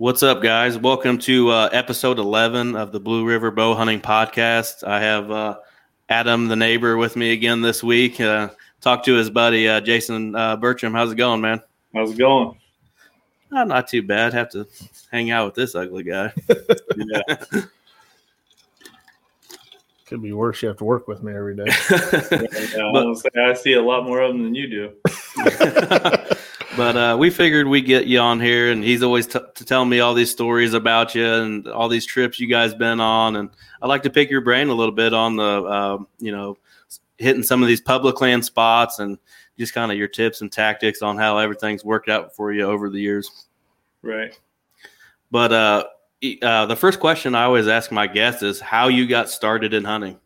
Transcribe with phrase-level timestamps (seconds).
[0.00, 0.78] What's up, guys?
[0.78, 4.82] Welcome to uh, episode 11 of the Blue River Bow Hunting Podcast.
[4.82, 5.58] I have uh,
[6.08, 8.18] Adam, the neighbor, with me again this week.
[8.18, 8.48] Uh,
[8.80, 10.94] talk to his buddy, uh, Jason uh, Bertram.
[10.94, 11.60] How's it going, man?
[11.94, 12.58] How's it going?
[13.52, 14.32] Uh, not too bad.
[14.32, 14.66] Have to
[15.12, 16.32] hang out with this ugly guy.
[16.96, 17.64] Yeah.
[20.06, 20.62] Could be worse.
[20.62, 21.66] You have to work with me every day.
[21.66, 24.92] Yeah, I, But- say, I see a lot more of them than you do.
[26.80, 29.84] but uh, we figured we'd get you on here, and he's always t- to tell
[29.84, 33.36] me all these stories about you and all these trips you guys been on.
[33.36, 33.50] And
[33.82, 36.56] I'd like to pick your brain a little bit on the, uh, you know,
[37.18, 39.18] hitting some of these public land spots and
[39.58, 42.88] just kind of your tips and tactics on how everything's worked out for you over
[42.88, 43.46] the years.
[44.00, 44.34] Right.
[45.30, 45.84] But uh,
[46.40, 49.84] uh, the first question I always ask my guests is how you got started in
[49.84, 50.18] hunting.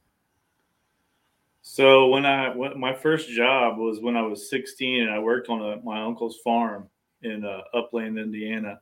[1.74, 5.48] So when I when, my first job was when I was 16 and I worked
[5.48, 6.88] on a, my uncle's farm
[7.22, 8.78] in uh, Upland, Indiana,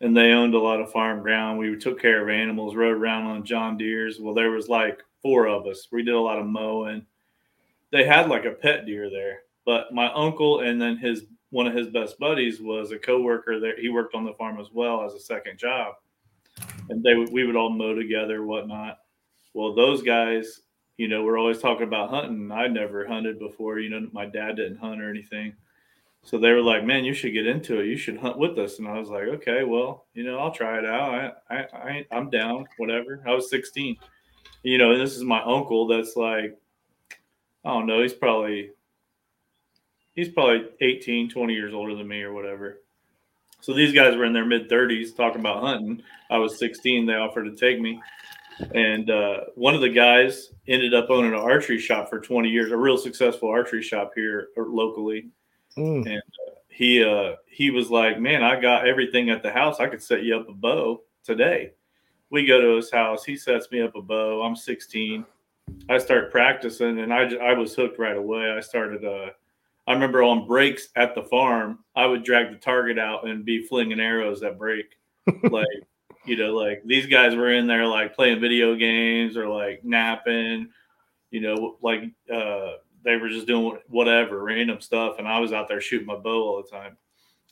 [0.00, 1.58] and they owned a lot of farm ground.
[1.58, 4.20] We took care of animals, rode around on John Deere's.
[4.20, 5.88] Well, there was like four of us.
[5.92, 7.04] We did a lot of mowing.
[7.92, 11.74] They had like a pet deer there, but my uncle and then his one of
[11.74, 13.78] his best buddies was a coworker there.
[13.78, 15.96] He worked on the farm as well as a second job,
[16.88, 19.00] and they we would all mow together, whatnot.
[19.52, 20.62] Well, those guys
[20.96, 22.50] you know, we're always talking about hunting.
[22.52, 23.80] I never hunted before.
[23.80, 25.54] You know, my dad didn't hunt or anything.
[26.22, 27.86] So they were like, "Man, you should get into it.
[27.86, 30.78] You should hunt with us." And I was like, "Okay, well, you know, I'll try
[30.78, 31.36] it out.
[31.50, 32.66] I, I, I I'm down.
[32.78, 33.96] Whatever." I was 16.
[34.62, 35.86] You know, and this is my uncle.
[35.86, 36.56] That's like,
[37.64, 38.00] I don't know.
[38.00, 38.70] He's probably,
[40.14, 42.80] he's probably 18, 20 years older than me or whatever.
[43.60, 46.02] So these guys were in their mid 30s talking about hunting.
[46.30, 47.04] I was 16.
[47.04, 48.00] They offered to take me
[48.74, 52.72] and uh, one of the guys ended up owning an archery shop for 20 years
[52.72, 55.28] a real successful archery shop here uh, locally.
[55.76, 56.20] Mm.
[56.68, 59.80] he uh he was like man i got everything at the house.
[59.80, 61.72] I could set you up a bow today.
[62.30, 63.24] We go to his house.
[63.24, 64.42] He sets me up a bow.
[64.42, 65.24] I'm 16
[65.88, 68.50] i start practicing and i i was hooked right away.
[68.50, 69.30] I started uh
[69.86, 73.66] i remember on breaks at the farm i would drag the target out and be
[73.66, 74.96] flinging arrows at break.
[75.50, 75.66] Like
[76.24, 80.68] you know like these guys were in there like playing video games or like napping
[81.30, 82.02] you know like
[82.32, 82.72] uh
[83.04, 86.42] they were just doing whatever random stuff and i was out there shooting my bow
[86.42, 86.96] all the time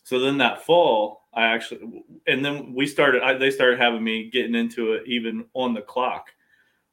[0.05, 4.31] so then that fall i actually and then we started I, they started having me
[4.31, 6.29] getting into it even on the clock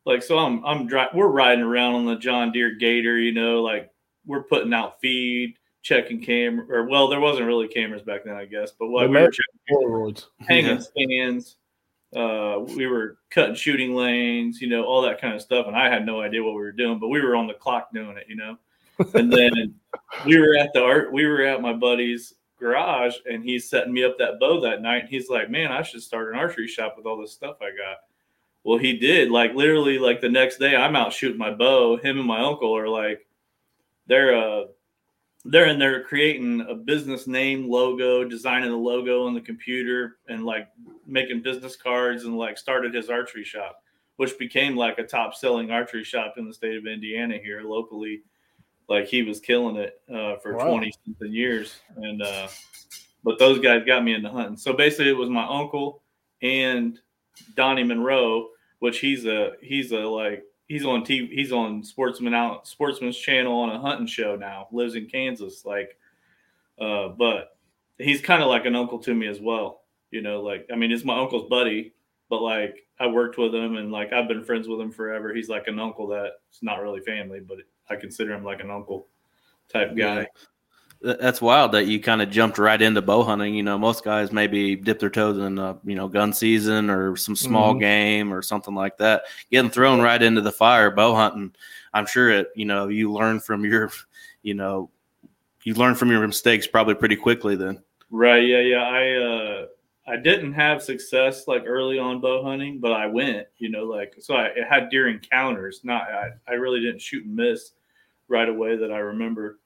[0.06, 3.62] like so i'm i'm driving we're riding around on the john deere gator you know
[3.62, 3.90] like
[4.26, 8.46] we're putting out feed checking camera or well there wasn't really cameras back then i
[8.46, 10.26] guess but what we were checking Polaroids.
[10.42, 11.58] hanging stands.
[12.16, 15.68] Uh, we were cutting shooting lanes, you know, all that kind of stuff.
[15.68, 17.94] And I had no idea what we were doing, but we were on the clock
[17.94, 18.58] doing it, you know.
[19.14, 19.76] And then
[20.26, 24.04] we were at the art, we were at my buddy's garage, and he's setting me
[24.04, 25.02] up that bow that night.
[25.02, 27.70] And he's like, "Man, I should start an archery shop with all this stuff I
[27.70, 27.98] got."
[28.64, 29.32] Well, he did.
[29.32, 31.98] Like literally, like the next day, I'm out shooting my bow.
[31.98, 33.26] Him and my uncle are like,
[34.08, 34.66] they're uh
[35.46, 40.46] they're in there creating a business name logo designing the logo on the computer and
[40.46, 40.68] like
[41.10, 43.84] making business cards and like started his archery shop
[44.18, 48.22] which became like a top selling archery shop in the state of indiana here locally
[48.88, 50.72] like he was killing it uh, for Wow.
[50.72, 52.48] 20 something years and uh,
[53.24, 56.02] but those guys got me into hunting so basically it was my uncle
[56.42, 57.00] and
[57.56, 58.50] donnie monroe
[58.80, 61.30] which he's a he's a like he's on TV.
[61.30, 64.68] He's on Sportsman out Sportsman's channel on a hunting show now.
[64.72, 65.98] Lives in Kansas, like,
[66.80, 67.58] uh, but
[67.98, 69.79] he's kind of like an uncle to me as well.
[70.12, 71.94] You know, like I mean, it's my uncle's buddy,
[72.30, 75.34] but like I worked with him and like I've been friends with him forever.
[75.34, 77.58] He's like an uncle that's not really family, but
[77.90, 79.08] I consider him like an uncle
[79.72, 80.28] type guy.
[81.02, 83.56] Th- That's wild that you kind of jumped right into bow hunting.
[83.56, 87.16] You know, most guys maybe dip their toes in, uh, you know, gun season or
[87.16, 87.80] some small Mhm.
[87.80, 89.24] game or something like that.
[89.50, 91.56] Getting thrown right into the fire, bow hunting.
[91.94, 92.50] I'm sure it.
[92.56, 93.92] You know, you learn from your,
[94.44, 94.90] you know,
[95.64, 97.56] you learn from your mistakes probably pretty quickly.
[97.56, 97.82] Then,
[98.12, 98.44] Right.
[98.46, 98.60] Yeah.
[98.60, 98.84] Yeah.
[98.84, 99.66] I uh
[100.10, 104.16] I didn't have success like early on bow hunting, but I went, you know, like
[104.20, 105.82] so I it had deer encounters.
[105.84, 107.72] Not I, I really didn't shoot and miss
[108.28, 109.60] right away that I remember.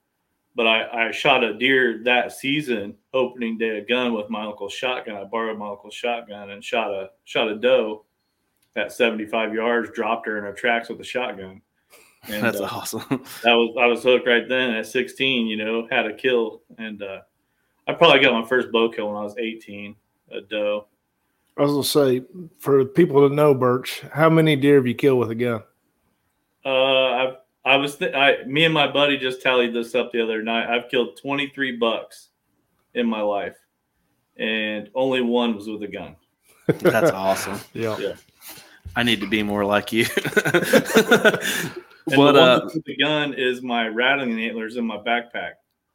[0.55, 4.73] But I, I shot a deer that season, opening day of gun with my uncle's
[4.73, 5.15] shotgun.
[5.15, 8.05] I borrowed my uncle's shotgun and shot a shot a doe
[8.75, 11.61] at 75 yards, dropped her in her tracks with a shotgun.
[12.29, 13.03] And, that's uh, awesome.
[13.09, 15.45] that was I was hooked right then at 16.
[15.45, 17.19] You know, had a kill, and uh,
[17.85, 19.93] I probably got my first bow kill when I was 18,
[20.31, 20.87] a doe.
[21.57, 22.23] I was gonna say
[22.59, 25.63] for people to know, Birch, how many deer have you killed with a gun?
[26.65, 27.35] Uh, I
[27.65, 30.73] I was th- I me and my buddy just tallied this up the other night.
[30.73, 32.29] I've killed 23 bucks
[32.95, 33.57] in my life,
[34.37, 36.15] and only one was with a gun.
[36.67, 37.59] That's awesome.
[37.73, 37.97] Yeah.
[37.97, 38.15] Yeah.
[38.95, 40.05] I need to be more like you.
[42.07, 45.53] And but the one uh, with the gun is my rattling antlers in my backpack.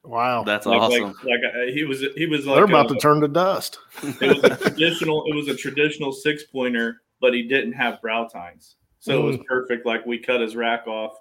[0.09, 0.43] Wow.
[0.43, 1.03] that's Like, awesome.
[1.05, 3.79] like, like uh, he was, he was like They're about a- to turn to dust.
[4.03, 8.25] it was a traditional it was a traditional six pointer but he didn't have brow
[8.27, 11.13] tines so it was perfect like we cut his rack off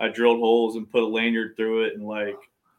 [0.00, 2.36] i drilled holes and put a lanyard through it and like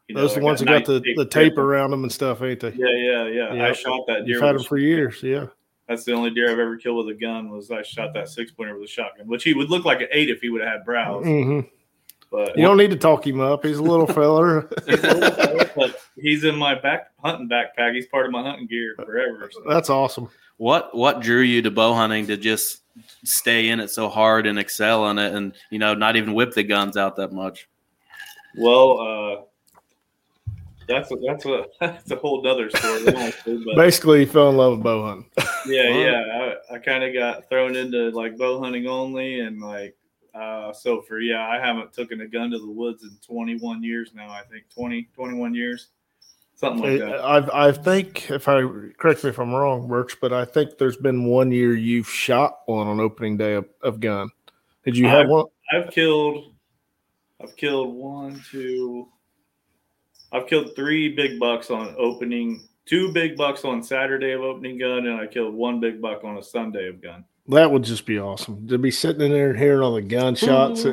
[0.08, 1.64] you know Those are the ones that got the, tape the tape grip.
[1.64, 2.72] around them and stuff, ain't they?
[2.72, 3.66] yeah yeah yeah Yeah.
[3.68, 5.22] i shot that deer You've had with them for years.
[5.22, 5.46] Yeah.
[5.88, 8.50] that's the only deer i've ever killed with a gun was i shot that six
[8.50, 10.72] pointer with a shotgun which he would look like an eight if he would have
[10.72, 11.60] had brows hmm
[12.36, 13.64] but You don't need to talk him up.
[13.66, 14.68] He's a little feller.
[15.76, 19.62] but he's in my back hunting backpack he's part of my hunting gear forever so.
[19.68, 20.28] That's awesome.
[20.58, 22.82] What what drew you to bow hunting to just
[23.24, 26.52] stay in it so hard and excel in it, and you know not even whip
[26.54, 27.68] the guns out that much?
[28.58, 29.42] well uh
[30.88, 34.72] that's a, that's a that's a whole nother story but Basically, he fell in love
[34.78, 35.30] with bow hunting.
[35.66, 35.98] Yeah, Wow.
[35.98, 36.54] yeah.
[36.70, 39.96] I, I kind of got thrown into like bow hunting only, and like
[40.36, 44.12] uh, so for yeah, I haven't taken a gun to the woods in 21 years
[44.14, 44.30] now.
[44.30, 45.88] I think 20, 21 years,
[46.54, 47.20] something like that.
[47.20, 48.60] I I think if I
[48.98, 52.60] correct me if I'm wrong, Birch, but I think there's been one year you've shot
[52.66, 54.28] one on opening day of, of gun.
[54.84, 55.46] Did you have I've- one?
[55.72, 56.54] I've killed,
[57.42, 59.08] I've killed one, two,
[60.32, 65.06] I've killed three big bucks on opening, two big bucks on Saturday of opening gun,
[65.06, 67.24] and I killed one big buck on a Sunday of gun.
[67.48, 70.84] That would just be awesome to be sitting in there and hearing all the gunshots.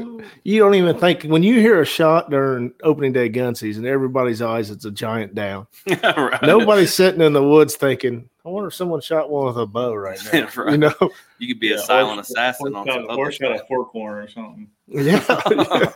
[0.44, 4.39] You don't even think when you hear a shot during opening day gun season, everybody's
[4.39, 5.65] eyes it's a giant down.
[6.03, 6.39] Right.
[6.44, 9.95] Nobody's sitting in the woods thinking, "I wonder if someone shot one with a bow
[9.95, 10.71] right now." Right.
[10.73, 10.94] You know?
[11.39, 13.57] You could be Yeah, a silent or- assassin or on shot, some or shot a
[13.57, 13.67] stuff.
[13.67, 14.69] four corner or something.
[14.88, 15.23] Yeah.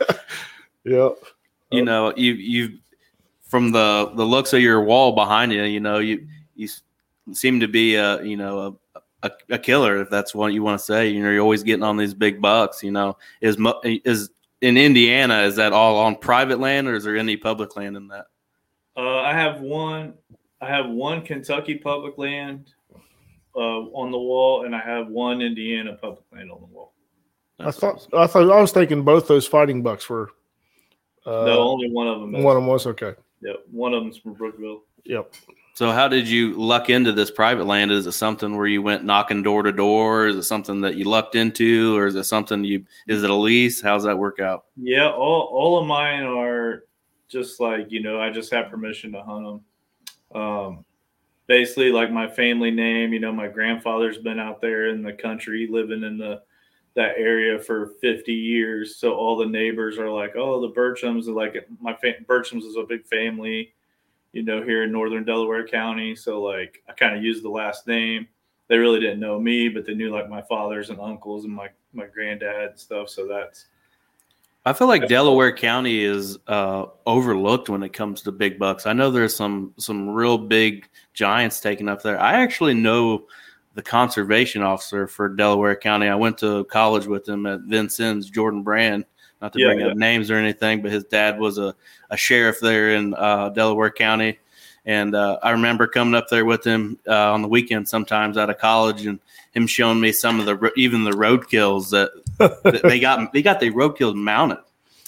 [0.84, 1.10] yeah.
[1.70, 2.78] You know, you you
[3.46, 6.26] from the the looks of your wall behind you, you know, you
[6.56, 6.68] you
[7.32, 8.74] seem to be a you know a,
[9.22, 11.08] a, a killer if that's what you want to say.
[11.08, 12.82] You know, you're always getting on these big bucks.
[12.82, 14.30] You know, is is
[14.60, 18.08] in Indiana is that all on private land or is there any public land in
[18.08, 18.26] that?
[18.96, 20.14] Uh, I have one.
[20.60, 22.72] I have one Kentucky public land
[23.54, 26.92] uh, on the wall, and I have one Indiana public land on the wall.
[27.60, 28.10] I thought awesome.
[28.14, 30.30] I thought I was thinking both those fighting bucks were
[31.26, 32.34] uh, no, only one of them.
[32.34, 33.14] Is, one of them was okay.
[33.40, 34.82] yeah, one of them's from Brookville.
[35.04, 35.32] Yep.
[35.78, 37.92] So how did you luck into this private land?
[37.92, 40.26] Is it something where you went knocking door to door?
[40.26, 42.84] Is it something that you lucked into, or is it something you?
[43.06, 43.80] Is it a lease?
[43.80, 44.64] How's that work out?
[44.76, 46.82] Yeah, all all of mine are
[47.28, 48.20] just like you know.
[48.20, 49.62] I just have permission to hunt
[50.32, 50.42] them.
[50.42, 50.84] Um,
[51.46, 53.12] basically, like my family name.
[53.12, 56.42] You know, my grandfather's been out there in the country, living in the
[56.96, 58.96] that area for 50 years.
[58.96, 62.74] So all the neighbors are like, "Oh, the Birchams." are Like my fa- Birchams is
[62.74, 63.74] a big family,
[64.32, 66.14] you know, here in northern Delaware County.
[66.14, 68.28] So like, I kind of used the last name.
[68.68, 71.68] They really didn't know me, but they knew like my fathers and uncles and my
[71.94, 73.08] my granddad and stuff.
[73.08, 73.66] So that's
[74.68, 78.86] I feel like Delaware County is uh, overlooked when it comes to big bucks.
[78.86, 82.20] I know there's some some real big giants taken up there.
[82.20, 83.26] I actually know
[83.74, 86.08] the conservation officer for Delaware County.
[86.08, 89.06] I went to college with him at Vincennes, Jordan Brand.
[89.40, 89.86] Not to Yeah, bring yeah.
[89.88, 91.74] up names or anything, but his dad was a,
[92.10, 94.38] a sheriff there in uh, Delaware County.
[94.84, 98.48] And uh, I remember coming up there with him uh, on the weekend sometimes out
[98.50, 99.20] of college and
[99.52, 102.10] him showing me some of the ro- even the roadkills that
[102.64, 104.58] that they got they got the roadkill mounted.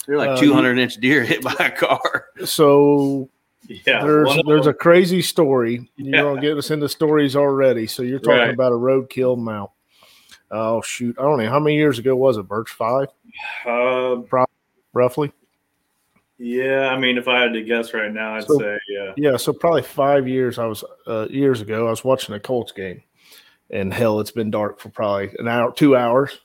[0.07, 2.25] They're like Uh, 200 inch deer hit by a car.
[2.45, 3.27] So
[3.67, 4.03] yeah.
[4.03, 5.89] there's there's a crazy story.
[5.97, 6.21] You're Yeah.
[6.23, 7.87] gonna get us into stories already.
[7.87, 8.53] So you're talking Right.
[8.53, 9.71] about a roadkill mount.
[10.51, 11.15] Oh shoot!
[11.17, 12.43] I don't know how many years ago was it.
[12.47, 13.07] Birch five,
[13.65, 14.25] Um,
[14.93, 15.31] roughly.
[16.37, 19.13] yeah, I mean, if I had to guess right now, I'd So- say yeah.
[19.17, 20.57] Yeah, so probably five years.
[20.59, 21.87] I was uh, years ago.
[21.87, 23.03] I was watching a Colts game,
[23.69, 26.39] and hell, it's been dark for probably an hour, two hours.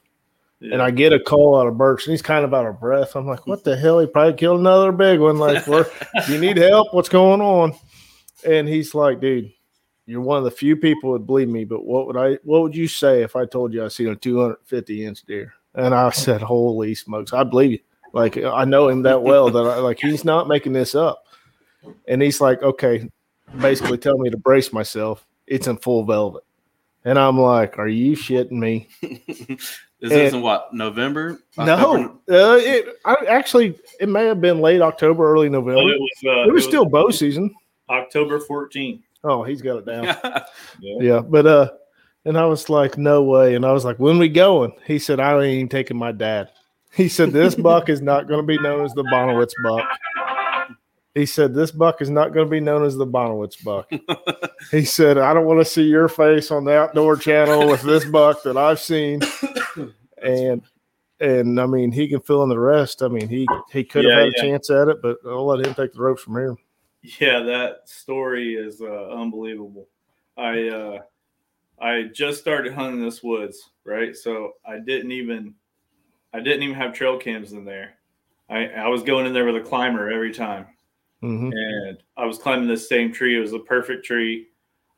[0.63, 3.15] And I get a call out of Birch, and he's kind of out of breath.
[3.15, 3.99] I'm like, "What the hell?
[4.01, 5.37] He probably killed another big one.
[5.39, 5.67] Like,
[6.29, 6.95] you need help?
[6.95, 7.75] What's going on?"
[8.47, 9.53] And he's like, "Dude,
[10.07, 11.65] you're one of the few people that believe me.
[11.67, 12.39] But what would I?
[12.43, 15.95] What would you say if I told you I seen a 250 inch deer?" And
[15.95, 17.79] I said, "Holy smokes, I believe you.
[18.13, 21.25] Like, I know him that well that I like he's not making this up."
[22.09, 23.09] And he's like, "Okay,
[23.61, 25.25] basically tell me to brace myself.
[25.47, 26.43] It's in full velvet."
[27.05, 31.39] And I'm like, "Are you shitting me?" This Is this in what November?
[31.59, 32.15] October?
[32.29, 35.93] No, uh, it I, actually it may have been late October, early But November.
[35.93, 37.55] it was, uh, It was still bow season.
[37.89, 39.03] October 14th.
[39.25, 40.05] Oh, he's got it down.
[40.81, 40.97] Yeah.
[41.01, 41.71] yeah, but uh,
[42.27, 43.55] and I was like, no way.
[43.55, 44.73] And I was like, when we going?
[44.85, 46.51] He said, I ain't even taking my dad.
[46.93, 49.85] He said, this buck is not going to be known as the Bonowitz buck.
[51.17, 53.91] He said, This buck is not going to be known as the Bonowitz buck.
[54.71, 58.05] he said, I don't want to see your face on the outdoor channel with this
[58.05, 59.23] buck that I've seen.
[60.23, 60.61] and
[61.19, 63.03] and I mean, he can fill in the rest.
[63.03, 65.67] I mean, he he could have Yeah, had a chance at it, but I'll let
[65.67, 66.55] him take the ropes from here.
[67.19, 69.89] Yeah, that story is uh, unbelievable.
[70.37, 70.99] I uh,
[71.81, 74.17] I just started hunting this woods, right?
[74.17, 75.55] So I didn't even
[76.33, 77.95] I didn't even have trail cams in there.
[78.51, 80.67] I I was going in there with a climber every time,
[81.21, 83.37] hmm and I was climbing this same tree.
[83.37, 84.49] It was a perfect tree.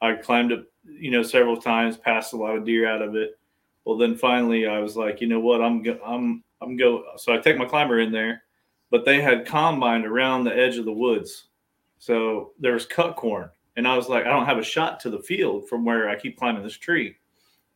[0.00, 3.38] I climbed up, you know, several times, passed a lot of deer out of it.
[3.84, 7.04] Well, then finally, I was like, you know what, I'm go- I'm I'm go.
[7.16, 8.42] So I take my climber in there,
[8.90, 11.48] but they had combine around the edge of the woods,
[11.98, 15.10] so there was cut corn, and I was like, I don't have a shot to
[15.10, 17.14] the field from where I keep climbing this tree.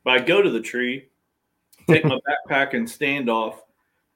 [0.03, 1.09] But I go to the tree,
[1.89, 2.19] take my
[2.51, 3.63] backpack and stand off,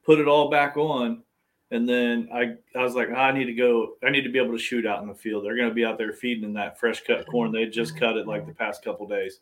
[0.05, 1.23] put it all back on,
[1.71, 3.95] and then I, I was like, I need to go.
[4.05, 5.45] I need to be able to shoot out in the field.
[5.45, 7.53] They're going to be out there feeding in that fresh cut corn.
[7.53, 9.39] They just cut it like the past couple days.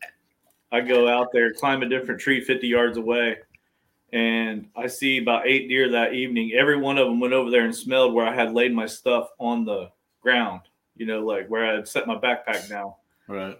[0.70, 3.38] I go out there, climb a different tree 50 yards away,
[4.12, 6.52] and I see about eight deer that evening.
[6.52, 9.30] Every one of them went over there and smelled where I had laid my stuff
[9.38, 10.60] on the ground,
[10.96, 12.94] you know, like where I had set my backpack down.
[13.28, 13.58] Right.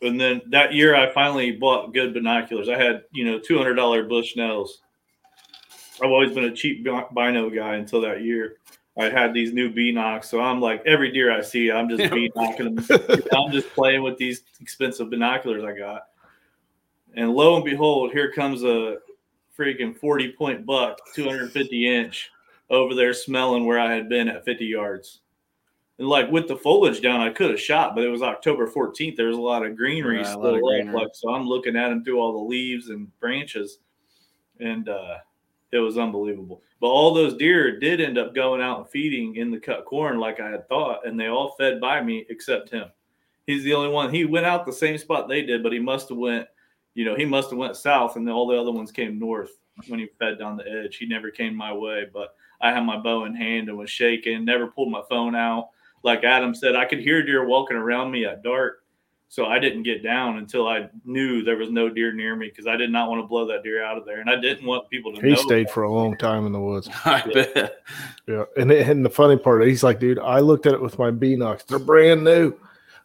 [0.00, 2.68] And then that year, I finally bought good binoculars.
[2.68, 4.68] I had, you know, two hundred dollar Bushnells.
[6.02, 8.56] I've always been a cheap bino guy until that year.
[8.98, 12.86] I had these new Beanox, so I'm like every deer I see, I'm just Beanocking
[12.86, 13.22] them.
[13.32, 16.08] I'm just playing with these expensive binoculars I got.
[17.14, 18.98] And lo and behold, here comes a
[19.56, 22.30] freaking 40 point buck, 250 inch,
[22.70, 25.20] over there smelling where I had been at 50 yards.
[25.98, 29.16] And like with the foliage down, I could have shot, but it was October 14th.
[29.16, 30.94] There was a lot of greenery a still of greenery.
[30.94, 31.30] like so.
[31.30, 33.78] I'm looking at him through all the leaves and branches,
[34.58, 35.18] and uh,
[35.70, 36.62] it was unbelievable.
[36.80, 40.18] But all those deer did end up going out and feeding in the cut corn
[40.18, 42.86] like I had thought, and they all fed by me except him.
[43.46, 44.12] He's the only one.
[44.12, 46.46] He went out the same spot they did, but he must have went,
[46.94, 49.50] you know, he must have went south, and all the other ones came north
[49.88, 50.96] when he fed down the edge.
[50.96, 54.44] He never came my way, but I had my bow in hand and was shaking.
[54.44, 55.70] Never pulled my phone out.
[56.02, 58.84] Like Adam said, I could hear deer walking around me at dark,
[59.28, 62.66] so I didn't get down until I knew there was no deer near me because
[62.66, 64.90] I did not want to blow that deer out of there, and I didn't want
[64.90, 65.36] people to He know.
[65.36, 66.88] stayed for a long time in the woods.
[67.04, 67.82] I bet.
[68.28, 71.10] Yeah, and and the funny part, he's like, dude, I looked at it with my
[71.10, 71.66] Beanox.
[71.66, 72.54] They're brand new.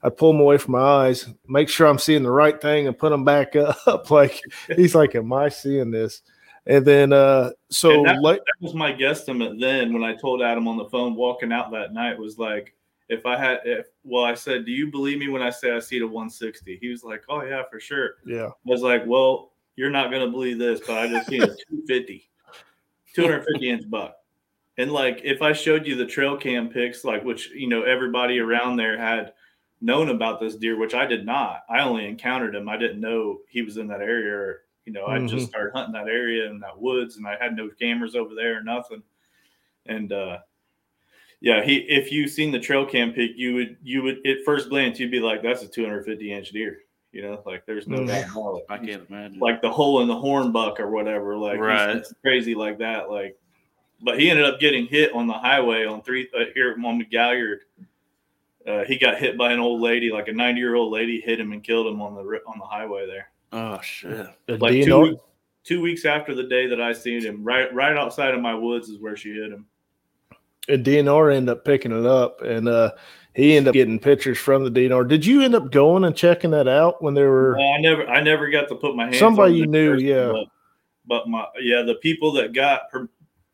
[0.03, 2.97] I pull them away from my eyes, make sure I'm seeing the right thing, and
[2.97, 4.09] put them back up.
[4.11, 4.41] Like
[4.75, 6.21] he's like, am I seeing this?
[6.67, 10.41] And then uh so And that- like, that was my guesstimate then when I told
[10.41, 12.75] Adam on the phone walking out that night was like,
[13.09, 15.79] if I had, if well, I said, do you believe me when I say I
[15.79, 16.77] see the 160?
[16.81, 18.15] He was like, oh yeah, for sure.
[18.25, 21.49] yeah, I was like, well, you're not gonna believe this, but I just seen a
[21.51, 22.29] 250,
[23.13, 24.15] 250 inch buck.
[24.77, 28.39] And like, if I showed you the trail cam pics, like which you know everybody
[28.39, 29.33] around there had
[29.81, 31.63] known about this deer, which I did not.
[31.69, 32.67] I only encountered him.
[32.69, 34.33] I didn't know he was in that area.
[34.33, 35.27] Or, you know, I Mhm.
[35.29, 38.57] just started hunting that area and that woods, and I had no cameras over there
[38.59, 39.03] or nothing.
[39.85, 40.39] And uh
[41.41, 44.69] yeah, he if you've seen the trail cam pic, you would you would at first
[44.69, 46.79] glance you'd be like, that's a 250 inch deer.
[47.11, 48.07] You know, like there's no Mhm.
[48.07, 48.61] doubt.
[48.69, 49.39] I can't imagine.
[49.39, 51.95] Like the hole in the horn buck or whatever, like he's- Right.
[51.95, 53.09] it's crazy like that.
[53.09, 53.37] Like,
[54.01, 57.59] but he ended up getting hit on the highway on three uh, here on McGalliard.
[58.67, 61.39] Uh, he got hit by an old lady, like a 90 year old lady, hit
[61.39, 63.29] him and killed him on the on the highway there.
[63.53, 64.27] oh shit.
[64.49, 65.21] And Like two, weeks,
[65.63, 68.89] two weeks after the day that I seen him, right right outside of my woods
[68.89, 69.65] is where she hit him.
[70.67, 72.91] And DNR ended up picking it up, and uh
[73.33, 75.07] he ended up getting pictures from the DNR.
[75.07, 77.55] Did you end up going and checking that out when there were?
[77.55, 79.19] Well, I never I never got to put my hands.
[79.19, 80.31] Somebody on you knew, person, yeah.
[80.31, 80.45] But,
[81.05, 83.07] but my yeah, the people that got per,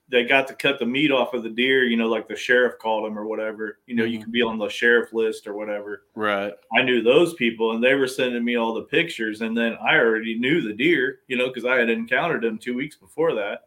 [0.10, 2.78] they got to cut the meat off of the deer, you know, like the sheriff
[2.80, 3.80] called them or whatever.
[3.88, 4.24] You know, you Mhm.
[4.24, 6.04] could be on the sheriff list or whatever.
[6.16, 6.54] Right.
[6.78, 9.98] I knew those people, and they were sending me all the pictures, and then I
[9.98, 13.64] already knew the deer, you know, because I had encountered them two weeks before that,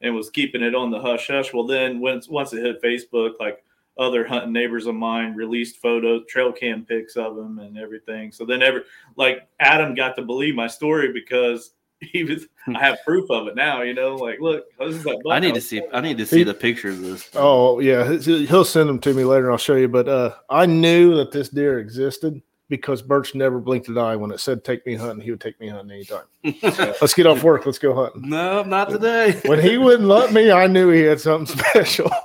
[0.00, 1.52] and was keeping it on the hush hush.
[1.52, 3.64] Well, then once once it hit Facebook, like
[3.98, 8.30] other hunting neighbors of mine released photos, trail cam pics of them, and everything.
[8.32, 8.82] So then every
[9.16, 12.46] like Adam got to believe my story because he was.
[12.68, 14.14] I have proof of it now, you know.
[14.14, 15.22] Like, look, this is that.
[15.28, 15.82] I need to see.
[15.92, 17.28] I need to see the picture of this.
[17.34, 19.46] Oh yeah, he- he'll send them to me later.
[19.46, 19.88] and I'll show you.
[19.88, 24.30] But uh, I knew that this deer existed because Birch never blinked an eye when
[24.30, 26.24] it said "take me hunting." He would take me hunting anytime.
[27.00, 27.64] Let's get off work.
[27.66, 28.28] Let's go hunting.
[28.28, 29.40] no, not today.
[29.46, 32.10] When he wouldn't let me, I knew he had something special.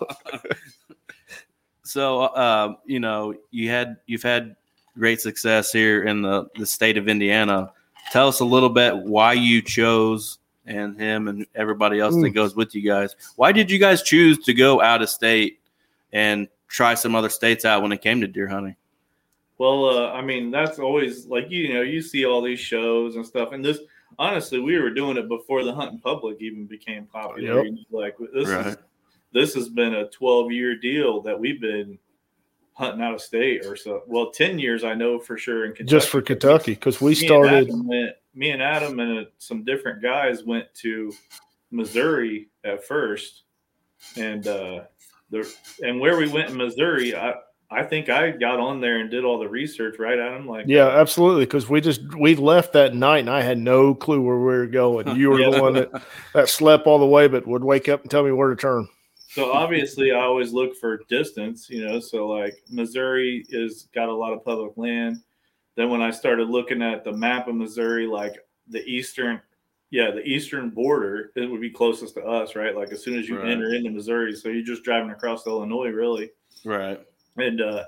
[1.86, 4.56] So, um, you know, you had you've had
[4.98, 7.72] great success here in the the state of Indiana.
[8.12, 12.34] Tell us a little bit why you chose and him and everybody else that Mm.
[12.34, 13.16] goes with you guys.
[13.36, 15.60] Why did you guys choose to go out of state
[16.14, 18.76] and try some other states out when it came to deer hunting?
[19.64, 23.26] Well, uh, I mean, that's always like you know, you see all these shows and
[23.26, 23.80] stuff, and this
[24.20, 27.64] honestly, we were doing it before the hunting public even became popular.
[27.64, 27.76] Yep.
[27.90, 28.78] Like this is
[29.32, 31.98] this has been a 12 year deal that we've been
[32.74, 34.04] hunting out of state or so.
[34.06, 35.98] Well, 10 years I know for sure in Kentucky.
[35.98, 37.70] just for Kentucky because we Me started.
[37.70, 41.14] Adam went, me and Adam and uh, some different guys went to
[41.72, 43.44] Missouri at first,
[44.18, 44.82] and uh,
[45.30, 45.50] the
[45.84, 47.36] and where we went in Missouri, I
[47.74, 50.48] I think I got on there and did all the research, right, Adam?
[50.48, 51.46] Like, Yeah, absolutely.
[51.46, 54.68] Because we just we left that night, and I had no clue where we were
[54.68, 55.16] going.
[55.16, 55.50] You were Yeah.
[55.52, 55.92] the one that
[56.34, 58.88] that slept all the way, but would wake up and tell me where to turn.
[59.30, 62.00] So obviously, I always look for distance, you know.
[62.00, 65.18] So like Missouri is got a lot of public land.
[65.76, 68.36] Then when I started looking at the map of Missouri, like
[68.68, 69.42] the eastern,
[69.90, 72.76] yeah, the eastern border, it would be closest to us, right?
[72.76, 73.50] Like as soon as you Right.
[73.50, 76.30] enter into Missouri, so you're just driving across Illinois, really.
[76.64, 77.00] Right.
[77.38, 77.86] And uh,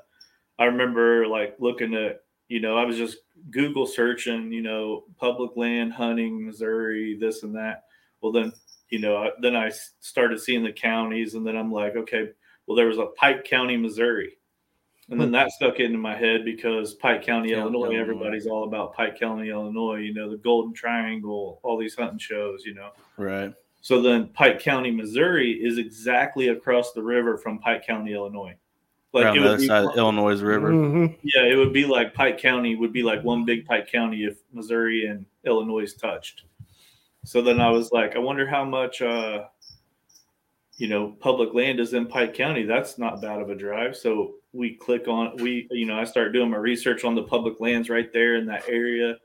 [0.60, 3.18] I remember like looking at, you know, I was just
[3.52, 7.84] Google searching, you know, public land hunting, Missouri, this and that.
[8.22, 8.54] Well, then,
[8.90, 12.30] you know, I, then I started seeing the counties, and then I'm like, okay,
[12.66, 14.38] well, there was a Pike County, Missouri.
[15.10, 18.02] And then that stuck into my head because Pike County, Yeah, Illinois, Illinois.
[18.02, 22.66] everybody's all about Pike County, Illinois, you know, the Golden Triangle, all these hunting shows,
[22.66, 22.90] you know.
[23.18, 23.54] Right.
[23.82, 28.56] So then Pike County, Missouri is exactly across the river from Pike County, Illinois.
[29.24, 30.72] Around it the would other be- side of Illinois River.
[30.72, 31.16] Mhm.
[31.24, 34.38] yeah, it would be like Pike County would be like one big Pike County if
[34.54, 36.44] Missouri and Illinois touched.
[37.24, 39.46] So then I was like, I wonder how much, uh,
[40.78, 42.64] you know, public land is in Pike County.
[42.64, 43.96] That's not bad of a drive.
[43.96, 47.60] So we click on, we, you know, I start doing my research on the public
[47.60, 49.18] lands right there in that area.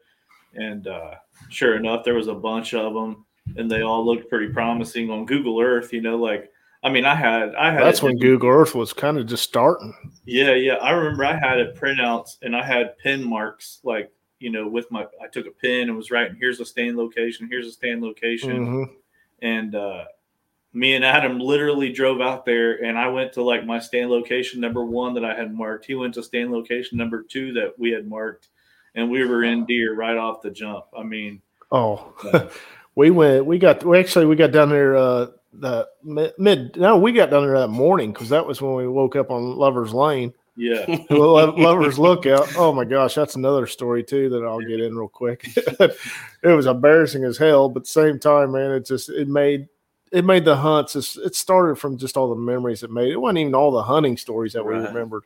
[0.54, 1.14] And uh,
[1.48, 3.24] sure enough, there was a bunch of them
[3.56, 6.50] and they all looked pretty promising on Google Earth, you know, like,
[6.82, 9.92] I mean, I had, I had, That's when Google Earth was kind of just starting.
[10.24, 10.74] yeah, yeah.
[10.74, 14.90] I remember I had a printouts and I had pin marks like, you know, with
[14.90, 18.00] my I took a pin and was writing, here's a stand location, here's a stand
[18.02, 18.66] location.
[18.66, 18.84] Mhm.
[19.42, 20.04] And uh
[20.72, 24.60] me and Adam literally drove out there and I went to like my stand location
[24.60, 25.84] number one that I had marked.
[25.84, 28.48] He went to stand location number two that we had marked,
[28.94, 30.84] and we were in deer right off the jump.
[30.96, 32.14] I mean, Oh,
[32.94, 33.44] we went.
[33.46, 33.84] We got.
[33.84, 34.96] We actually we got down there.
[34.96, 35.88] Uh, the
[36.38, 36.76] mid.
[36.76, 39.56] No, we got down there that morning because that was when we woke up on
[39.56, 40.32] Lovers Lane.
[40.56, 40.84] yeah.
[41.10, 42.48] Lovers Lookout.
[42.56, 45.44] Oh my gosh, that's another story too that I'll get in real quick.
[45.56, 45.96] it
[46.44, 49.68] was embarrassing as hell, but same time, man, it just it made
[50.12, 50.96] it made the hunts.
[50.96, 53.12] It started from just all the memories it made.
[53.12, 54.88] It wasn't even all the hunting stories that we Right.
[54.88, 55.22] remembered.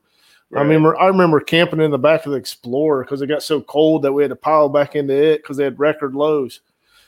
[0.52, 0.62] I Right.
[0.62, 4.02] remember I remember camping in the back of the Explorer because it got so cold
[4.02, 6.60] that we had to pile back into it because they had record lows.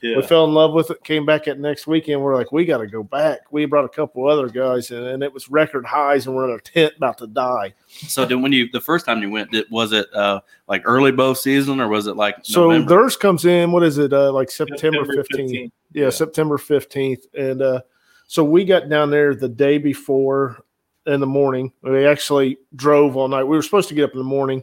[0.03, 0.17] Yeah.
[0.17, 1.03] We fell in love with it.
[1.05, 2.21] Came back at next weekend.
[2.21, 3.41] We're like, we got to go back.
[3.51, 6.55] We brought a couple other guys, and, and it was record highs, and we're in
[6.55, 7.73] a tent about to die.
[7.87, 11.13] So did when you the first time you went, did, was it uh like early
[11.13, 12.89] bow season or was it like So November?
[12.97, 13.73] theirs comes in.
[13.73, 14.13] What is it?
[14.13, 15.51] Uh, like September fifteenth.
[15.51, 15.71] 15th.
[15.93, 16.11] Yeah, Yeah.
[16.11, 17.25] September fifteenth.
[17.35, 17.81] And uh,
[18.27, 20.63] so we got down there the day before
[21.07, 21.73] in the morning.
[21.83, 23.45] We actually drove all night.
[23.45, 24.63] We were supposed to get up in the morning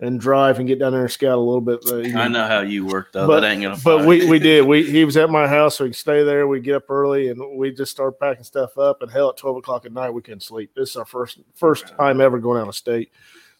[0.00, 1.82] and drive and get down there and scout a little bit.
[1.82, 3.26] the I know how you work though.
[3.26, 3.78] But- that ain't gonna.
[3.84, 4.66] But we, we did.
[4.66, 6.48] We he was at my house, so we could stay there.
[6.48, 9.02] We get up early, and we just start packing stuff up.
[9.02, 10.72] And hell, at twelve o'clock at night, we couldn't sleep.
[10.74, 13.12] This is our first first time ever going out of state.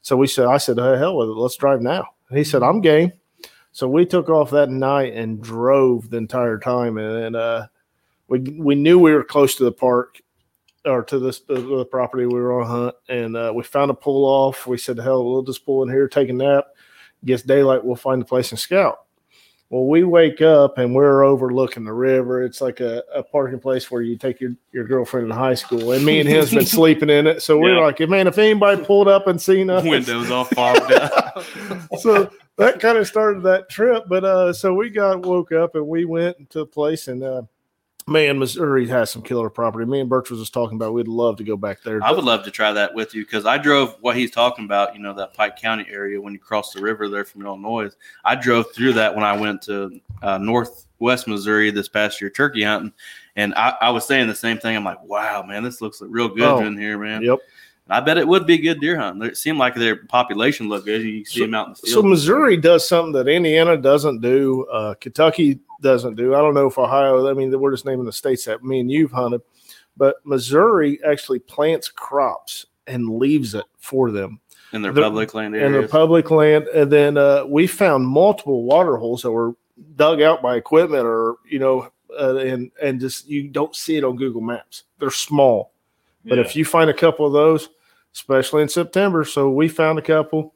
[0.03, 1.33] So we said, I said, hey, hell with it.
[1.33, 2.07] Let's drive now.
[2.31, 3.12] And he said, I'm game.
[3.72, 6.96] So we took off that night and drove the entire time.
[6.96, 7.66] And, and uh,
[8.29, 10.20] we we knew we were close to the park
[10.84, 13.94] or to this the, the property we were on hunt, and uh, we found a
[13.94, 14.66] pull off.
[14.66, 16.66] We said, hell, we'll just pull in here, take a nap.
[17.24, 19.00] Gets daylight, we'll find the place and scout.
[19.68, 22.42] Well, we wake up and we're overlooking the river.
[22.42, 25.92] It's like a, a parking place where you take your, your girlfriend in high school.
[25.92, 27.40] And me and him's been sleeping in it.
[27.42, 27.82] So we're Yeah.
[27.84, 31.44] like, man, if anybody pulled up and seen us, windows all fogged up.
[32.00, 34.06] so that kind of started that trip.
[34.08, 37.42] But uh, so we got woke up and we went to a place and uh,
[38.06, 39.84] man, Missouri has some killer property.
[39.86, 42.02] Me and Birch was just talking about we'd love to go back there.
[42.02, 44.94] I would love to try that with you because I drove what he's talking about.
[44.94, 47.90] You know that Pike County area when you cross the river there from Illinois.
[48.24, 52.62] I drove through that when I went to uh, Northwest Missouri this past year turkey
[52.62, 52.92] hunting,
[53.36, 54.76] and I, I was saying the same thing.
[54.76, 57.22] I'm like, wow, man, this looks real good Oh, in here, man.
[57.22, 57.38] Yep.
[57.86, 59.28] And I bet it would be good deer hunting.
[59.28, 61.02] It seemed like their population looked good.
[61.02, 61.92] You see So- them out in the field.
[61.94, 64.66] So Missouri does something that Indiana doesn't do.
[64.72, 66.34] Uh, Kentucky doesn't do.
[66.34, 67.28] I don't know if Ohio.
[67.28, 69.40] I mean, we're just naming the states that me and you've hunted,
[69.96, 74.40] but Missouri actually plants crops and leaves it for them
[74.72, 75.90] in their the- public land in the areas.
[75.90, 76.66] public land.
[76.68, 79.54] And then uh, we found multiple water holes that were
[79.96, 81.88] dug out by equipment, or you know,
[82.18, 84.84] uh, and and just you don't see it on Google Maps.
[84.98, 85.72] They're small,
[86.24, 86.44] but Yeah.
[86.44, 87.68] if you find a couple of those,
[88.14, 89.24] especially in September.
[89.24, 90.54] So we found a couple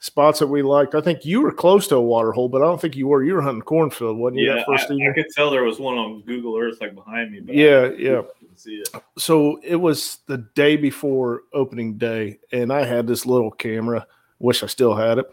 [0.00, 0.94] spots that we liked.
[0.94, 3.22] I think you were close to a water hole, but I don't think you were.
[3.24, 4.54] You were hunting cornfield, wasn't you?
[4.54, 4.94] Yeah, first I.
[4.94, 7.40] I could tell there was one on Google Earth like behind me.
[7.40, 8.22] But Yeah, yeah.
[8.56, 8.88] see it.
[9.18, 14.06] so it was the day before opening day, and I had this little camera.
[14.38, 15.26] Wish I still had it.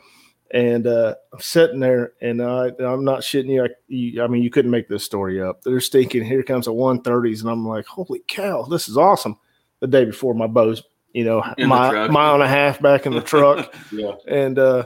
[0.51, 4.23] And uh, I'm sitting there, and I, I'm not shitting you, I, you.
[4.23, 5.63] I mean, you couldn't make this story up.
[5.63, 9.35] They're thinking, here comes a 130s, and I'm like, holy cow, this is awesome.
[9.79, 13.13] The day before, my bow's, you know, In mile, mile and a half back in
[13.13, 14.85] the truck, Yeah, and uh,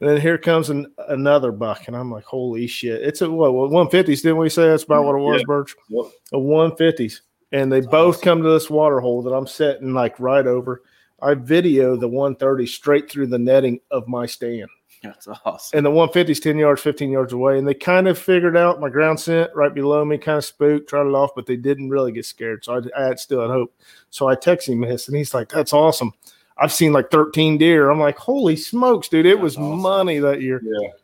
[0.00, 3.02] then here comes an, another buck, and I'm like, holy shit!
[3.02, 3.52] It's a what?
[3.52, 4.22] what 150s?
[4.22, 5.46] Didn't we say that's about what it was, Yeah.
[5.46, 5.74] Birch?
[5.88, 6.04] Yep.
[6.32, 7.20] A 150s,
[7.52, 10.82] and they both come to this water hole that I'm setting like right over.
[11.20, 14.68] I video the 130 straight through the netting of my stand,
[15.06, 15.76] That's awesome.
[15.78, 18.88] and the 150's 10 yards, 15 yards away, and they kind of figured out my
[18.88, 22.12] ground scent right below me, kind of spooked, tried it off, but they didn't really
[22.12, 22.64] get scared.
[22.64, 23.74] So I, I had still had hope.
[24.10, 26.12] So I text him this, and he's like, "That's awesome."
[26.58, 27.90] I've seen like 13 deer.
[27.90, 29.26] I'm like, holy smokes, dude!
[29.26, 29.78] It That's was awesome.
[29.80, 30.60] money that year.
[30.64, 30.88] yeah.
[30.88, 30.94] It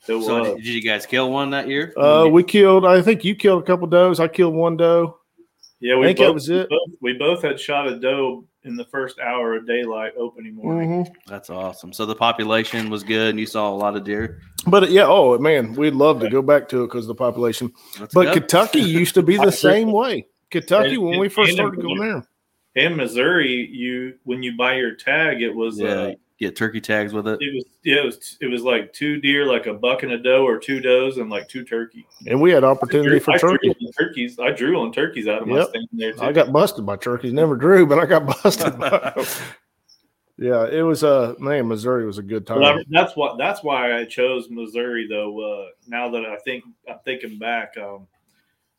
[0.00, 0.46] So was.
[0.48, 1.92] did, did you guys kill one that year?
[1.96, 2.84] Uh, we killed.
[2.84, 4.18] I think you killed a couple does.
[4.18, 5.18] I killed one doe.
[5.78, 6.68] yeah, I think both, that was it.
[6.70, 10.54] we both- we both had shot a doe in the first hour of daylight opening
[10.54, 11.04] morning.
[11.04, 11.14] Mhm.
[11.26, 11.92] That's awesome.
[11.92, 14.40] So the population was good, and you saw a lot of deer.
[14.66, 17.72] But yeah, oh man, we'd love to go back to it because the population.
[17.98, 18.34] That's But good.
[18.34, 20.26] Kentucky used to be the same way.
[20.50, 22.24] Kentucky, And- when we first started going there,
[22.74, 27.12] In Missouri, you when you buy your tag, it was yeah, uh, get turkey tags
[27.12, 27.38] with it.
[27.40, 30.18] it was yeah, it was it was like two deer, like a buck and a
[30.18, 32.06] doe, or two does and like two turkey.
[32.26, 33.68] and we had opportunity for I turkey.
[33.70, 34.38] on turkeys.
[34.38, 35.68] I drew on turkeys out of my Yep.
[35.68, 36.22] stand there too.
[36.22, 37.32] I got busted by turkeys.
[37.32, 38.78] Never drew, but I got busted.
[38.78, 39.12] by
[40.38, 43.98] Yeah, it was uh man, Missouri was a good But I- that's what that's why
[43.98, 45.38] I chose Missouri though.
[45.40, 48.06] Uh, now that I think I'm thinking back, um,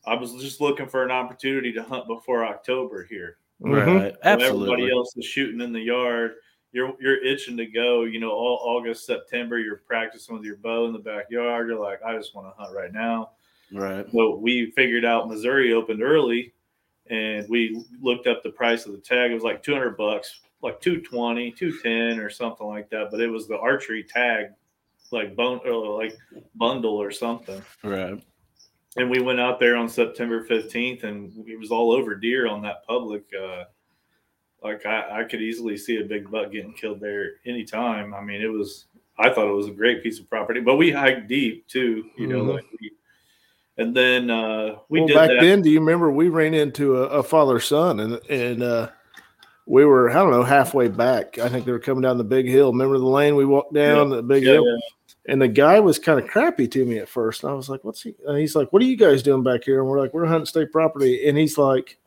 [0.05, 3.37] I was just looking for an opportunity to hunt before October here.
[3.61, 3.85] Right.
[3.87, 4.63] When Absolutely.
[4.73, 6.33] Everybody else is shooting in the yard.
[6.73, 8.03] You're you're itching to go.
[8.03, 11.69] You know, all August, September, you're practicing with your bow in the backyard.
[11.69, 13.31] You're like, I just want to hunt right now.
[13.71, 14.05] Right.
[14.11, 16.53] So we figured out Missouri opened early,
[17.09, 19.31] and we looked up the price of the tag.
[19.31, 23.09] It was like 200 bucks, like 220, 210 or something like that.
[23.11, 24.47] But it was the archery tag,
[25.11, 26.17] like bone, or like
[26.55, 27.61] bundle or something.
[27.83, 28.21] Right.
[28.95, 32.61] And we went out there on September 15th, and it was all over deer on
[32.61, 33.23] that public.
[33.33, 33.63] Uh,
[34.63, 38.13] like I, I could easily see a big buck getting killed there anytime.
[38.13, 38.85] I mean, it was.
[39.19, 42.05] I thought it was a great piece of property, but we hiked deep too.
[42.17, 42.53] You know, Mhm.
[42.55, 42.91] like we,
[43.77, 45.41] and then uh, we well, did back that.
[45.41, 48.89] then, do you remember we ran into a, a father son and and uh
[49.65, 51.37] we were I don't know halfway back.
[51.39, 52.71] I think they were coming down the big hill.
[52.71, 54.77] Remember the lane we walked down the big Yeah, hill, yeah.
[55.27, 57.43] and the guy was kind of crappy to me at first.
[57.43, 59.63] And I was like, "What's he?" And he's like, "What are you guys doing back
[59.63, 61.97] here?" And we're like, "We're hunting state property." And he's like,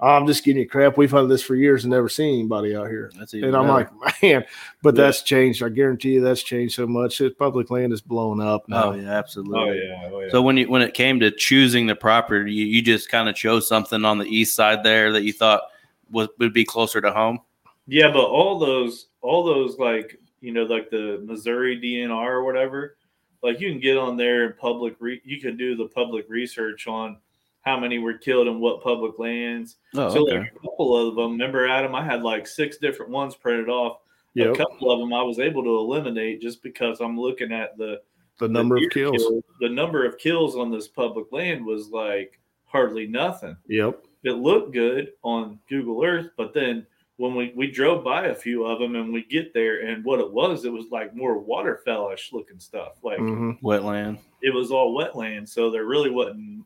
[0.00, 0.96] oh, "I'm just giving you crap.
[0.96, 3.68] We've hunted this for years and never seen anybody out here." That's even And I'm
[3.68, 3.88] like,
[4.22, 4.44] "Man,"
[4.82, 5.02] but Yeah.
[5.04, 5.62] that's changed.
[5.62, 7.20] I guarantee you, that's changed so much.
[7.20, 8.68] It, public land is blown up.
[8.68, 8.90] Now.
[8.90, 9.58] oh yeah, absolutely.
[9.58, 10.30] Oh yeah, oh yeah.
[10.30, 13.34] So when you when it came to choosing the property, you, you just kind of
[13.34, 15.62] chose something on the east side there that you thought
[16.10, 17.40] was would be closer to home.
[17.86, 22.96] yeah, but all those, all those, like you know, like the Missouri DNR or whatever,
[23.42, 24.94] like you can get on there and public.
[25.00, 27.16] Re- you can do the public research on
[27.66, 29.76] how many were killed in what public lands.
[29.94, 31.32] Oh, so like a couple of them.
[31.32, 33.98] Remember, Adam, I had like six different ones printed off.
[34.34, 34.54] Yep.
[34.54, 38.00] A couple of them I was able to eliminate just because I'm looking at the
[38.38, 39.22] the number the of deer kills.
[39.22, 43.56] kill- The number of kills on this public land was like hardly nothing.
[43.68, 44.04] Yep.
[44.24, 48.64] It looked good on Google Earth, but then when we, we drove by a few
[48.66, 52.32] of them and we get there and what it was, it was like more waterfellish
[52.32, 52.98] looking stuff.
[53.02, 54.18] Like hmm wetland.
[54.42, 56.64] it was all wetland, so there really wasn't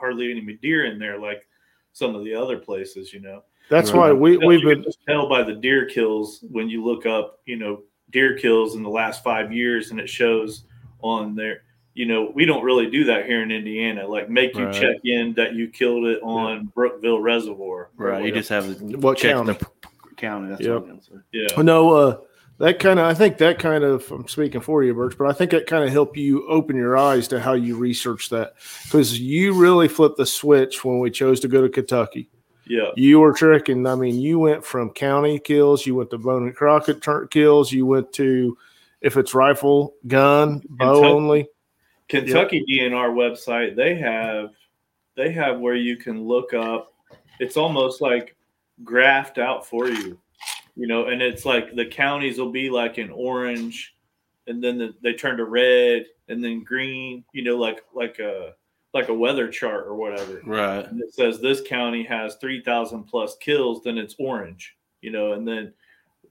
[0.00, 1.46] hardly any deer in there like
[1.92, 3.42] some of the other places, you know.
[3.68, 3.98] That's Right.
[3.98, 7.40] why we You we've been just tell by the deer kills when you look up,
[7.46, 10.64] you know, deer kills in the last five years, and it shows
[11.02, 11.62] on there.
[11.94, 14.06] You know, we don't really do that here in Indiana.
[14.06, 14.74] Like, make you Right.
[14.74, 17.90] check in that you killed it on Brookville Reservoir.
[17.96, 18.24] Right.
[18.24, 19.52] You just have to what check county?
[19.52, 20.48] the p- p- county.
[20.48, 20.70] That's Yep.
[20.70, 22.16] what I'm gonna yeah, No, uh,
[22.60, 25.32] that kind of I think that kind of I'm speaking for you, Birch, but I
[25.32, 29.18] think that kind of helped you open your eyes to how you research that because
[29.18, 32.28] you really flipped the switch when we chose to go to Kentucky.
[32.66, 33.86] yeah, You were tricking.
[33.86, 37.86] I mean, you went from county kills, you went to Boone and Crockett kills, you
[37.86, 38.56] went to
[39.00, 41.48] if it's rifle, gun, bow only.
[42.08, 43.74] Kentucky DNR website.
[43.74, 44.50] They have
[45.16, 46.92] they have where you can look up.
[47.38, 48.36] It's almost like
[48.84, 50.18] graphed out for you,
[50.80, 53.94] you know, and it's like the counties will be like in orange,
[54.46, 57.22] and then the, they turn to red, and then green.
[57.34, 58.54] You know, like like a
[58.94, 60.40] like a weather chart or whatever.
[60.44, 60.86] Right.
[60.86, 64.74] And it says this county has three thousand plus kills, then it's orange.
[65.02, 65.74] You know, and then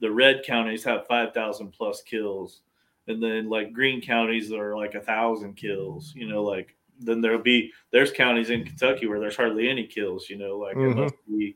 [0.02, 2.62] the red counties have five thousand plus kills,
[3.08, 6.12] and then like green counties are like a thousand kills.
[6.16, 10.28] You know, like then there'll be there's counties in Kentucky where there's hardly any kills.
[10.28, 10.96] You know, like it Mhm.
[10.96, 11.56] must be,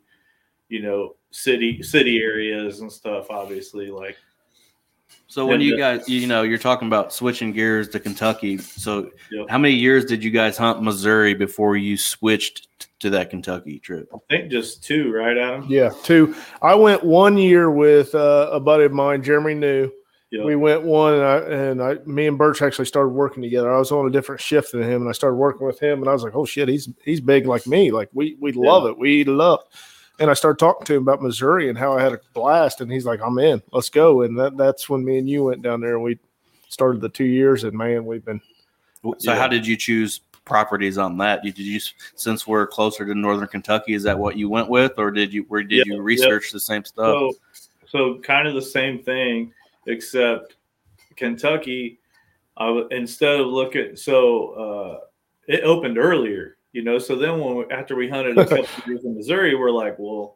[0.73, 3.27] you know, city city areas and stuff.
[3.29, 4.17] Obviously, like
[5.27, 8.57] So when you guys, you know, you're talking about switching gears to Kentucky.
[8.57, 9.49] So Yep.
[9.49, 12.67] how many years did you guys hunt Missouri before you switched
[13.01, 14.09] to that Kentucky trip?
[14.13, 15.67] I think just two, right, Adam?
[15.69, 16.35] Yeah, two.
[16.63, 19.91] I went one year with uh, a buddy of mine, Jeremy New.
[20.31, 20.45] Yep.
[20.45, 23.71] We went one, and I and I, me and Birch actually started working together.
[23.71, 26.09] I was on a different shift than him, and I started working with him, and
[26.09, 27.91] I was like, "Oh shit, he's he's big like me.
[27.91, 28.97] Like we we love it.
[28.97, 29.71] We eat it up."
[30.19, 32.91] And I started talking to him about Missouri and how I had a blast, and
[32.91, 33.61] he's like, "I'm in.
[33.71, 36.19] Let's go." And that that's when me and you went down there, and we
[36.69, 38.41] started the two years, and man, we've been
[39.17, 39.35] So Yeah.
[39.35, 41.43] how did you choose properties on that?
[41.43, 41.79] Did you
[42.15, 45.43] since we're closer to northern Kentucky, is that what you went with, or did you
[45.49, 46.01] where did Yeah, you yeah.
[46.01, 47.17] research the same stuff?
[47.17, 47.33] So,
[47.87, 49.51] so kind of the same thing,
[49.87, 50.55] except
[51.15, 51.99] Kentucky.
[52.55, 54.99] I w- instead of looking, so uh,
[55.47, 56.99] it opened earlier, you know.
[56.99, 60.35] So then when we, after we hunted a couple years in Missouri, we're like, well,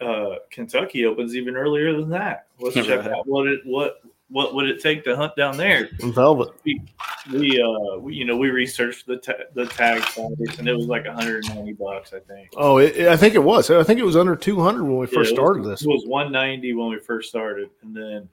[0.00, 2.46] uh, Kentucky opens even earlier than that.
[2.60, 3.12] Let's check Right.
[3.12, 5.88] out what it what what would it take to hunt down there.
[6.00, 6.48] velvet.
[6.64, 10.86] We uh, we, you know, we researched the ta- the tag size, and it was
[10.86, 12.48] like 190 bucks, I think.
[12.56, 13.70] Oh, it, I think it was.
[13.70, 15.88] I think it was under 200 when we Yeah, first it was- started this It
[15.88, 18.28] was 190 when we first started, and then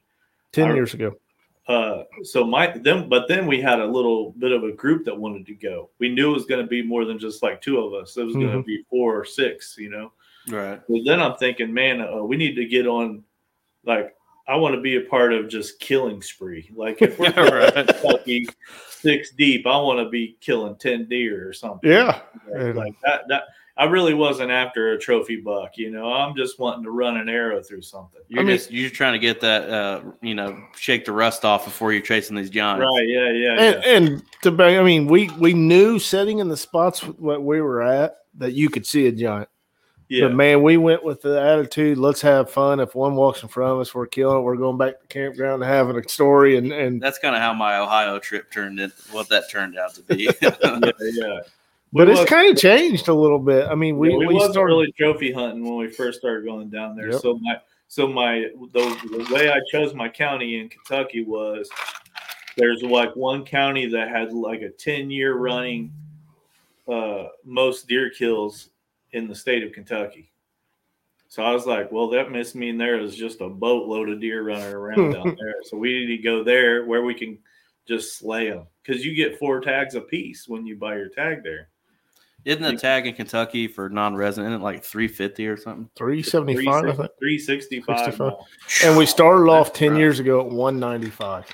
[0.52, 1.16] 10 I- years ago.
[1.68, 5.18] Uh so my then but then we had a little bit of a group that
[5.18, 7.80] wanted to go we knew it was going to be more than just like two
[7.80, 10.12] of us it was going to be four or six you know
[10.50, 10.82] right.
[10.90, 13.24] but then i'm thinking man uh, we need to get on
[13.86, 14.14] like
[14.50, 17.74] i want to be a part of just killing spree like if we're Right.
[17.74, 18.46] Kentucky
[18.90, 22.20] six deep i want to be killing 10 deer or something Yeah.
[22.54, 23.44] like, like that that
[23.78, 27.28] i really wasn't after a trophy buck you know i'm just wanting to run an
[27.28, 30.62] arrow through something You're I mean- just you're trying to get that uh, you know
[30.76, 32.82] shake the rust off before you're chasing these giants.
[32.86, 36.50] right yeah yeah and, yeah and to be, I mean, we we knew setting in
[36.50, 39.48] the spots what we were at that you could see a giant.
[40.10, 42.80] yeah But man, we went with the attitude: let's have fun.
[42.82, 44.42] If one walks in front of us, we're killing it.
[44.42, 46.58] We're going back to campground and having a story.
[46.58, 48.92] And and That's kind of how my Ohio trip turned in.
[49.12, 50.30] What that turned out to be.
[50.42, 51.40] yeah, yeah.
[51.94, 53.68] But We it's kind of changed a little bit.
[53.68, 54.74] I mean, we Yeah, we, we, wasn't started.
[54.74, 57.12] really trophy hunting when we first started going down there.
[57.12, 57.22] Yep.
[57.22, 61.70] So my so my the, the way I chose my county in Kentucky was
[62.58, 65.92] there's like one county that had like a 10 year running
[66.92, 68.70] uh most deer kills
[69.12, 70.32] in the state of Kentucky.
[71.28, 74.44] So I was like, well, that must mean there is just a boatload of deer
[74.44, 75.56] running around down there.
[75.64, 77.38] So we need to go there where we can
[77.88, 81.44] just slay them because you get four tags a piece when you buy your tag
[81.44, 81.70] there.
[82.46, 85.90] Isn't the tag in Kentucky for non-resident isn't it like three fifty or something?
[85.96, 86.98] 375, I think.
[87.20, 88.00] 365.
[88.00, 88.34] 65.
[88.84, 90.00] And we started off That's 10 rough.
[90.00, 91.46] years ago at 195.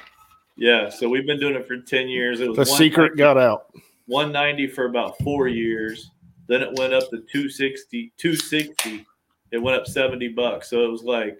[0.57, 2.41] Yeah, so we've been doing it for 10 years.
[2.41, 3.71] It was The secret got out.
[4.07, 6.09] 190 for about four years.
[6.47, 9.05] Then it went up to 260, 260.
[9.51, 10.69] It went up 70 bucks.
[10.69, 11.37] So it was like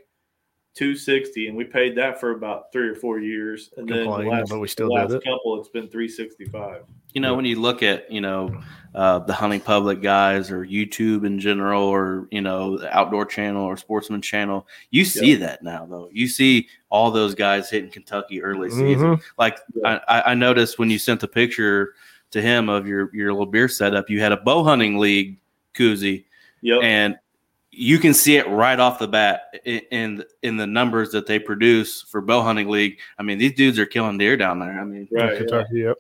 [0.80, 3.70] 260, and we paid that for about three or four years.
[3.78, 5.24] And then the last, but we the still last did it.
[5.26, 6.84] couple, it's been 365.
[7.14, 8.60] You know, when you look at you know
[8.96, 13.64] uh, the hunting public guys or YouTube in general, or you know the outdoor channel
[13.66, 16.10] or sportsman channel, you see that now though.
[16.14, 19.18] You see all those guys hitting Kentucky early season.
[19.18, 19.22] Mhm.
[19.38, 21.94] Like I, I noticed when you sent the picture
[22.32, 25.40] to him of your your little beer setup, you had a bow hunting league
[25.74, 26.26] koozie,
[26.62, 26.82] Yep.
[26.84, 27.18] and
[27.72, 31.38] you can see it right off the bat i- in in the numbers that they
[31.40, 32.98] produce for bow hunting league.
[33.18, 34.80] I mean, these dudes are killing deer down there.
[34.80, 35.42] I mean, right.
[35.48, 35.64] yeah.
[35.72, 35.98] Yep.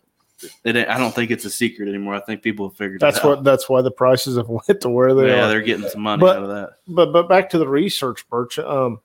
[0.63, 2.15] it, I don't think it's a secret anymore.
[2.15, 3.27] I think people have figured That's it out.
[3.29, 3.43] what.
[3.43, 5.36] That's why the prices have went to where they yeah, are.
[5.38, 6.69] Yeah, they're getting some money But- out of that.
[6.88, 8.58] but but back to the research, Birch.
[8.58, 8.99] Um,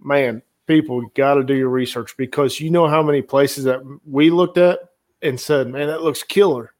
[0.00, 4.30] man, people got to do your research because you know how many places that we
[4.30, 4.80] looked at
[5.22, 6.73] and said, "Man, that looks killer,"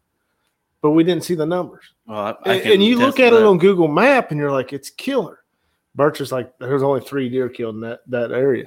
[0.84, 1.94] but we didn't see the numbers.
[2.06, 4.52] Well, I, I And, and you look at to it on Google Map, and you're
[4.52, 5.42] like, "It's killer."
[5.94, 8.66] Birch is like, "There's only three deer killed in that that area,"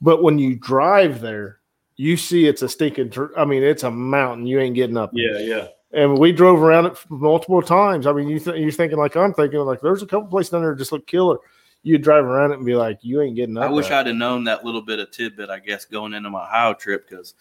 [0.00, 1.58] but when you drive there,
[1.96, 3.12] you see it's a stinking.
[3.36, 4.46] I mean, it's a mountain.
[4.46, 5.10] You ain't getting up.
[5.12, 5.66] Yeah, yeah.
[5.92, 8.06] And we drove around it multiple times.
[8.06, 10.62] I mean, you th- you're thinking like I'm thinking like there's a couple places down
[10.62, 11.36] there that just look killer.
[11.82, 13.64] You drive around it and be like, you ain't getting up.
[13.64, 14.00] I wish that.
[14.00, 17.06] I'd have known that little bit of tidbit, I guess, going into my Ohio trip
[17.06, 17.34] because,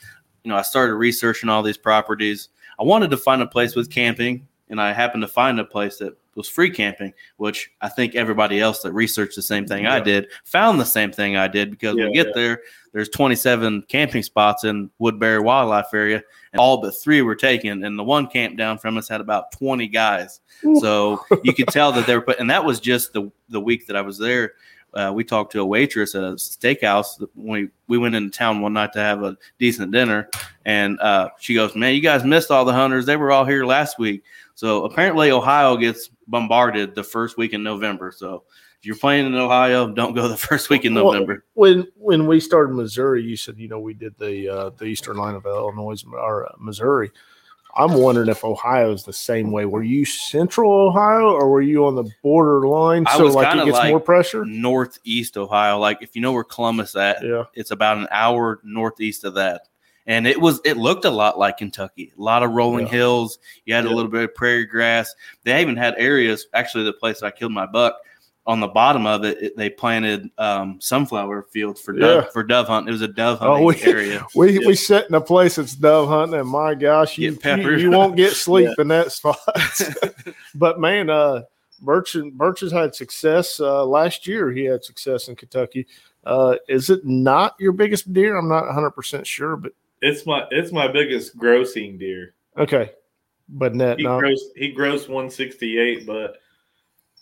[0.43, 2.49] you know, I started researching all these properties.
[2.79, 5.97] I wanted to find a place with camping, and I happened to find a place
[5.97, 9.99] that was free camping, which I think everybody else that researched the same thing I
[9.99, 12.33] did found the same thing I did because Yeah, we get yeah.
[12.35, 12.61] there,
[12.93, 16.21] there's 27 camping spots in Woodbury Wildlife Area,
[16.53, 19.51] and all but three were taken, and the one camp down from us had about
[19.51, 20.39] 20 guys.
[20.79, 23.87] So you could tell that they were put, and that was just the the week
[23.87, 24.53] that I was there.
[24.97, 27.19] Uh, we talked to a waitress at a steakhouse.
[27.35, 30.29] When we we went into town one night to have a decent dinner,
[30.65, 33.05] and uh, she goes, "Man, you guys missed all the hunters.
[33.05, 34.23] They were all here last week."
[34.55, 38.11] So apparently, Ohio gets bombarded the first week in November.
[38.11, 38.43] So
[38.79, 41.45] if you're playing in Ohio, don't go the first week in Well, November.
[41.53, 45.17] when when we started Missouri, you said you know we did the uh, the eastern
[45.17, 47.11] line of Illinois or uh, Missouri.
[47.75, 49.65] I'm wondering if Ohio is the same way.
[49.65, 53.03] Were you central Ohio or were you on the borderline?
[53.07, 54.45] I So like it gets like- more pressure.
[54.45, 59.23] Northeast Ohio, like if you know where Columbus at, Yeah, it's about an hour northeast
[59.23, 59.67] of that.
[60.07, 62.13] And it was it looked a lot like Kentucky.
[62.17, 62.93] A lot of rolling Yeah.
[62.93, 63.39] hills.
[63.65, 65.13] You had a little bit of prairie grass.
[65.43, 66.47] They even had areas.
[66.53, 67.97] Actually, the place that I killed my buck
[68.47, 72.29] on the bottom of it, it- they planted um, sunflower fields for dove, Yeah.
[72.31, 72.87] for dove hunt.
[72.87, 74.25] It was a dove Oh, hunting we- area.
[74.35, 74.67] we Yeah.
[74.67, 78.15] we sit in a place that's dove hunting, and my gosh, you you, you won't
[78.15, 79.37] get sleep in that spot.
[80.55, 81.43] but man, uh,
[81.81, 84.49] Birch and Birch has had success uh, last year.
[84.51, 85.85] He had success in Kentucky.
[86.23, 88.35] Uh, is it not your biggest deer?
[88.37, 92.33] I'm not 100 percent sure, but It's my it's my biggest grossing deer.
[92.57, 92.91] okay.
[93.49, 94.19] But net He no.
[94.19, 96.37] grossed he grossed 168, but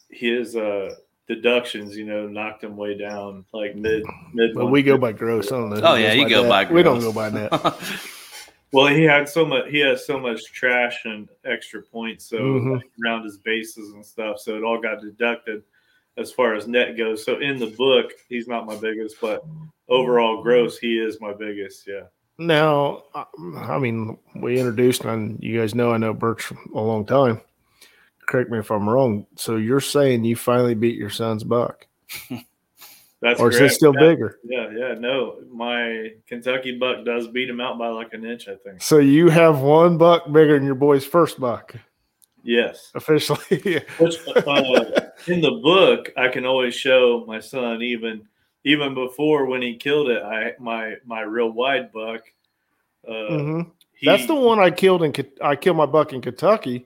[0.10, 0.96] his uh
[1.28, 4.54] deductions, you know, knocked him way down like mid mid.
[4.54, 5.52] But we go by gross.
[5.52, 5.82] I don't know.
[5.84, 6.50] Oh, yeah, goes you go net.
[6.50, 7.52] by We don't go by net.
[8.72, 9.70] Well, he had so much.
[9.70, 12.74] He has so much trash and extra points, so Mhm.
[12.76, 14.38] like, around his bases and stuff.
[14.40, 15.64] So it all got deducted
[16.18, 17.24] as far as net goes.
[17.24, 19.46] So in the book, he's not my biggest, but
[19.88, 21.88] overall gross, he is my biggest.
[21.88, 22.02] Yeah.
[22.38, 27.06] Now, I- I mean, we introduced, and you guys know I know Birch a long
[27.06, 27.40] time.
[28.28, 29.26] Correct me if I'm wrong.
[29.36, 31.88] So you're saying you finally beat your son's buck,
[33.22, 34.40] That's or is it still yeah, bigger?
[34.44, 34.94] Yeah, yeah.
[35.00, 38.82] No, my Kentucky buck does beat him out by like an inch, I think.
[38.82, 41.76] So you have one buck bigger than your boy's first buck
[42.44, 42.92] Yes.
[42.94, 43.40] officially.
[43.98, 44.86] Which uh,
[45.28, 48.28] in the book, I can always show my son even
[48.64, 50.22] even before when he killed it.
[50.22, 52.22] I my my real wide buck.
[53.08, 53.72] Uh, Mhm.
[53.96, 55.14] he- That's the one I killed in.
[55.42, 56.86] I killed my buck in Kentucky.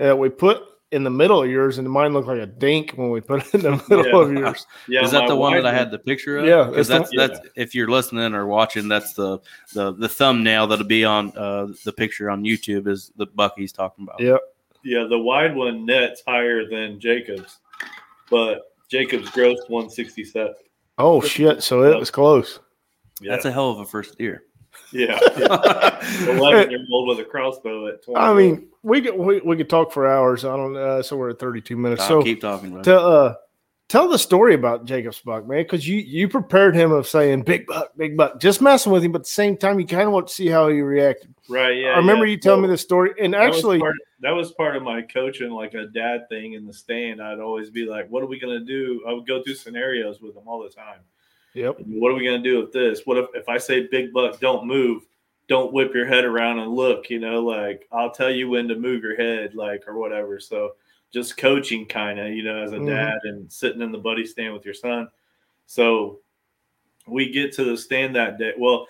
[0.00, 3.10] Uh, we put in the middle of yours, and mine looked like a dink when
[3.10, 4.22] we put it in the middle Yeah.
[4.22, 4.66] of yours.
[4.88, 6.46] Yeah, Is that the one wide that I had the picture of?
[6.46, 9.38] Yeah, because that's the- that's if you're listening or watching, that's the
[9.74, 13.72] the the thumbnail that'll be on uh, the picture on YouTube is the buck he's
[13.72, 14.20] talking about.
[14.20, 14.40] Yep.
[14.84, 17.58] Yeah, the wide one nets higher than Jacob's,
[18.30, 20.54] but Jacob's grossed 167.
[20.96, 21.62] Oh shit!
[21.62, 22.60] So it was close.
[23.20, 24.44] Yeah, That's a hell of a first deer.
[24.92, 25.18] Yeah.
[26.28, 28.20] 11 year old with a crossbow at 20.
[28.20, 30.44] I mean, we could we, we could talk for hours.
[30.44, 30.76] I don't.
[30.76, 32.02] Uh, so we're at 32 minutes.
[32.02, 32.84] I'll so keep talking about it.
[32.84, 33.34] tell uh
[33.88, 37.66] tell the story about Jacob's buck, man, because you you prepared him of saying big
[37.66, 40.12] buck, big buck, just messing with him, but at the same time you kind of
[40.12, 41.34] want to see how he reacted.
[41.48, 41.76] right?
[41.76, 41.88] Yeah.
[41.88, 42.32] I remember yeah.
[42.32, 45.02] you telling me the story, and that was actually, part- that was part of my
[45.02, 47.22] coaching, like a dad thing in the stand.
[47.22, 50.36] I'd always be like, "What are we gonna do?" I would go through scenarios with
[50.36, 51.00] him all the time.
[51.54, 53.02] Yep, What are we gonna do with this?
[53.04, 55.06] What if if I say big buck, don't move,
[55.48, 58.76] don't whip your head around and look, you know, like I'll tell you when to
[58.76, 60.38] move your head, like or whatever.
[60.40, 60.74] So
[61.10, 62.86] just coaching kind of, you know, as a Mhm.
[62.86, 65.08] dad and sitting in the buddy stand with your son.
[65.66, 66.20] So
[67.06, 68.52] we get to the stand that day.
[68.58, 68.86] Well,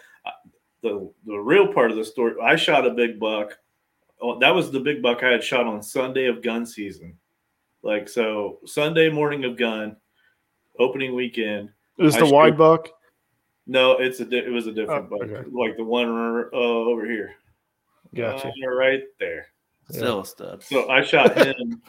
[0.82, 3.58] the the real part of the story, I shot a big buck.
[4.20, 7.16] Oh, that was the big buck I had shot on Sunday of gun season.
[7.82, 9.96] Like so, Sunday morning of gun,
[10.78, 11.70] opening weekend.
[11.98, 12.88] It was I the shoot- wide buck.
[13.66, 15.48] No, it's a di- it was a different Oh, buck, okay.
[15.52, 17.34] like the one uh, over here.
[18.14, 18.48] Gotcha.
[18.48, 19.48] Uh, right there.
[19.90, 20.62] Still a stud.
[20.62, 21.82] So I shot him.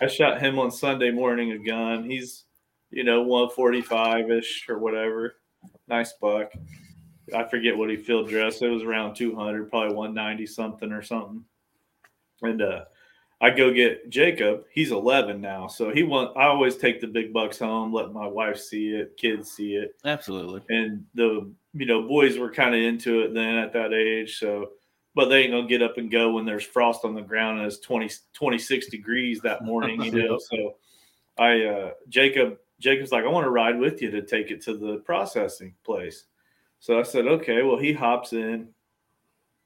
[0.00, 2.04] I shot him on Sunday morning a gun.
[2.04, 2.44] He's,
[2.90, 5.36] you know, 145 ish or whatever.
[5.88, 6.52] Nice buck.
[7.34, 8.60] I forget what he field dressed.
[8.62, 11.44] It was around 200, probably 190 something or something.
[12.42, 12.84] And uh,
[13.40, 14.64] I go get Jacob.
[14.72, 16.36] He's 11 now, so he want.
[16.36, 19.94] I always take the big bucks home, let my wife see it, kids see it
[20.04, 20.62] Absolutely.
[20.70, 24.70] and the you know boys were kind of into it then at that age so
[25.14, 27.66] but they ain't gonna get up and go when there's frost on the ground and
[27.66, 30.76] it's 20 26 degrees that morning you know so
[31.38, 34.76] i uh jacob jacob's like i want to ride with you to take it to
[34.76, 36.24] the processing place
[36.80, 38.68] so i said okay well he hops in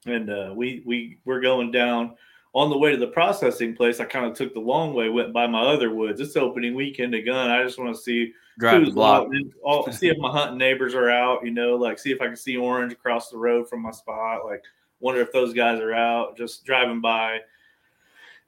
[0.05, 2.15] and uh we we we're going down
[2.53, 5.33] on the way to the processing place i kind of took the long way went
[5.33, 8.83] by my other woods it's opening weekend to gun i just want to see Drive
[8.83, 9.23] who's block.
[9.23, 12.21] out and all, see if my hunting neighbors are out, you know, like see if
[12.21, 14.45] I can see orange across the road from my spot.
[14.45, 14.63] Like,
[14.99, 17.39] wonder if those guys are out just driving by.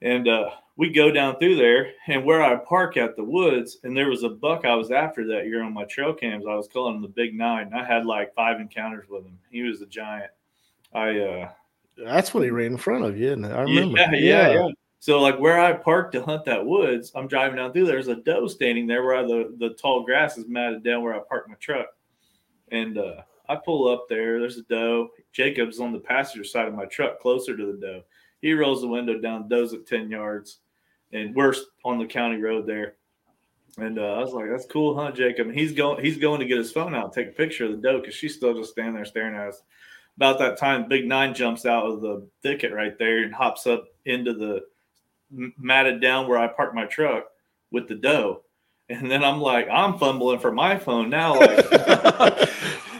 [0.01, 3.95] And uh, we go down through there, and where I park at the woods, and
[3.95, 6.45] there was a buck I was after that year on my trail cams.
[6.45, 7.68] I was calling him the Big Nine.
[7.68, 9.39] And I had like five encounters with him.
[9.49, 10.32] He was a giant.
[10.93, 11.49] I uh,
[11.98, 13.28] That's what he ran in front of you.
[13.28, 13.46] Isn't?
[13.46, 13.98] I remember.
[13.98, 14.68] yeah, yeah, yeah.
[15.00, 17.88] So like where I parked to hunt that woods, I'm driving down through.
[17.88, 21.20] There's a doe standing there where the the tall grass is matted down where I
[21.28, 21.88] parked my truck,
[22.72, 23.16] and uh,
[23.50, 24.39] I pull up there.
[24.39, 25.10] There's a doe.
[25.34, 28.04] Jacob's on the passenger side of my truck, closer to the doe.
[28.41, 30.60] He rolls the window down, does at ten yards,
[31.12, 32.96] and we're on the county road there.
[33.78, 36.46] And uh, I was like, "That's cool, huh, Jacob?" And he's going, he's going to
[36.46, 38.96] get his phone out, take a picture of the doe because she's still just standing
[38.96, 39.64] there staring at us.
[40.18, 43.86] About that time, Big Nine jumps out of the thicket right there and hops up
[44.05, 44.61] into the
[45.57, 47.26] matted down where I parked my truck
[47.72, 48.43] with the doe.
[48.89, 51.39] And then I'm like, I'm fumbling for my phone now.
[51.39, 51.66] Like,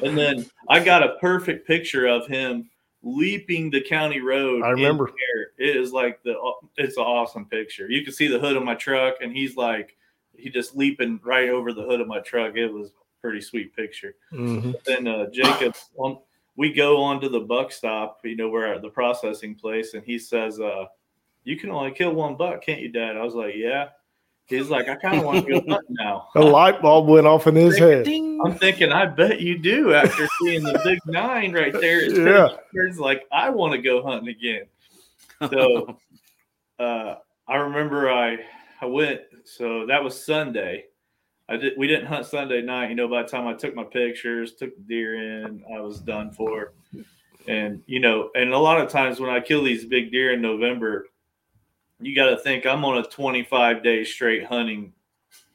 [0.04, 2.70] and then I got a perfect picture of him
[3.04, 4.64] leaping the county road.
[4.64, 5.12] I remember.
[5.58, 6.36] It is like the
[6.78, 7.90] it's an awesome picture.
[7.90, 9.96] You can see the hood of my truck, and he's like
[10.36, 12.56] he just leaping right over the hood of my truck.
[12.56, 14.16] It was a pretty sweet picture.
[14.32, 14.72] Mm-hmm.
[14.86, 16.18] Then uh, Jacob, on,
[16.56, 20.04] we go on to the buck stop, you know, we're at the processing place, and
[20.04, 20.86] he says, uh,
[21.44, 23.90] "You can only kill one buck, can't you, Dad?" I was like, "Yeah."
[24.46, 27.48] He's like, "I kind of want to go hunting now." A light bulb went off
[27.48, 28.08] in his head.
[28.08, 32.04] I'm thinking, I bet you do after seeing the big nine right there.
[32.14, 32.58] Yeah.
[32.74, 34.66] It's like I want to go hunting again.
[35.50, 35.98] So
[36.80, 37.16] uh,
[37.48, 38.38] I remember I
[38.82, 39.22] I went.
[39.46, 40.86] So that was Sunday.
[41.50, 41.74] I did.
[41.78, 42.90] We didn't hunt Sunday night.
[42.90, 46.00] You know, by the time I took my pictures, took the deer in, I was
[46.00, 46.74] done for.
[47.48, 50.42] And you know, and a lot of times when I kill these big deer in
[50.42, 51.08] November,
[52.00, 54.94] you got to think I'm on a 25 day straight hunting.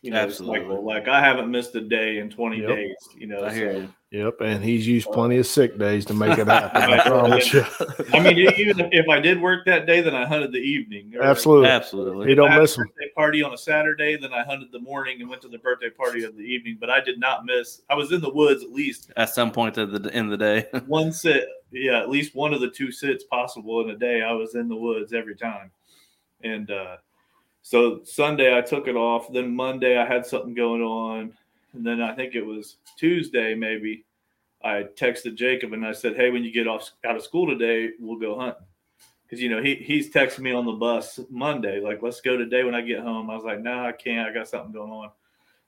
[0.03, 0.61] You know, Absolutely.
[0.61, 0.85] cycle.
[0.85, 2.69] Like I haven't missed a day in 20 Yep.
[2.69, 2.97] days.
[3.17, 3.95] You know, I hear so- you.
[4.11, 6.81] Yep, and he's used plenty of sick days to make it happen.
[6.91, 7.63] I promise you.
[8.15, 11.13] I mean, even if- if I did work that day, then I hunted the evening.
[11.15, 12.31] Or Absolutely, Absolutely.
[12.31, 15.21] you don't I miss a birthday party on a Saturday, then I hunted the morning
[15.21, 16.79] and went to the birthday party of the evening.
[16.81, 17.83] But I did not miss.
[17.91, 20.45] I was in the woods at least At some point at the end of the
[20.45, 20.67] day.
[20.87, 21.47] one sit.
[21.71, 24.23] Yeah, at least one of the two sits possible in a day.
[24.23, 25.71] I was in the woods every time.
[26.43, 26.97] And uh,
[27.61, 29.31] so Sunday I took it off.
[29.31, 31.35] Then Monday I had something going on,
[31.75, 34.05] and then I think it was Tuesday maybe.
[34.63, 37.91] I texted Jacob and I said, "Hey, when you get off out of school today,
[37.99, 38.67] we'll go hunting."
[39.23, 42.65] Because you know he he's texting me on the bus Monday, like, "Let's go today
[42.65, 44.29] when I get home." I was like, "No, I can't.
[44.29, 45.11] I got something going on."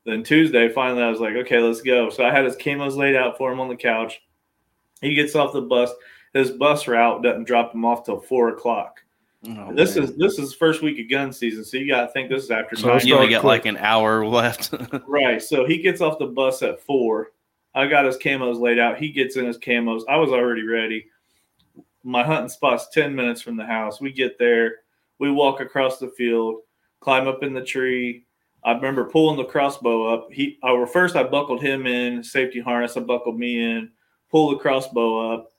[0.04, 3.14] Then Tuesday, finally, I was like, "Okay, let's go." So I had his camos laid
[3.14, 4.22] out for him on the couch.
[5.00, 5.92] He gets off the bus.
[6.32, 9.02] His bus route doesn't drop him off till four o'clock.
[9.48, 10.04] Oh, this man.
[10.04, 12.50] is this is first week of gun season, so you got to think this is
[12.50, 12.96] after So nine.
[12.98, 14.74] it's you only got like an hour left.
[15.06, 15.42] Right.
[15.42, 17.32] So he gets off the bus at four.
[17.74, 18.98] I got his camos laid out.
[18.98, 20.02] He gets in his camos.
[20.08, 21.06] I was already ready.
[22.02, 24.00] My hunting spot's 10 minutes from the house.
[24.00, 24.76] We get there.
[25.18, 26.60] We walk across the field,
[27.00, 28.24] climb up in the tree.
[28.64, 30.28] I remember pulling the crossbow up.
[30.32, 33.90] He I, well, first I buckled him in, safety harness, I buckled me in,
[34.30, 35.49] pull the crossbow up,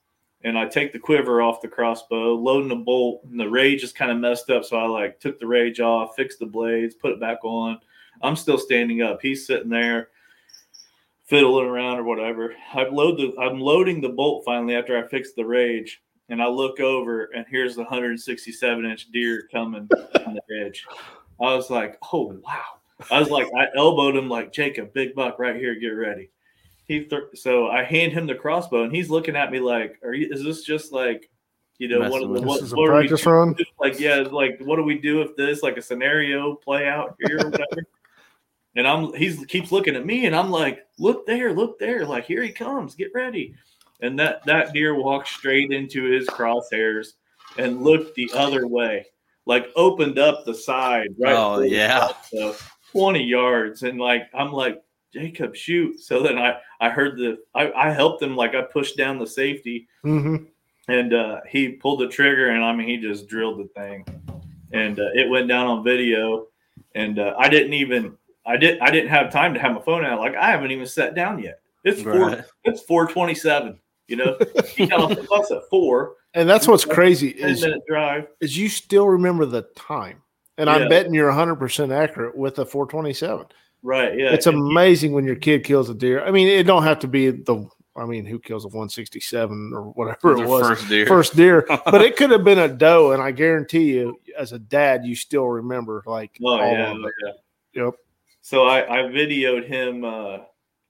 [0.44, 3.94] and I take the quiver off the crossbow, loading the bolt, and the rage is
[3.94, 4.64] kind of messed up.
[4.64, 7.80] So I like took the rage off, fixed the blades, put it back on.
[8.22, 9.20] I'm still standing up.
[9.22, 10.10] He's sitting there
[11.26, 12.54] fiddling around or whatever.
[12.74, 16.02] I load the I'm loading the bolt finally after I fix the rage.
[16.30, 19.90] And I look over and here's the 167 inch deer coming
[20.26, 20.86] on the edge.
[21.42, 22.64] I was like, oh wow.
[23.10, 26.30] I was like, I elbowed him like Jacob, big buck right here, get ready.
[26.92, 30.14] He th- so I hand him the crossbow and he's looking at me like, are
[30.14, 31.30] you is this just like
[31.78, 33.56] you know one of the what, This is a what are we practice run.
[33.80, 35.64] like yeah like what do we do if this?
[35.64, 37.84] Like a scenario play out here or whatever.
[38.76, 42.24] And i'm he's keeps looking at me and i'm like look there look there like
[42.26, 43.54] here he comes get ready.
[44.02, 47.14] And that that deer walked straight into his crosshairs
[47.58, 49.06] and looked the other way
[49.46, 52.12] like opened up the side right Oh, yeah.
[52.32, 52.56] crossbow,
[52.94, 53.84] 20 yards.
[53.84, 54.82] And like i'm like
[55.14, 58.98] jacob shoot so then i i heard the i, I helped him like i pushed
[58.98, 60.38] down the safety hmm
[60.88, 64.04] and uh, he pulled the trigger, and I mean, he just drilled the thing,
[64.74, 66.48] and uh, it went down on video.
[66.96, 70.04] And uh, I didn't even, I didn't, I didn't have time to have my phone
[70.04, 70.20] out.
[70.20, 71.62] Like I haven't even sat down yet.
[71.86, 72.44] It's four, Right.
[72.66, 73.80] it's four twenty seven.
[74.08, 74.38] You know,
[74.76, 78.28] he got off the bus at four, And that's what's crazy is, drive.
[78.42, 80.22] is you still remember the time.
[80.58, 80.78] And Yeah.
[80.78, 83.46] I'm betting you're 100% accurate with a 427.
[83.84, 84.18] Right?
[84.18, 86.24] Yeah, It's amazing when your kid kills a deer.
[86.24, 87.68] I mean, it don't have to be the.
[87.94, 91.06] I mean, who kills a 167 or whatever Their it was first deer.
[91.08, 91.66] first deer?
[91.86, 95.14] but it could have been a doe, and I guarantee you, as a dad, you
[95.14, 97.14] still remember like Oh all yeah, of it.
[97.74, 97.84] yeah.
[97.86, 97.94] Yep.
[98.42, 100.06] So I, I videoed him.
[100.06, 100.38] Uh,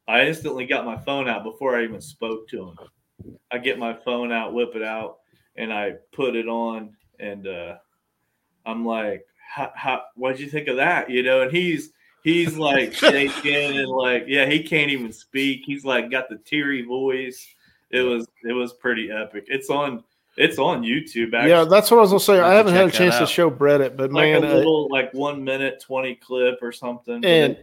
[0.07, 3.35] I instantly got my phone out before I even spoke to him.
[3.51, 5.17] I get my phone out, whip it out,
[5.55, 7.75] and I put it on, and uh,
[8.65, 11.91] I'm like, how, how, "What'd you think of that?" You know, and he's
[12.23, 15.63] he's like shaking and like, yeah, he can't even speak.
[15.65, 17.47] He's like got the teary voice.
[17.89, 19.45] It was it was pretty epic.
[19.47, 20.03] It's on
[20.37, 21.33] It's on YouTube.
[21.33, 21.49] Actually.
[21.49, 22.37] Yeah, that's what I was gonna say.
[22.37, 24.87] To haven't had a chance to show Brett it, but like man, a uh, little
[24.89, 27.23] like one minute twenty clip or something.
[27.25, 27.57] and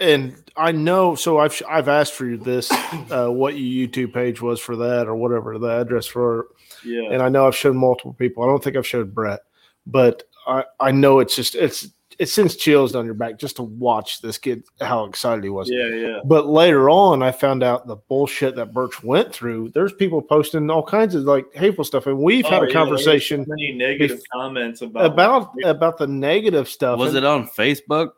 [0.00, 1.14] and I know.
[1.14, 2.70] So I've I've asked for you this,
[3.10, 6.48] uh, what your YouTube page was for that or whatever the address for,
[6.84, 8.42] yeah, and I know I've shown multiple people.
[8.42, 9.40] I don't think I've showed Brett,
[9.86, 11.88] but I I know it's just it's
[12.18, 15.70] it sends chills down your back just to watch this kid how excited he was.
[15.70, 16.18] yeah, yeah.
[16.24, 19.70] But later on, I found out the bullshit that Birch went through.
[19.70, 22.66] There's people posting all kinds of like hateful stuff, and we've Oh, had a there
[22.66, 26.98] was conversation so many negative bef- comments about about about the negative stuff.
[26.98, 28.10] Was And- it on Facebook?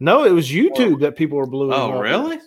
[0.00, 0.98] No, it was YouTube oh.
[0.98, 1.72] that people were blowing.
[1.72, 2.02] Oh, up.
[2.02, 2.38] really?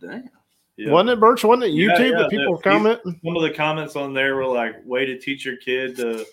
[0.00, 0.28] Dang.
[0.76, 0.92] Yeah.
[0.92, 1.42] Wasn't it Birch?
[1.44, 3.20] Wasn't it YouTube yeah, that people were commenting?
[3.24, 6.24] Some of the comments on there were like, "Way to teach your kid to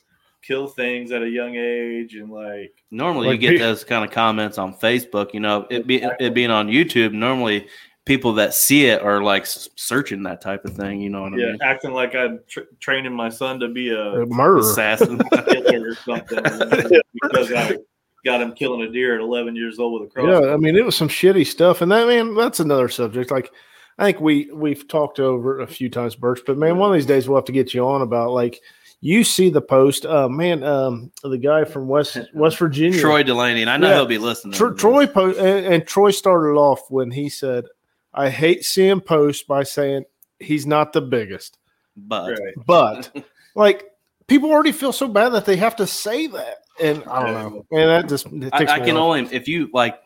[0.41, 4.11] kill things at a young age," and like, Normally, Like you get those kind of
[4.11, 5.33] comments on Facebook.
[5.33, 7.13] You know, it be it being on YouTube.
[7.13, 7.67] Normally,
[8.05, 11.01] people that see it are like searching that type of thing.
[11.01, 11.57] You know what I mean?
[11.61, 14.59] acting like I'm tr- training my son to be a A murderer.
[14.59, 15.21] Assassin.
[15.45, 16.39] killer or something
[17.21, 17.77] because I
[18.25, 20.47] got him killing a deer at 11 years old with a crossbow.
[20.47, 23.29] Yeah, I mean, it was some shitty stuff, and that man, that's another subject.
[23.29, 23.51] Like,
[23.99, 26.41] I think we we've talked over it a few times, Birch.
[26.45, 28.61] But man, one of these days we'll have to get you on about like
[29.01, 30.05] you see the post.
[30.05, 33.95] Uh, man, um, the guy from West West Virginia, Troy Delaney, and I know Yeah.
[33.95, 34.53] he'll be listening.
[34.53, 37.65] Tro- Troy po- and, and Troy started off when he said,
[38.13, 40.05] "I hate seeing posts by saying
[40.39, 41.57] he's not the biggest."
[41.99, 42.53] but Right.
[42.67, 43.25] but
[43.55, 43.85] like
[44.27, 47.65] people already feel so bad that they have to say that and i don't know
[47.71, 49.01] and that just it I, I me can off.
[49.17, 49.99] only if you like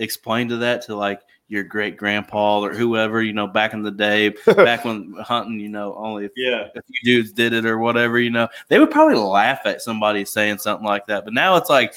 [0.00, 3.90] explain to that to like your great grandpa or whoever you know back in the
[3.90, 7.78] day, back when hunting, you know, only if Yeah, if you dudes did it or
[7.78, 11.24] whatever, you know, they would probably laugh at somebody saying something like that.
[11.24, 11.94] But now it's like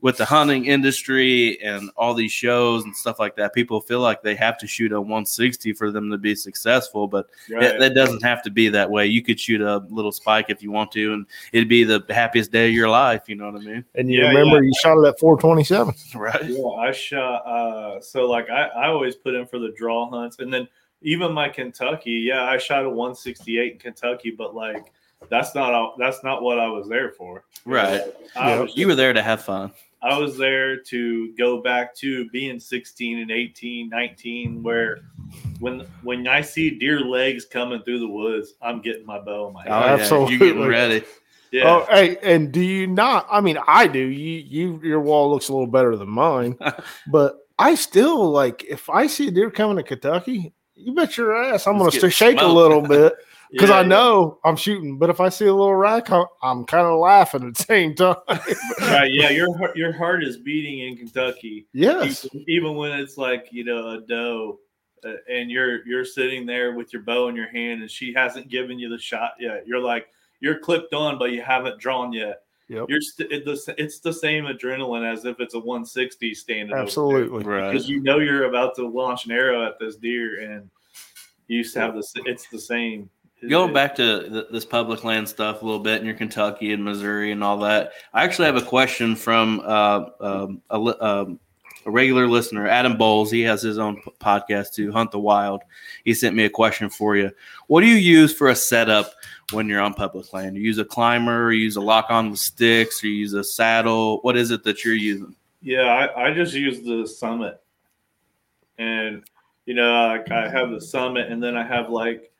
[0.00, 4.22] with the hunting industry and all these shows and stuff like that, people feel like
[4.22, 7.08] they have to shoot a 160 for them to be successful.
[7.08, 7.64] But right.
[7.64, 9.06] it, that doesn't have to be that way.
[9.06, 12.52] You could shoot a little spike if you want to, and it'd be the happiest
[12.52, 13.28] day of your life.
[13.28, 13.84] You know what I mean?
[13.96, 16.44] and you Yeah, remember you shot it at 427 Right.
[16.44, 17.38] Yeah, I shot.
[17.46, 20.68] Uh, so like I, I always put in for the draw hunts, and then
[21.02, 22.24] even my Kentucky.
[22.26, 24.92] Yeah, I shot a 168 in Kentucky, but like
[25.28, 27.44] that's not all, that's not what I was there for.
[27.64, 28.02] Right.
[28.36, 28.60] Yep.
[28.60, 29.72] was You were there to have fun.
[30.00, 35.00] I was there to go back to being 16 and 18, 19, where
[35.58, 39.54] when when I see deer legs coming through the woods, I'm getting my bow in
[39.54, 39.74] my hand.
[39.74, 39.94] Oh, yeah.
[39.94, 40.36] Absolutely.
[40.36, 41.04] You're getting ready.
[41.50, 41.64] Yeah.
[41.64, 45.48] oh hey and do you not i mean i do you you your wall looks
[45.48, 46.58] a little better than mine
[47.06, 51.34] but i still like if i see a deer coming to kentucky you bet your
[51.42, 53.14] ass i'm gonna get st- shake a little bit
[53.50, 56.64] because Yeah, i know i'm shooting but if i see a little rack i'm, I'm
[56.64, 58.16] kind of laughing at the same time
[58.80, 59.10] Right.
[59.12, 59.30] Yeah.
[59.30, 61.66] Your heart- your heart is beating in Kentucky.
[61.72, 64.58] yes even, even when it's like you know a doe
[65.04, 68.48] uh, and you're you're sitting there with your bow in your hand and she hasn't
[68.48, 70.08] given you the shot yet you're like
[70.40, 72.84] you're clipped on but you haven't drawn yet Yep.
[72.90, 77.42] you're st- it, the, it's the same adrenaline as if it's a 160 standing absolutely.
[77.42, 77.72] Right.
[77.72, 80.68] because you know you're about to launch an arrow at this deer and
[81.46, 83.08] you used to have this it's the same
[83.46, 86.84] Going back to th- this public land stuff a little bit in your Kentucky and
[86.84, 91.38] Missouri and all that, I actually have a question from uh, um, a, um,
[91.86, 93.30] a regular listener, Adam Bowles.
[93.30, 95.62] He has his own p- podcast to Hunt the Wild.
[96.04, 97.30] He sent me a question for you.
[97.68, 99.12] What do you use for a setup
[99.52, 100.56] when you're on public land?
[100.56, 103.34] You use a climber, or you use a lock on with sticks, or you use
[103.34, 104.18] a saddle?
[104.22, 105.36] What is it that you're using?
[105.62, 107.60] Yeah, I, I just use the summit,
[108.78, 109.22] and
[109.64, 112.32] you know, I, I have the summit, and then I have like,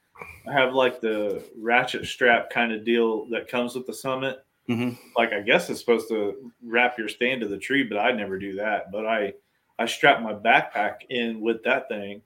[0.47, 4.45] I have like the ratchet strap kind of deal that comes with the summit.
[4.69, 4.97] Mhm.
[5.17, 8.39] Like I guess it's supposed to wrap your stand to the tree, but I never
[8.39, 8.91] do that.
[8.93, 9.33] But I,
[9.79, 12.21] I strap my backpack in with that thing,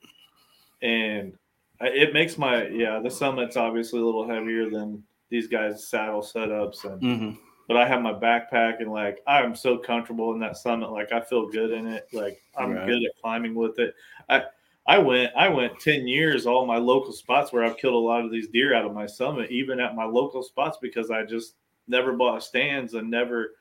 [0.82, 1.32] and
[1.80, 2.98] I, it makes my yeah.
[3.00, 7.30] The summit's obviously a little heavier than these guys' saddle setups, and hmm
[7.68, 10.90] but I have my backpack and like I'm so comfortable in that summit.
[10.90, 12.08] Like I feel good in it.
[12.12, 12.86] Like I'm Right.
[12.86, 13.94] good at climbing with it.
[14.28, 14.42] I
[14.86, 18.24] I went I went ten years all my local spots where I've killed a lot
[18.24, 21.54] of these deer out of my summit, even at my local spots because I just
[21.88, 23.52] never bought stands and never.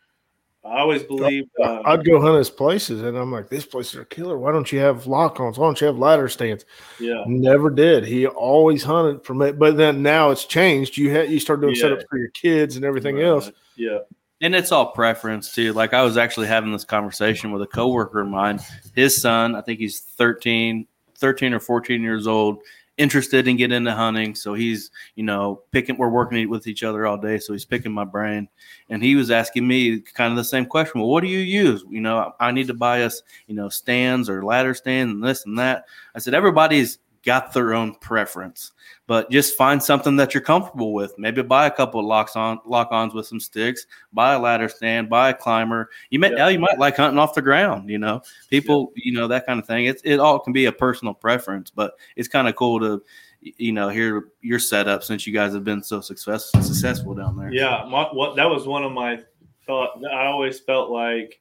[0.64, 1.50] I always believed.
[1.60, 4.38] Uh, I'd go hunt his places, and I'm like, "This place is a killer.
[4.38, 5.58] Why don't you have lock-ons?
[5.58, 6.66] Why don't you have ladder stands?"
[7.00, 8.06] yeah, Never did.
[8.06, 10.98] He always hunted from it, but then now it's changed.
[10.98, 11.86] You had you start doing Yeah.
[11.86, 13.52] setups for your kids and everything else.
[13.76, 14.00] yeah,
[14.42, 15.74] and it's all preference too.
[15.74, 18.60] Like I was actually having this conversation with a coworker of mine.
[18.94, 20.86] His son, I think he's 13,
[21.22, 22.62] 13 or 14 years old,
[22.98, 24.36] interested in getting into hunting.
[24.36, 27.40] So he's, you know, picking, we're working with each other all day.
[27.40, 28.50] So he's picking my brain.
[28.90, 31.00] And he was asking me kind of the same question.
[31.00, 31.84] Well, what do you use?
[31.90, 35.46] You know, I need to buy us, you know, stands or ladder stands and this
[35.46, 35.86] and that.
[36.14, 38.72] I said, everybody's got their own preference.
[39.08, 41.18] But just find something that you're comfortable with.
[41.18, 43.86] Maybe buy a couple of locks on lock-ons with some sticks.
[44.14, 45.10] Buy a ladder stand.
[45.10, 45.90] Buy a climber.
[46.10, 46.48] You may yeah.
[46.48, 47.90] you might like hunting off the ground.
[47.90, 48.92] You know, people.
[48.96, 49.02] Yeah.
[49.06, 49.86] You know that kind of thing.
[49.86, 53.04] It's it all can be a personal preference, but it's kind of cool to
[53.42, 57.52] you know hear your setup since you guys have been so success, successful down there.
[57.52, 59.20] Yeah, my, what that was one of my
[59.66, 60.04] thought.
[60.06, 61.41] I always felt like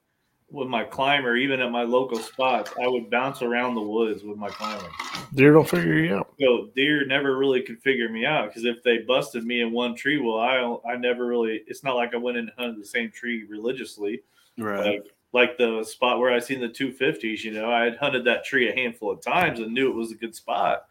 [0.51, 4.37] with my climber, even at my local spots, I would bounce around the woods with
[4.37, 4.89] my climber.
[5.35, 6.35] Deer don't figure you out.
[6.41, 9.95] So deer never really could figure me out because if they busted me in one
[9.95, 11.63] tree, well, I I never really.
[11.67, 14.23] It's not like I went in and hunted the same tree religiously.
[14.59, 14.87] Right.
[14.87, 18.45] Like, like the spot where I seen the 250s, you know, I had hunted that
[18.45, 20.87] tree a handful of times and knew it was a good spot,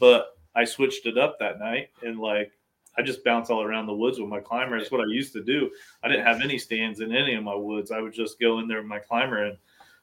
[0.00, 2.50] but I switched it up that night and like
[2.96, 4.78] I just bounce all around the woods with my climber.
[4.78, 5.70] That's what I used to do.
[6.02, 7.90] I didn't have any stands in any of my woods.
[7.90, 9.58] I would just go in there with my climber and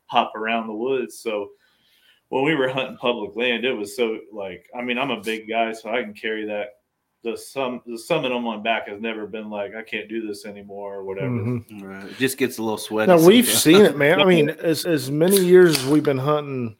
[0.05, 1.19] hop around the woods.
[1.19, 1.51] So
[2.29, 5.47] when we were hunting public land, it was so like I mean I'm a big
[5.47, 6.69] guy, so I can carry that.
[7.23, 10.45] The sum the summit on my back has never been like I can't do this
[10.45, 11.29] anymore or whatever.
[11.29, 11.79] Mm-hmm.
[11.79, 12.05] Right.
[12.05, 13.11] It just gets a little sweaty.
[13.11, 14.19] Now we've seen it, man.
[14.19, 16.77] I mean, as as many years as we've been hunting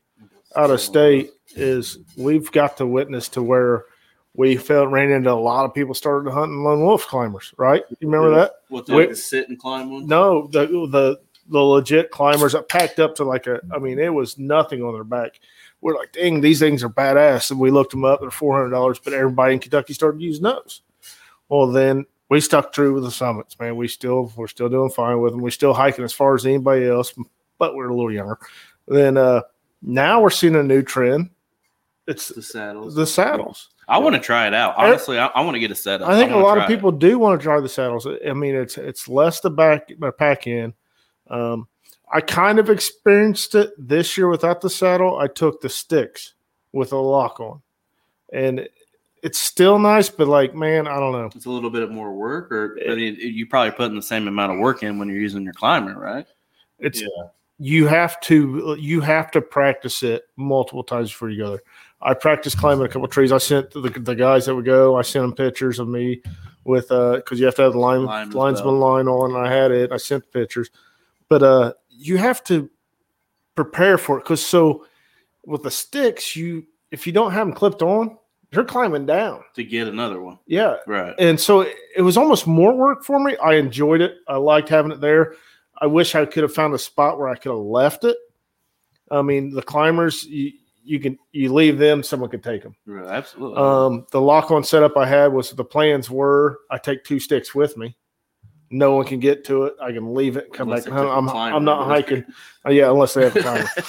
[0.56, 3.86] out of state, is we've got to witness to where
[4.34, 7.84] we felt ran into a lot of people started hunting lone wolf climbers, right?
[7.90, 8.52] You remember that?
[8.70, 10.08] What the, sit and climb one?
[10.08, 11.20] No, the the
[11.50, 14.94] the legit climbers that packed up to like a I mean, it was nothing on
[14.94, 15.40] their back.
[15.82, 17.52] We're like, dang, these things are badass.
[17.52, 20.44] And we looked them up, they're four hundred dollars, but everybody in Kentucky started using
[20.44, 20.82] those.
[21.50, 23.76] Well, then we stuck true with the summits, man.
[23.76, 25.42] We still we're still doing fine with them.
[25.42, 27.14] We're still hiking as far as anybody else,
[27.58, 28.40] but we're a little younger.
[28.88, 29.42] Then uh
[29.82, 31.32] now we're seeing a new trend.
[32.08, 32.96] It's the saddles.
[32.96, 33.70] The saddles.
[33.88, 34.76] I want to try it out.
[34.78, 36.10] Honestly, I, I want to get a setup.
[36.10, 37.00] I think I a lot of people it.
[37.00, 38.08] do want to try the saddles.
[38.08, 40.74] I mean, it's it's less the back the pack in.
[41.30, 41.68] Um,
[42.12, 45.18] I kind of experienced it this year without the saddle.
[45.18, 46.34] I took the sticks
[46.74, 47.62] with a lock on,
[48.34, 48.68] and
[49.24, 51.30] it's still nice, but like, man, I don't know.
[51.36, 54.54] It's a little bit more work, or I mean, you probably putting the same amount
[54.54, 56.26] of work in when you're using your climber, right?
[56.80, 57.08] It's yeah.
[57.60, 61.64] you have to you have to practice it multiple times before you go there.
[62.02, 63.32] I practiced climbing a couple trees.
[63.32, 64.98] I sent the, the guys that would go.
[64.98, 66.22] I sent them pictures of me
[66.64, 69.36] with uh because you have to have the line linesman line on.
[69.36, 69.92] I had it.
[69.92, 70.70] I sent the pictures,
[71.30, 72.70] but uh you have to
[73.56, 74.86] prepare for it because so
[75.46, 78.18] with the sticks you if you don't have them clipped on
[78.52, 80.38] you're climbing down to get another one.
[80.46, 81.16] Yeah, right.
[81.18, 83.38] And so it, it was almost more work for me.
[83.38, 84.18] I enjoyed it.
[84.28, 85.36] I liked having it there.
[85.80, 88.18] I wish I could have found a spot where I could have left it.
[89.10, 90.52] I mean, the climbers, you,
[90.84, 92.76] you can you leave them, someone could take them.
[92.86, 93.58] Right, absolutely.
[93.58, 97.54] Um, the lock on setup I had was the plans were I take two sticks
[97.54, 97.96] with me.
[98.70, 99.76] No one can get to it.
[99.82, 100.94] I can leave it, come unless back.
[100.94, 102.24] I'm, I'm not hiking.
[102.66, 103.44] Uh, yeah, unless they have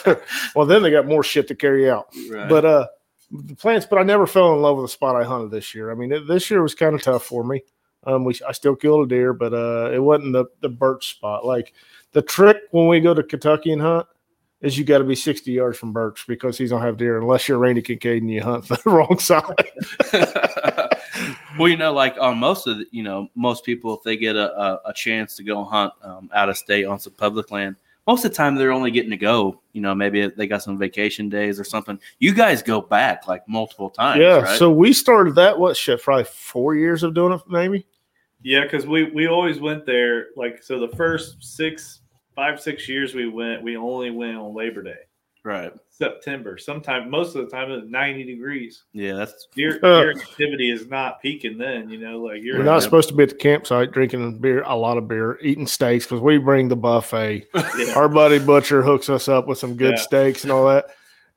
[0.05, 0.17] time.
[0.57, 2.09] well, then they got more shit to carry out.
[2.29, 2.49] Right.
[2.49, 2.87] But uh,
[3.31, 3.87] the plants.
[3.89, 5.93] But I never fell in love with the spot I hunted this year.
[5.93, 7.63] I mean, it, this year was kind of tough for me.
[8.05, 11.47] Um, we I still killed a deer, but uh, it wasn't the the birch spot.
[11.47, 11.73] Like
[12.11, 14.07] the trick when we go to Kentucky and hunt
[14.63, 17.49] is you got to be 60 yards from Birch because he's gonna have deer unless
[17.49, 19.43] you're Randy Kincaid and you hunt the wrong side.
[21.59, 24.37] well, you know, like on most of the, you know, most people if they get
[24.37, 27.77] a, a, a chance to go hunt um, out of state on some public land,
[28.07, 29.61] most of the time they're only getting to go.
[29.73, 31.99] You know, maybe they got some vacation days or something.
[32.19, 34.21] You guys go back like multiple times.
[34.21, 34.41] Yeah.
[34.41, 34.59] Right?
[34.59, 37.87] So we started that what shit probably four years of doing it maybe.
[38.45, 40.29] Yeah, because we we always went there.
[40.37, 42.01] Like so, the first six
[42.35, 44.99] five six years we went we only went on labor day.
[45.45, 45.73] Right.
[45.91, 46.57] September.
[46.57, 48.85] Sometime most of the time it's 90 degrees.
[48.93, 52.65] Yeah that's your, uh, your activity is not peaking then you know like you're we're
[52.65, 56.05] not supposed to be at the campsite drinking beer a lot of beer eating steaks
[56.05, 57.49] because we bring the buffet.
[57.79, 57.95] Yeah.
[57.95, 60.03] our buddy butcher hooks us up with some good yeah.
[60.03, 60.91] steaks and all that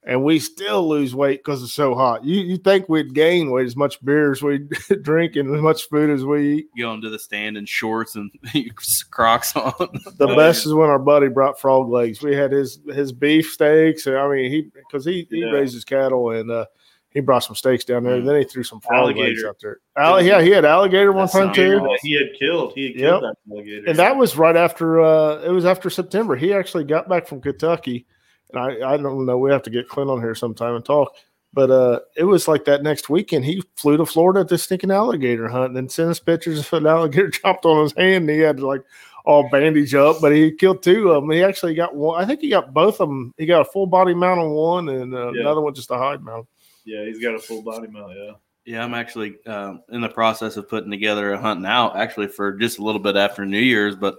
[0.07, 2.23] and we still lose weight because it's so hot.
[2.23, 4.59] You you think we'd gain weight as much beer as we
[5.01, 6.67] drink and as much food as we eat?
[6.77, 8.31] Going to the stand in shorts and
[9.11, 9.73] Crocs on.
[10.17, 12.21] the best is when our buddy brought frog legs.
[12.21, 14.05] We had his his beef steaks.
[14.05, 15.47] I mean, he because he he yeah.
[15.47, 16.65] raises cattle and uh,
[17.09, 18.17] he brought some steaks down there.
[18.17, 18.25] Mm.
[18.25, 19.27] Then he threw some frog alligator.
[19.27, 19.79] legs out there.
[19.97, 21.97] All, yeah, he had alligator one time too.
[22.01, 22.73] He had killed.
[22.75, 23.33] He had killed yep.
[23.33, 23.89] that alligator.
[23.89, 25.01] And that was right after.
[25.01, 26.35] uh It was after September.
[26.35, 28.05] He actually got back from Kentucky
[28.53, 29.37] I, I don't know.
[29.37, 31.13] We have to get Clint on here sometime and talk.
[31.53, 33.45] But uh, it was like that next weekend.
[33.45, 37.29] He flew to Florida to stinking alligator hunt and sent us pictures of an alligator
[37.29, 38.29] chopped on his hand.
[38.29, 38.81] And he had to like
[39.25, 41.31] all bandage up, but he killed two of them.
[41.31, 42.21] He actually got one.
[42.21, 43.33] I think he got both of them.
[43.37, 45.41] He got a full body mount on one, and uh, yeah.
[45.41, 46.47] another one just a hide mount.
[46.83, 48.13] Yeah, he's got a full body mount.
[48.15, 48.31] Yeah.
[48.65, 52.51] Yeah, I'm actually uh, in the process of putting together a hunt now, actually for
[52.53, 53.95] just a little bit after New Year's.
[53.95, 54.17] But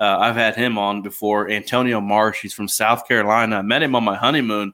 [0.00, 1.48] uh, I've had him on before.
[1.50, 3.56] Antonio Marsh, he's from South Carolina.
[3.56, 4.72] I met him on my honeymoon,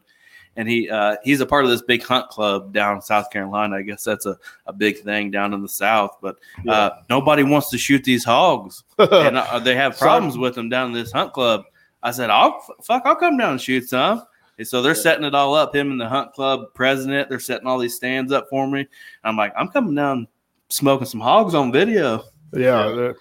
[0.56, 3.76] and he uh, he's a part of this big hunt club down in South Carolina.
[3.76, 6.16] I guess that's a, a big thing down in the South.
[6.20, 6.36] But
[6.68, 10.88] uh, nobody wants to shoot these hogs, and uh, they have problems with them down
[10.88, 11.64] in this hunt club.
[12.02, 14.24] I said, "I'll fuck, I'll come down and shoot some."
[14.58, 15.74] And so they're setting it all up.
[15.74, 18.80] Him and the hunt club president, they're setting all these stands up for me.
[18.80, 18.88] And
[19.24, 20.28] I'm like, I'm coming down
[20.68, 22.22] smoking some hogs on video.
[22.52, 23.14] yeah, the-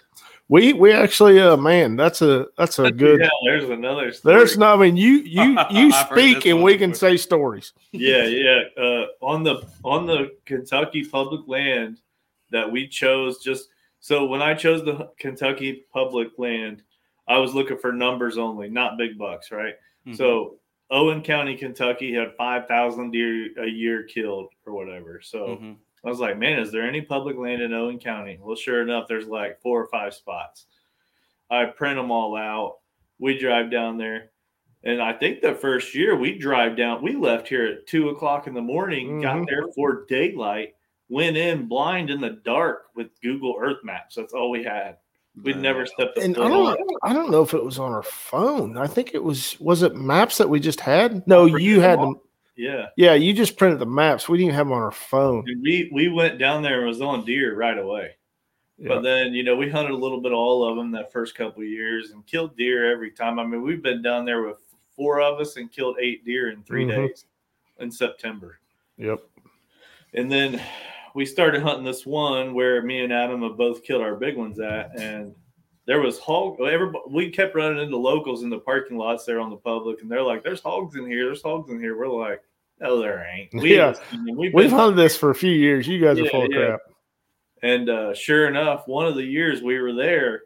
[0.52, 4.12] we we actually uh man, that's a that's a good Yeah, there's another.
[4.12, 4.36] Story.
[4.36, 7.72] there's no I mean you you you speak and one we can say stories.
[7.94, 8.64] yeah, yeah.
[8.78, 12.00] Uh, on the on the Kentucky public land
[12.52, 13.70] that we chose, just
[14.02, 16.84] so when I chose the Kentucky public land,
[17.30, 19.76] I was looking for numbers only, not big bucks, right?
[20.06, 20.18] Mhm.
[20.18, 20.58] So
[20.90, 25.22] Owen County, Kentucky had five thousand deer a year killed or whatever.
[25.24, 25.76] So Mhm.
[26.04, 28.40] I was like, man, is there any public land in Owen County?
[28.42, 30.66] Well, sure enough, there's like four or five spots.
[31.50, 32.78] I print them all out.
[33.20, 34.32] We drive down there.
[34.84, 38.48] And I think the first year we drive down, we left here at two o'clock
[38.48, 39.48] in the morning, got Mhm.
[39.48, 40.74] there for daylight,
[41.08, 44.16] went in blind in the dark with Google Earth Maps.
[44.16, 44.98] That's all we had.
[45.44, 48.04] We'd never stepped a And I don't I don't know if it was on our
[48.04, 48.76] phone.
[48.78, 51.26] I think it was was it maps that we just had?
[51.28, 52.16] No, you had them.
[52.62, 52.90] Yeah.
[52.96, 54.30] Yeah, you just printed the maps.
[54.30, 55.44] We didn't have them on our phone.
[55.48, 58.12] And we we went down there and was on deer right away.
[58.78, 58.90] Yeah.
[58.90, 61.34] But then, you know, we hunted a little bit of all of them that first
[61.34, 63.40] couple of years and killed deer every time.
[63.40, 64.58] I mean, we've been down there with
[64.96, 67.08] four of us and killed eight deer in 3 Mhm.
[67.08, 67.26] days
[67.80, 68.60] in September.
[68.98, 69.22] Yep.
[70.14, 70.62] And then
[71.16, 74.60] we started hunting this one where me and Adam have both killed our big ones
[74.60, 75.34] at, and
[75.86, 76.60] there was hog.
[76.62, 80.12] Everybody, we kept running into locals in the parking lots there on the public, and
[80.12, 81.26] they're like, "There's hogs in here.
[81.26, 82.42] There's hogs in here." We're like,
[82.82, 83.94] "No, there ain't." We, Yeah.
[84.36, 85.88] we've, We've been- hunted this for a few years.
[85.88, 86.66] You guys are Yeah, full of yeah.
[86.66, 86.80] crap.
[87.64, 90.42] and uh, sure enough, one of the years we were there,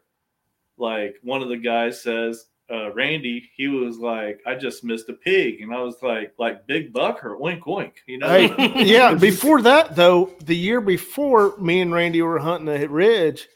[0.78, 5.12] like one of the guys says, uh, Randy, he was like, I just missed a
[5.12, 5.60] pig.
[5.60, 8.28] And I was like, like big buck or wink wink, you know?
[8.28, 9.14] Hey, yeah.
[9.14, 13.48] Before that, though, the year before, me and Randy were hunting a ridge,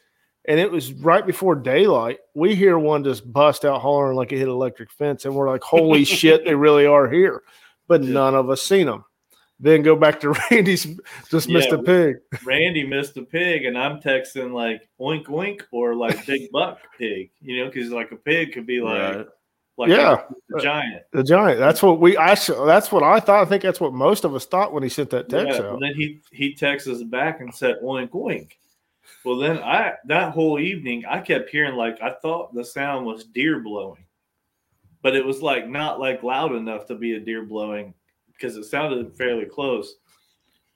[0.45, 2.19] and it was right before daylight.
[2.33, 5.49] We hear one just bust out hollering like it hit an electric fence, and we're
[5.49, 7.43] like, "Holy shit, they really are here!"
[7.91, 8.13] But Yeah.
[8.13, 9.03] none of us seen them.
[9.59, 10.87] Then go back to Randy's.
[11.29, 12.15] Just missed a pig.
[12.45, 17.29] Randy missed a pig, and I'm texting like wink wink or like big buck pig,
[17.41, 19.25] you know, because like a pig could be like, Right.
[19.77, 20.23] like Yeah.
[20.57, 21.03] a giant.
[21.11, 21.59] The giant.
[21.59, 22.15] That's what we.
[22.17, 22.33] I.
[22.35, 23.45] That's what I thought.
[23.45, 25.73] I think that's what most of us thought when he sent that text Yeah, out.
[25.73, 28.57] and then he he texts us back and said wink wink.
[29.25, 33.25] Well, then I that whole evening I kept hearing like I thought the sound was
[33.25, 34.03] deer blowing,
[35.01, 37.93] but it was like not like loud enough to be a deer blowing
[38.33, 39.95] because it sounded fairly close.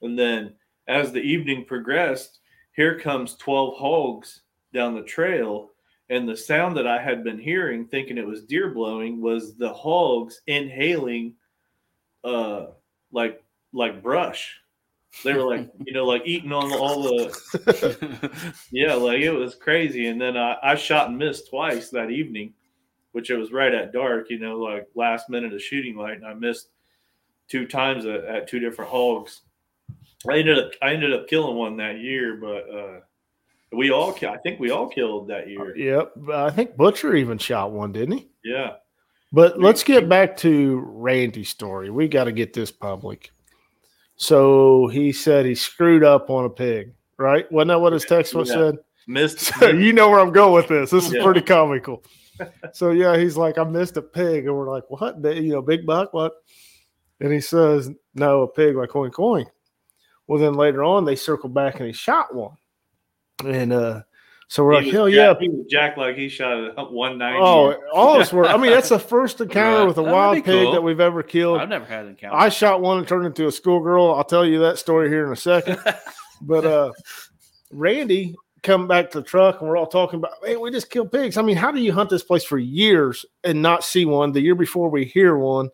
[0.02, 0.54] And then
[0.88, 2.40] as the evening progressed,
[2.76, 4.42] here comes twelve hogs
[4.74, 5.72] down the trail,
[6.10, 9.74] and the sound that I had been hearing, thinking it was deer blowing, was the
[9.74, 11.36] hogs inhaling,
[12.24, 12.68] uh,
[13.12, 14.60] like like brush.
[15.24, 20.08] They were like, you know, like eating on all the, yeah, like it was crazy.
[20.08, 22.54] And then I, I shot and missed twice that evening,
[23.16, 26.26] which it was right at dark, you know, like last minute of shooting light, and
[26.26, 26.68] I missed
[27.48, 29.40] two times at, at two different hogs.
[30.30, 33.00] I ended up, I ended up killing one that year, but uh,
[33.72, 35.78] we all, I think we all killed that year.
[35.78, 36.30] Yep.
[36.34, 38.28] I think Butcher even shot one, didn't he?
[38.44, 38.74] Yeah,
[39.32, 41.90] But let's get back to Randy's story.
[41.92, 43.32] We got to get this public.
[44.18, 47.50] So he said he screwed up on a pig, right?
[47.50, 48.56] Wasn't that what his text was Yeah.
[48.56, 48.76] said?
[49.08, 49.40] missed.
[49.60, 50.90] So you know where I'm going with this.
[50.90, 51.24] This is Yeah.
[51.24, 52.04] pretty comical.
[52.74, 55.22] So yeah, he's like, I missed a pig, and we're like, what?
[55.22, 56.34] The- You know, big buck, what?
[57.22, 59.46] And he says, no, a pig like coin coin.
[60.28, 62.58] Well, then later on, they circle back and he shot one,
[63.46, 64.02] and uh,
[64.48, 67.40] so we're like, He was hell jacked- yeah, he was like he shot a 190.
[67.42, 68.46] Oh, all of us were.
[68.46, 69.88] I mean, that's the first encounter Right.
[69.88, 70.72] with a wild pig cool.
[70.74, 71.62] that we've ever killed.
[71.62, 72.36] I've never had an encounter.
[72.36, 74.14] I shot one and turned into a schoolgirl.
[74.14, 75.80] I'll tell you that story here in a second.
[76.42, 76.92] But uh
[77.72, 78.36] Randy
[78.66, 81.38] come back to the truck and we're all talking about, hey, we just killed pigs.
[81.38, 84.32] I mean, how do you hunt this place for years and not see one?
[84.32, 85.70] The year before we hear one,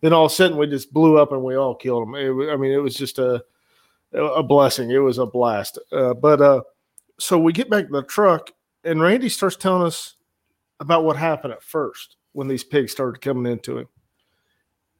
[0.00, 2.14] then all of a sudden we just blew up and we all killed them.
[2.14, 3.44] It, I mean, it was just a
[4.12, 4.90] a blessing.
[4.90, 5.78] It was a blast.
[5.92, 6.62] Uh, but uh
[7.18, 8.50] so we get back to the truck
[8.84, 10.14] and Randy starts telling us
[10.80, 13.88] about what happened at first when these pigs started coming into him.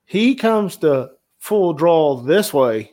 [0.05, 2.93] He comes to full draw this way,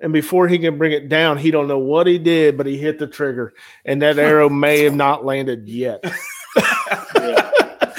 [0.00, 2.76] and before he can bring it down, he don't know what he did, but he
[2.76, 6.04] hit the trigger, and that arrow may have not landed yet.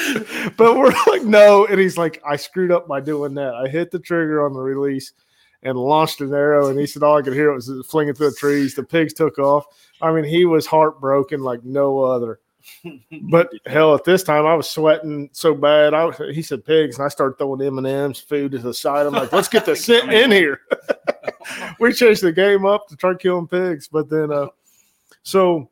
[0.57, 3.53] but we're like, no, and he's like, I screwed up by doing that.
[3.53, 5.13] I hit the trigger on the release
[5.61, 8.31] and launched an arrow, and he said all I could hear was it flinging through
[8.31, 8.75] the trees.
[8.75, 9.65] The pigs took off.
[10.01, 12.39] I mean, he was heartbroken like no other.
[13.23, 15.93] But hell, at this time I was sweating so bad.
[15.93, 19.05] I he said pigs, and I started throwing M and M's, food to the side.
[19.05, 20.61] I'm like, let's get the sit in here.
[21.79, 24.47] we changed the game up to try killing pigs, but then uh,
[25.23, 25.69] so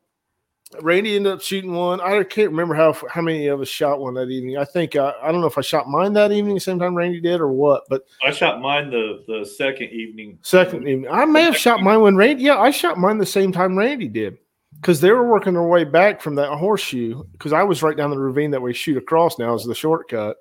[0.82, 2.00] Randy ended up shooting one.
[2.00, 4.58] I can't remember how how many of us shot one that evening.
[4.58, 6.94] I think uh, I don't know if I shot mine that evening, the same time
[6.94, 7.84] Randy did, or what.
[7.88, 10.38] But I shot mine the the second evening.
[10.42, 12.44] second evening, I may have shot mine when Randy.
[12.44, 14.36] Yeah, I shot mine the same time Randy did,
[14.76, 17.22] because they were working their way back from that horseshoe.
[17.32, 20.36] Because I was right down the ravine that we shoot across now is the shortcut,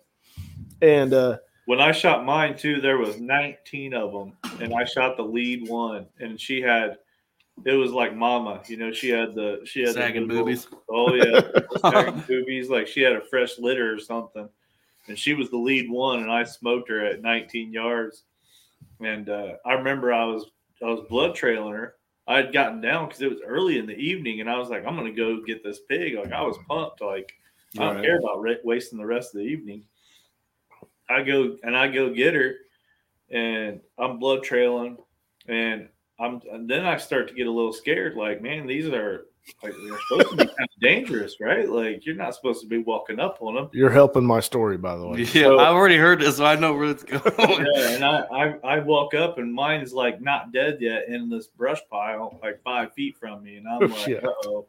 [0.81, 5.17] and uh, When I shot mine too, there was 19 of them, and I shot
[5.17, 6.97] the lead one, and she had.
[7.65, 8.91] It was like Mama, you know.
[8.93, 10.67] She had the she had the Sagging little- boobies.
[10.91, 11.41] Oh yeah,
[11.91, 12.69] sagging boobies.
[12.69, 14.47] Like she had a fresh litter or something,
[15.07, 18.25] and she was the lead one, and I smoked her at 19 yards.
[18.99, 20.45] And uh, I remember I was
[20.83, 21.95] I was blood trailing her.
[22.27, 24.85] I had gotten down because it was early in the evening, and I was like,
[24.85, 26.15] I'm gonna go get this pig.
[26.15, 27.01] Like I was pumped.
[27.01, 27.33] Like
[27.77, 28.05] I don't Right.
[28.05, 29.83] care about re- wasting the rest of the evening.
[31.09, 32.55] I go and I go get her,
[33.29, 34.97] and I'm blood trailing,
[35.47, 35.87] and
[36.19, 38.15] I'm and then I start to get a little scared.
[38.15, 39.27] Like, man, these are
[39.63, 41.67] like they're supposed to be kind of dangerous, right?
[41.69, 43.69] Like you're not supposed to be walking up on them.
[43.73, 45.19] you're helping my story by the way.
[45.21, 47.23] Yeah, So- I've already heard this, so I know where it's going.
[47.75, 51.47] Yeah, and I, I I walk up and mine's like not dead yet in this
[51.47, 54.23] brush pile, like five feet from me, and I'm like, shit.
[54.45, 54.65] oh,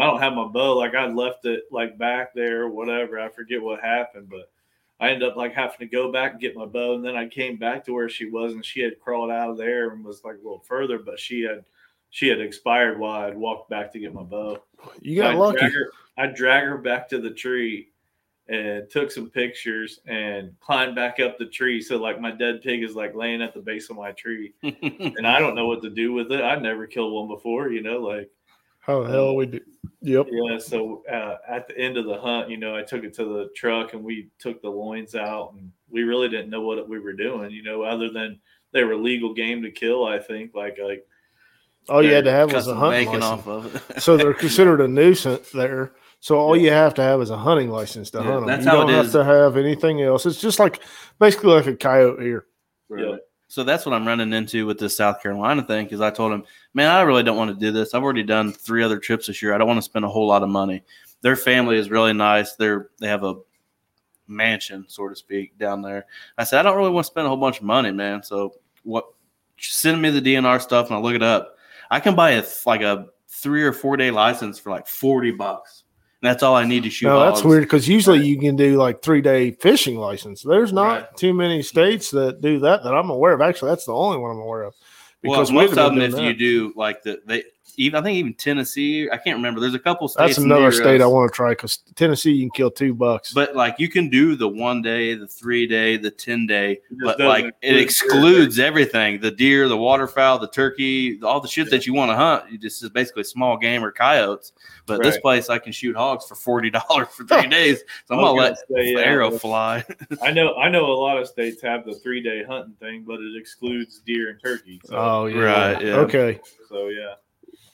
[0.00, 0.76] I don't have my bow.
[0.76, 3.18] Like I left it like back there, whatever.
[3.20, 4.50] I forget what happened, but
[4.98, 7.26] I ended up like having to go back and get my bow, and then I
[7.28, 10.22] came back to where she was, and she had crawled out of there and was
[10.24, 11.64] like a little further, but she had
[12.10, 14.58] she had expired while I'd walked back to get my bow.
[15.00, 15.58] You got I lucky.
[15.58, 17.88] Drag her, I drag her back to the tree
[18.48, 21.80] and took some pictures and climbed back up the tree.
[21.80, 25.26] So like my dead pig is like laying at the base of my tree, and
[25.26, 26.42] I don't know what to do with it.
[26.42, 28.28] I've never killed one before, you know, like
[28.80, 29.60] How the hell we do?
[30.02, 30.26] Yep.
[30.30, 30.58] yeah.
[30.58, 33.50] So uh, at the end of the hunt, you know, I took it to the
[33.54, 37.12] truck and we took the loins out, and we really didn't know what we were
[37.12, 38.40] doing, you know, other than
[38.72, 40.04] they were legal game to kill.
[40.04, 41.06] I think like like
[41.88, 43.46] All you had to have was a hunting bacon license.
[43.46, 44.00] off of it.
[44.02, 45.92] so they're considered a nuisance there.
[46.20, 48.46] So all you have to have is a hunting license to Yeah, hunt them.
[48.46, 49.12] that's you how don't it have is.
[49.12, 50.26] to have anything else.
[50.26, 50.80] It's just like
[51.18, 52.46] basically like a coyote here.
[52.96, 53.16] yeah.
[53.48, 56.44] So that's what I'm running into with this South Carolina thing because I told him,
[56.72, 57.94] man, I really don't want to do this.
[57.94, 59.52] I've already done three other trips this year.
[59.52, 60.84] I don't want to spend a whole lot of money.
[61.22, 62.54] Their family is really nice.
[62.54, 63.34] They're they have a
[64.28, 66.06] mansion, so to speak, down there.
[66.38, 68.22] I said, I don't really want to spend a whole bunch of money, man.
[68.22, 68.54] So
[68.84, 69.06] what?
[69.58, 71.56] Send me the DNR stuff and I'll look it up.
[71.90, 75.84] I can buy a like a three or four day license for like forty bucks.
[76.22, 77.06] And that's all I need to shoot.
[77.06, 80.42] No, that's weird because usually you can do like three day fishing license.
[80.42, 81.16] There's not Right.
[81.16, 83.40] too many states that do that that I'm aware of.
[83.40, 84.74] Actually, that's the only one I'm aware of.
[85.24, 86.22] Well, we've most of them, if that.
[86.22, 87.44] you do like the they
[87.80, 89.60] even I think even Tennessee, I can't remember.
[89.60, 90.36] There's a couple states.
[90.36, 93.32] that's another near state I want to try because Tennessee you can kill two bucks.
[93.32, 97.12] But like you can do the one day, the three day, the ten day, but
[97.18, 101.70] doesn't like it include excludes everything: the deer, the waterfowl, the turkey, all the shit
[101.70, 102.50] that you want to hunt.
[102.50, 104.52] You just is basically small game or coyotes.
[104.86, 107.78] But this place, I can shoot hogs for forty dollars for three days.
[108.06, 109.84] So I'm gonna let say, the yeah, arrow but- fly.
[110.22, 113.20] I know I know a lot of states have the three day hunting thing, but
[113.20, 114.80] it excludes deer and turkey.
[114.84, 115.94] So, oh yeah, Right, yeah.
[115.96, 116.40] okay.
[116.68, 117.14] so yeah.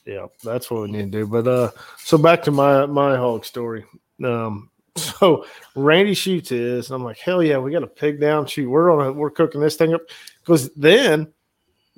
[0.07, 1.27] Yeah, that's what we need to do.
[1.27, 3.83] But uh so back to my my hog story.
[4.23, 5.45] Um so
[5.75, 8.45] Randy shoots his, and I'm like, hell yeah, we got a pig down.
[8.45, 10.01] Shoot, we're on a we're cooking this thing up.
[10.39, 11.31] Because then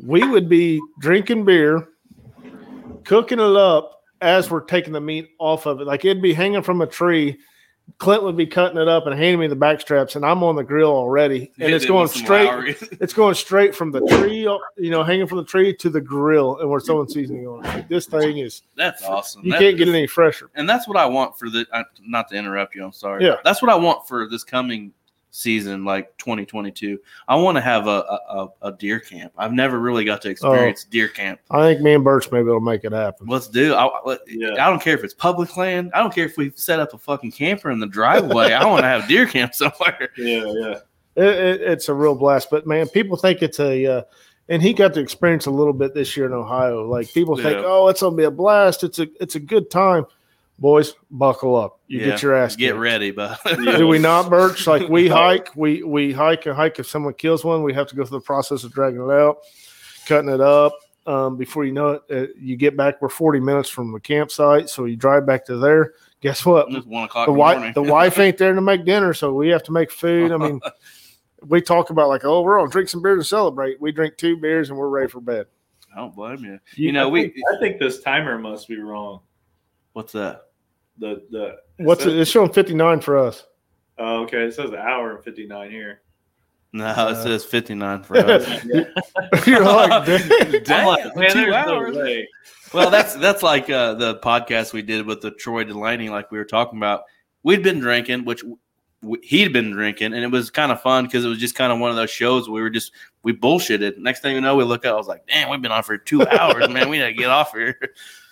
[0.03, 1.87] we would be drinking beer,
[3.03, 5.85] cooking it up as we're taking the meat off of it.
[5.85, 7.37] Like it'd be hanging from a tree.
[7.97, 10.55] Clint would be cutting it up and handing me the back straps, and I'm on
[10.55, 12.77] the grill already, and it's going straight.
[13.01, 14.41] It's going straight from the tree,
[14.77, 17.87] you know, hanging from the tree to the grill, and we're throwing seasoning on it.
[17.89, 19.43] This thing is That's awesome.
[19.45, 20.49] you That- can't get any fresher.
[20.55, 21.65] and that's what I want for the.
[22.01, 23.25] Not to interrupt you, I'm sorry.
[23.25, 23.35] Yeah.
[23.43, 24.93] that's what I want for this coming
[25.31, 26.99] season, like 2022.
[27.27, 28.19] I want to have a, a
[28.63, 29.31] a- a deer camp.
[29.37, 31.39] I've never really got to experience deer camp.
[31.51, 33.27] I think me and Birch maybe will make it happen.
[33.27, 33.73] Let's do.
[33.73, 34.53] I, let- Yeah.
[34.65, 35.91] I don't care if it's public land.
[35.93, 38.53] I don't care if we set up a fucking camper in the driveway.
[38.53, 40.09] I want to have deer camp somewhere.
[40.17, 40.75] Yeah, yeah.
[41.15, 42.49] It, it, it's a real blast.
[42.49, 44.01] But man, people think it's a, uh,
[44.47, 46.87] and he got to experience a little bit this year in Ohio.
[46.89, 48.83] Like people think, oh, it's gonna be a blast.
[48.83, 50.05] It's a, it's a good time.
[50.59, 51.79] Boys, buckle up.
[51.87, 52.05] You Yeah.
[52.07, 52.79] get your ass Get kicked.
[52.79, 54.67] ready, but Do we not, Birch?
[54.67, 56.79] Like we hike, we we hike and hike.
[56.79, 59.37] If someone kills one, we have to go through the process of dragging it out,
[60.05, 60.73] cutting it up.
[61.07, 63.01] Um, before you know it, uh, you get back.
[63.01, 65.93] We're forty minutes from the campsite, so you drive back to there.
[66.21, 66.67] Guess what?
[66.69, 67.73] it's one o'clock The in the wife, morning.
[67.73, 70.33] the wife ain't there to make dinner, so we have to make food.
[70.33, 70.59] I mean,
[71.47, 73.79] we talk about like, oh, we're gonna drink some beer to celebrate.
[73.81, 75.45] We drink two beers and we're ready for bed.
[75.95, 76.59] I don't blame you.
[76.75, 77.21] You know, I we.
[77.29, 79.21] think, I think this timer must be wrong.
[79.93, 80.48] What's that?
[80.99, 82.05] The the What's it?
[82.11, 83.45] says- It's showing 59 for us.
[83.97, 84.43] Oh, okay.
[84.45, 86.01] It says an hour and fifty nine here.
[86.71, 88.63] No, Uh, it says 59 for us.
[89.47, 91.95] You're like, "Dang." Damn, like, man, two there's hours.
[91.95, 92.21] no
[92.73, 96.37] well, that's that's like uh, the podcast we did with the Troy Delaney, like we
[96.37, 97.03] were talking about.
[97.41, 98.43] We'd been drinking, which
[99.01, 101.71] w- he'd been drinking, and it was kind of fun because it was just kind
[101.73, 102.91] of one of those shows we were just
[103.23, 103.97] we bullshitted.
[103.97, 105.97] Next thing you know, we look up, I was like, "Damn, we've been on for
[105.97, 106.87] two hours, man.
[106.89, 107.79] We gotta get off here."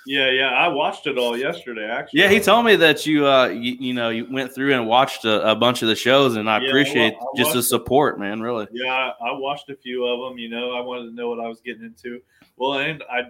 [0.09, 0.51] Yeah, yeah.
[0.51, 1.85] I watched it all yesterday.
[1.85, 4.87] Actually, Yeah, he told me that you uh you, you know you went through and
[4.87, 7.57] watched a, a bunch of the shows, and I Yeah, appreciate wa- I just the
[7.57, 7.69] watched it.
[7.69, 8.39] support, man.
[8.41, 8.67] Really.
[8.71, 10.37] Yeah, I, I watched a few of them.
[10.39, 12.21] You know, I wanted to know what I was getting into.
[12.55, 13.23] Well, and I,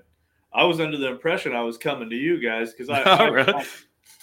[0.54, 3.32] I was under the impression I was coming to you guys because I, I, Oh,
[3.32, 3.54] really?
[3.54, 3.66] I,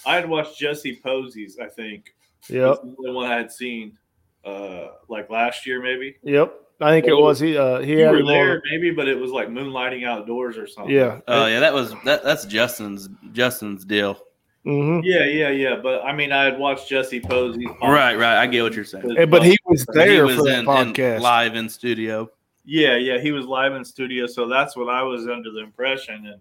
[0.07, 1.59] I had watched Jesse Posey's.
[1.59, 2.14] I think
[2.48, 2.76] Yep.
[2.82, 3.98] This is the one I had seen,
[4.44, 6.16] uh, like last year maybe.
[6.22, 6.55] Yep.
[6.85, 7.41] I think it was.
[7.41, 10.05] He, uh, he You had were him on- there maybe, but it was like moonlighting
[10.07, 10.95] outdoors or something.
[10.95, 11.20] Yeah.
[11.28, 12.22] Oh yeah, that was that.
[12.24, 14.18] That's Justin's Justin's deal.
[14.64, 15.76] hmm yeah, yeah, yeah.
[15.82, 17.66] But I mean, I had watched Jesse Posey.
[17.82, 18.37] Right, right.
[18.39, 19.28] I get what you're saying.
[19.28, 21.20] But he was He there was for that in, in podcast.
[21.20, 22.30] live in studio.
[22.66, 26.26] Yeah, yeah, he was live in studio, so that's what I was under the impression.
[26.26, 26.41] And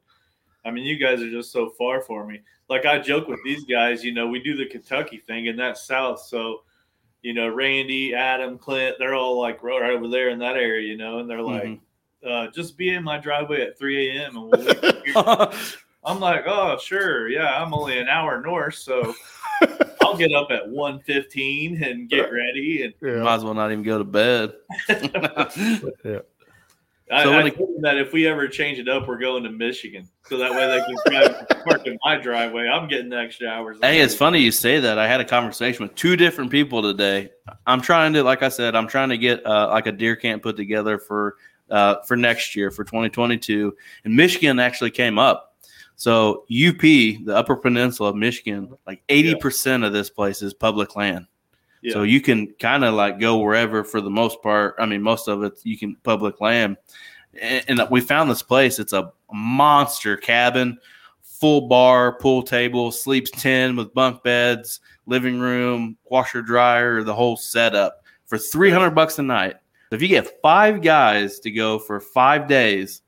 [0.66, 2.40] I mean, you guys are just so far for me.
[2.70, 5.86] Like I joke with these guys, you know, we do the Kentucky thing, and that's
[5.86, 6.22] South.
[6.22, 6.62] So,
[7.24, 10.98] you know, Randy, Adam, Clint, they're all like right over there in that area, you
[10.98, 11.80] know, and they're like, Mhm.
[12.28, 14.38] uh, just be in my driveway at 3 a.m.
[14.38, 15.54] and we'll.
[16.06, 19.14] I'm like, oh, sure, yeah, I'm only an hour north, so
[20.02, 23.24] I'll get up at 1:15 and get ready and Yeah.
[23.24, 24.54] Might as well not even go to bed.
[27.12, 29.44] I, So I when told them that if we ever change it up, we're going
[29.44, 32.68] to Michigan, so that way they can drive park in my driveway.
[32.68, 33.78] I'm getting extra hours.
[33.82, 34.98] hey, it's funny you say that.
[34.98, 37.30] I had a conversation with two different people today.
[37.68, 40.44] I'm trying to, like I said, I'm trying to get uh, like a deer camp
[40.44, 41.36] put together for
[41.70, 43.76] uh, for next year for 2022,
[44.06, 45.56] and Michigan actually came up.
[45.96, 50.96] So UP, the Upper Peninsula of Michigan, like 80 percent of this place is public
[50.96, 51.28] land.
[51.84, 51.94] Yeah.
[51.94, 54.76] So you can kind of like go wherever for the most part.
[54.80, 56.78] I mean, most of it you can public land.
[57.40, 58.80] And, and we found this place.
[58.80, 60.78] It's a monster cabin,
[61.22, 67.36] full bar, pool table, sleeps 10 with bunk beds, living room, washer dryer, the whole
[67.36, 69.56] setup for 300 bucks a night.
[69.90, 73.02] So If you get five guys to go for five days,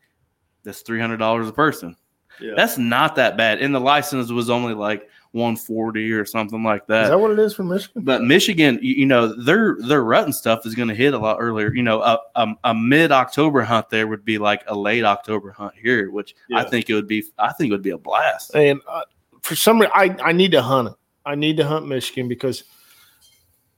[0.63, 1.95] that's $300 a person.
[2.41, 2.53] yeah.
[2.57, 3.61] That's not that bad.
[3.61, 7.53] And the license was only like 140 or something like Is that what it is
[7.53, 8.03] for Michigan?
[8.03, 11.19] but Michigan, you, you know, their their rut and stuff is going to hit a
[11.19, 11.73] lot earlier.
[11.73, 15.51] You know, a, a, a mid October hunt there would be like a late October
[15.51, 17.23] hunt here, which I think it would be.
[17.38, 18.55] I think it would be a blast.
[18.55, 19.03] And uh,
[19.41, 20.93] for some reason, I, I need to hunt it.
[21.25, 22.63] I need to hunt Michigan because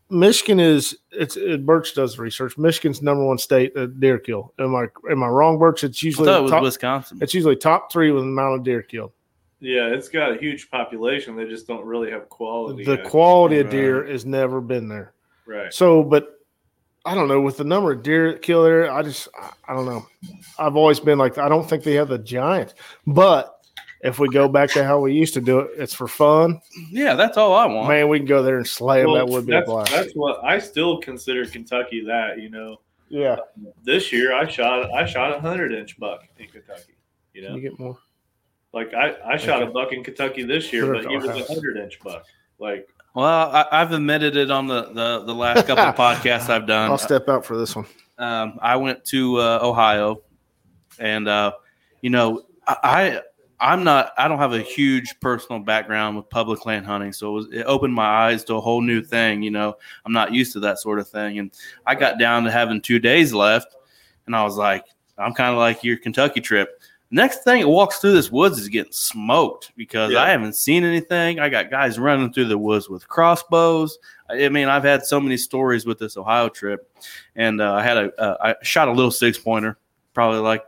[0.09, 2.57] Michigan is it's it, Birch does research.
[2.57, 4.53] Michigan's number one state at deer kill.
[4.59, 5.83] Am I am I wrong, Birch?
[5.83, 7.17] It's usually it top, Wisconsin.
[7.21, 9.13] it's usually top three with the amount of deer kill.
[9.59, 11.35] Yeah, it's got a huge population.
[11.35, 12.83] They just don't really have quality.
[12.83, 13.05] The yet.
[13.05, 13.71] quality of Right.
[13.71, 15.13] deer has never been there.
[15.45, 15.73] right.
[15.73, 16.39] So, but
[17.05, 18.91] I don't know with the number of deer kill there.
[18.91, 20.05] I just I, I don't know.
[20.59, 22.73] I've always been like I don't think they have the giants,
[23.05, 23.53] but
[24.01, 26.61] if we go back to how we used to do it, it's for fun.
[26.91, 27.87] Yeah, that's all I want.
[27.87, 29.13] Man, we can go there and slay them.
[29.13, 29.91] That would be a blast.
[29.91, 32.03] that's what I still consider Kentucky.
[32.05, 33.37] That you know, yeah,
[33.83, 36.93] this year I shot I shot a hundred inch buck in Kentucky.
[37.33, 37.97] You know, you get more.
[38.77, 41.25] Like I I shot a buck in Kentucky this year, Put but it he was
[41.25, 42.25] a hundred inch buck.
[42.59, 46.67] Like Well, I, I've admitted it on the the, the last couple of podcasts I've
[46.67, 46.91] done.
[46.91, 47.87] I'll step out for this one.
[48.19, 50.21] um, I went to uh, Ohio,
[50.99, 51.53] and uh,
[52.01, 53.21] you know, I
[53.59, 57.33] I'm not I don't have a huge personal background with public land hunting, so it,
[57.33, 59.41] was, it opened my eyes to a whole new thing.
[59.41, 59.75] You know,
[60.05, 61.51] I'm not used to that sort of thing, and
[61.87, 63.75] I got down to having two days left,
[64.27, 64.85] and I was like,
[65.17, 66.79] I'm kind of like your Kentucky trip.
[67.09, 70.23] Next thing it walks through this woods is getting smoked because Yeah.
[70.23, 71.39] I haven't seen anything.
[71.39, 73.97] I got guys running through the woods with crossbows.
[74.29, 76.91] I mean, I've had so many stories with this Ohio trip,
[77.35, 79.77] and uh, I had a uh, I shot a little six pointer,
[80.13, 80.63] probably like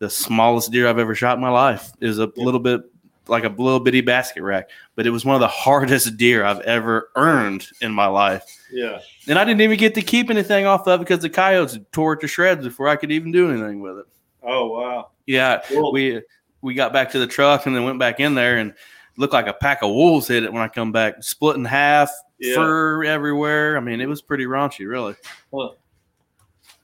[0.00, 1.92] the smallest deer I've ever shot in my life.
[2.00, 2.80] Is a little bit
[3.28, 6.60] like a little bitty basket rack, but it was one of the hardest deer I've
[6.62, 8.44] ever earned in my life.
[8.72, 11.78] yeah, And I didn't even get to keep anything off of it because the coyotes
[11.92, 14.06] tore it to shreds before I could even do anything with it.
[14.42, 15.08] oh wow.
[15.26, 16.22] Yeah, Well, we
[16.62, 18.74] we got back to the truck and then went back in there and
[19.16, 22.10] looked like a pack of wolves hit it when I come back, split in half,
[22.38, 22.54] Yeah.
[22.56, 23.76] fur everywhere.
[23.76, 25.14] I mean, it was pretty raunchy, really.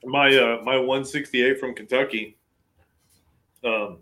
[0.05, 2.37] my uh my 168 from Kentucky.
[3.65, 3.99] Um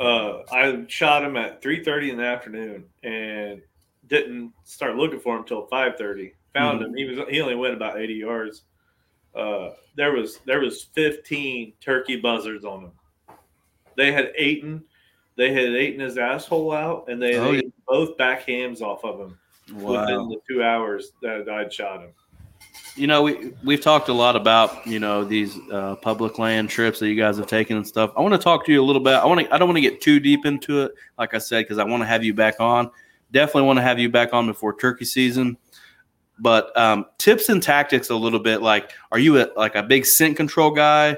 [0.00, 3.62] uh I shot him at 3:30 in the afternoon and
[4.08, 6.32] didn't start looking for him until 5:30.
[6.54, 6.94] Found him.
[6.94, 8.62] He was he only went about 80 yards.
[9.36, 12.92] Uh there was there was 15 turkey buzzards on him.
[13.96, 14.84] They had eaten
[15.36, 17.62] they had eaten his asshole out and they had Oh, yeah.
[17.88, 19.38] both back hams off of him
[19.74, 22.10] within the two hours that I'd shot him.
[22.96, 27.00] You know, we we've talked a lot about you know these uh, public land trips
[27.00, 28.12] that you guys have taken and stuff.
[28.16, 29.14] I want to talk to you a little bit.
[29.14, 29.52] I want to.
[29.52, 32.02] I don't want to get too deep into it, like I said, because I want
[32.02, 32.90] to have you back on.
[33.32, 35.56] Definitely want to have you back on before turkey season.
[36.38, 38.60] But um, tips and tactics a little bit.
[38.60, 41.16] Like, are you a, like a big scent control guy,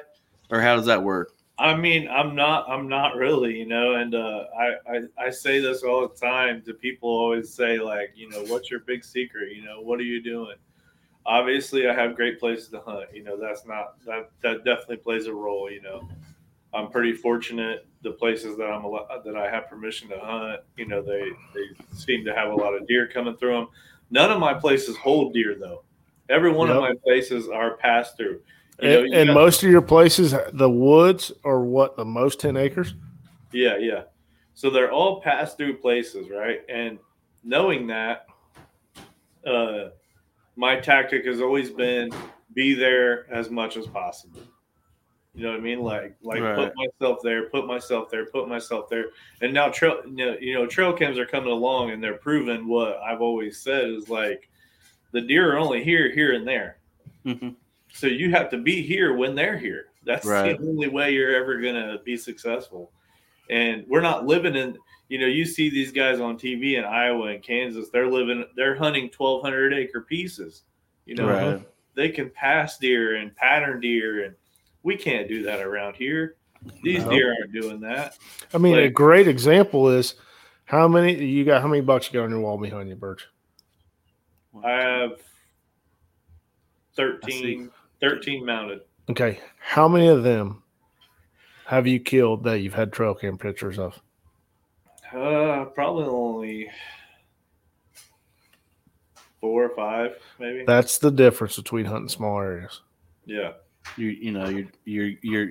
[0.50, 1.32] or how does that work?
[1.58, 2.68] I mean, I'm not.
[2.68, 3.94] I'm not really, you know.
[3.94, 7.08] And uh, I, I, I say this all the time to people.
[7.08, 9.56] Always say like, you know, what's your big secret?
[9.56, 10.56] You know, what are you doing?
[11.24, 13.08] Obviously, I have great places to hunt.
[13.14, 15.70] You know, that's not that that definitely plays a role.
[15.70, 16.06] You know,
[16.74, 17.86] I'm pretty fortunate.
[18.02, 18.82] The places that I'm
[19.24, 22.74] that I have permission to hunt, you know, they they seem to have a lot
[22.74, 23.68] of deer coming through them.
[24.10, 25.82] None of my places hold deer though.
[26.28, 26.76] Every one yep.
[26.76, 28.40] of my places are passed through.
[28.80, 32.56] You know, and, and most of your places, the woods are what the most ten
[32.56, 32.94] acres.
[33.52, 34.02] Yeah, yeah.
[34.54, 36.60] So they're all pass through places, right?
[36.68, 36.98] And
[37.44, 38.26] knowing that,
[39.46, 39.90] uh,
[40.56, 42.10] my tactic has always been
[42.54, 44.40] be there as much as possible.
[45.36, 45.82] You know what I mean?
[45.82, 46.56] Like, like right.
[46.56, 49.10] put myself there, put myself there, put myself there.
[49.42, 52.66] And now trail, you know, you know, trail cams are coming along and they're proving
[52.66, 54.48] what I've always said is like
[55.12, 56.78] the deer are only here, here, and there.
[57.26, 57.50] Mm-hmm.
[57.92, 59.88] So you have to be here when they're here.
[60.04, 60.58] That's right.
[60.58, 62.90] the only way you're ever going to be successful.
[63.50, 64.78] And we're not living in,
[65.08, 68.76] you know, you see these guys on TV in Iowa and Kansas, they're living, they're
[68.76, 70.62] hunting 1,200 acre pieces.
[71.04, 71.68] You know, right.
[71.94, 74.34] they can pass deer and pattern deer, and
[74.86, 76.36] we can't do that around here.
[76.82, 77.10] These no.
[77.10, 78.16] deer aren't doing that.
[78.54, 80.14] I mean, a great example is
[80.64, 81.60] how many you got?
[81.60, 83.26] How many bucks you got on your wall behind you, Birch?
[84.64, 85.20] I have
[86.94, 87.68] 13.
[88.00, 88.80] 13 mounted.
[89.10, 89.40] Okay.
[89.58, 90.62] How many of them
[91.66, 94.00] have you killed that you've had trail cam pictures of?
[95.12, 96.70] Uh, probably only
[99.40, 100.64] four or five, maybe.
[100.64, 102.82] That's the difference between hunting small areas.
[103.24, 103.52] Yeah.
[103.96, 105.48] You you know you're you're you're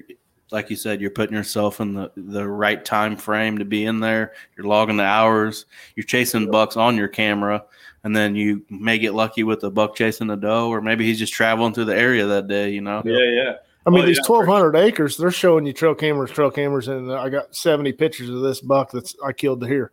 [0.52, 4.00] like you said you're putting yourself in the the right time frame to be in
[4.00, 4.34] there.
[4.56, 5.66] You're logging the hours.
[5.96, 7.64] You're chasing bucks on your camera
[8.06, 11.18] and then you may get lucky with a buck chasing a doe, or maybe he's
[11.18, 12.70] just traveling through the area that day.
[12.70, 13.02] You know?
[13.04, 13.54] Yeah, yeah.
[13.88, 16.88] I mean, oh, these yeah, twelve hundred acres, they're showing you trail cameras, trail cameras,
[16.88, 19.92] and I got seventy pictures of this buck that's I killed here.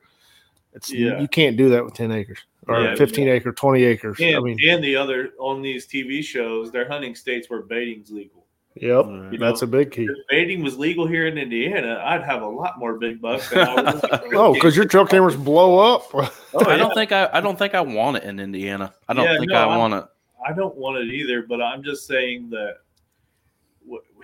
[0.75, 1.17] It's yeah.
[1.17, 3.35] you, you can't do that with ten acres or yeah, fifteen yeah.
[3.35, 4.19] acre, twenty acres.
[4.21, 8.11] And, I mean, and the other on these TV shows, they're hunting states where baiting's
[8.11, 8.43] legal.
[8.77, 10.05] Yep, you that's know, a big key.
[10.05, 13.51] If baiting was legal here in Indiana, I'd have a lot more big bucks.
[13.55, 16.07] oh, because your trail cameras blow up.
[16.15, 16.69] oh, oh yeah.
[16.69, 18.95] I don't think I, I don't think I want it in Indiana.
[19.09, 20.05] I don't yeah, think no, I want it.
[20.47, 21.43] I don't want it either.
[21.43, 22.77] But I'm just saying that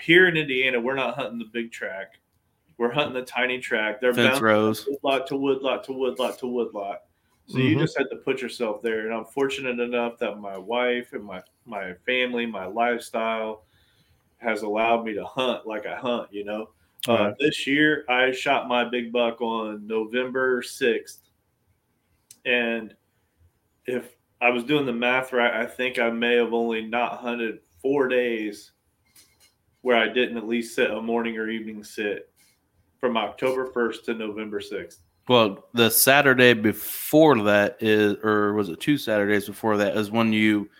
[0.01, 2.19] here in Indiana, we're not hunting the big track.
[2.79, 4.01] We're hunting the tiny track.
[4.01, 7.03] They're fence rows, woodlot to woodlot to woodlot to woodlot.
[7.49, 7.67] So mm-hmm.
[7.67, 9.07] you just had to put yourself there.
[9.07, 13.65] And I'm fortunate enough that my wife and my my family, my lifestyle
[14.37, 16.71] has allowed me to hunt like I hunt, you know.
[17.07, 21.19] Uh, this year, I shot my big buck on November 6th.
[22.45, 22.95] And
[23.87, 27.61] if I was doing the math right, I think I may have only not hunted
[27.81, 28.73] four days
[29.83, 32.31] where I didn't at least sit a morning or evening sit
[33.01, 34.99] from October 1st to November 6th.
[35.29, 40.33] Well, the Saturday before that is, or was it two Saturdays before that, is when
[40.33, 40.71] you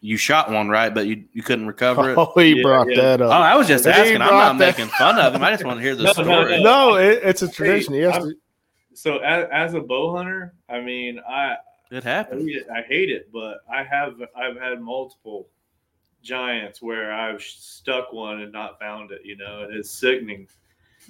[0.00, 2.18] you shot one right, but you, you couldn't recover it.
[2.18, 3.00] Oh, he yeah, brought yeah.
[3.00, 3.28] that up.
[3.30, 4.20] Oh, I was just asking.
[4.20, 4.78] I'm not that.
[4.78, 5.42] making fun of him.
[5.42, 6.28] I just want to hear the no, story.
[6.28, 7.94] No, no, no it, it's a tradition.
[7.94, 8.34] Hey, to...
[8.92, 11.56] So as, as, a bow hunter, I mean, I
[11.90, 12.48] it happened.
[12.74, 15.48] I hate it, but I have I've had multiple
[16.22, 19.22] giants where I've stuck one and not found it.
[19.24, 20.48] You know, and it's sickening.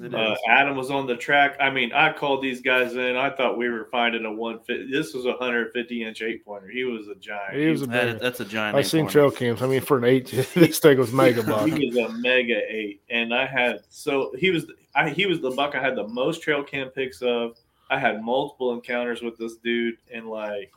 [0.01, 1.57] Uh, Adam was on the track.
[1.61, 3.17] I mean, I called these guys in.
[3.17, 4.91] I thought we were finding a one fit.
[4.91, 6.69] This was a 150 inch eight pointer.
[6.69, 7.57] He was a giant.
[7.57, 8.77] He was a that, that's a giant.
[8.77, 9.63] I've seen trail cams.
[9.63, 11.69] I mean, for an eight, this thing was mega buck.
[11.69, 15.51] he was a mega eight, and I had so he was I, he was the
[15.51, 17.57] buck I had the most trail cam pics of.
[17.91, 20.73] I had multiple encounters with this dude, and like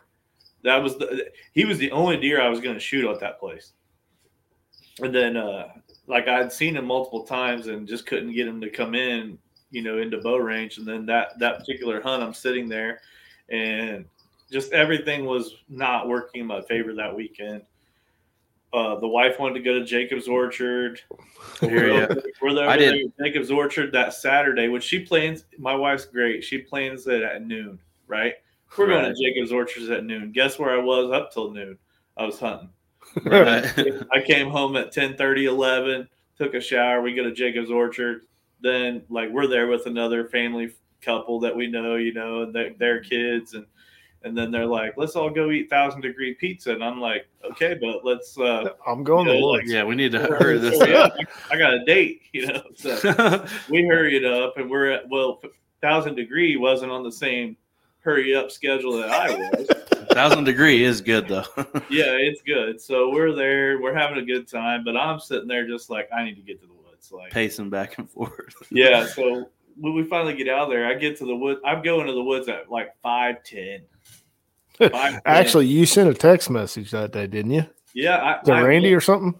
[0.64, 3.39] that was the he was the only deer I was going to shoot at that
[3.39, 3.73] place.
[5.02, 5.69] And then uh
[6.08, 9.38] like I'd seen him multiple times and just couldn't get him to come in,
[9.72, 10.78] you know, into bow range.
[10.78, 13.02] And then that that particular hunt, I'm sitting there,
[13.50, 14.06] and
[14.52, 17.64] just everything was not working in my favor that weekend.
[18.74, 21.00] Uh, the wife wanted to go to Jacob's Orchard.
[21.62, 22.08] We're,
[22.42, 23.12] we're there, I did.
[23.20, 25.46] Jacob's Orchard that Saturday, which she plans.
[25.58, 26.44] My wife's great.
[26.44, 28.34] She plans it at noon, right?
[28.78, 29.02] We're right.
[29.02, 30.32] going to Jacob's Orchards at noon.
[30.34, 31.78] Guess where I was up till noon?
[32.18, 32.70] I was hunting.
[33.26, 36.08] I came home at 10 30, 11,
[36.38, 37.02] took a shower.
[37.02, 38.22] We go to Jacob's Orchard.
[38.62, 42.74] Then, like, we're there with another family couple that we know, you know, and their,
[42.74, 43.66] their kids, and
[44.24, 47.78] and then they're like, let's all go eat thousand degree pizza, and I'm like, okay,
[47.80, 48.38] but let's.
[48.38, 49.60] uh I'm going you to look.
[49.62, 51.14] like- Yeah, we need to hurry this up.
[51.52, 52.64] I got a date, you know.
[52.76, 55.40] So we hurried up, and we're at well,
[55.82, 57.56] thousand degree wasn't on the same
[58.00, 59.68] hurry up schedule that I was.
[60.12, 61.46] Thousand degree is good though.
[61.90, 62.82] yeah, it's good.
[62.82, 66.24] So we're there, we're having a good time, but I'm sitting there just like I
[66.24, 67.12] need to get to the woods.
[67.12, 68.54] Like, Pacing back and forth.
[68.72, 69.06] yeah.
[69.06, 71.60] So when we finally get out there, I get to the wood.
[71.66, 73.82] I'm going to the woods at like five ten.
[75.26, 77.66] Actually, you sent a text message that day, didn't you?
[77.94, 79.40] yeah, I, To I, Randy or something?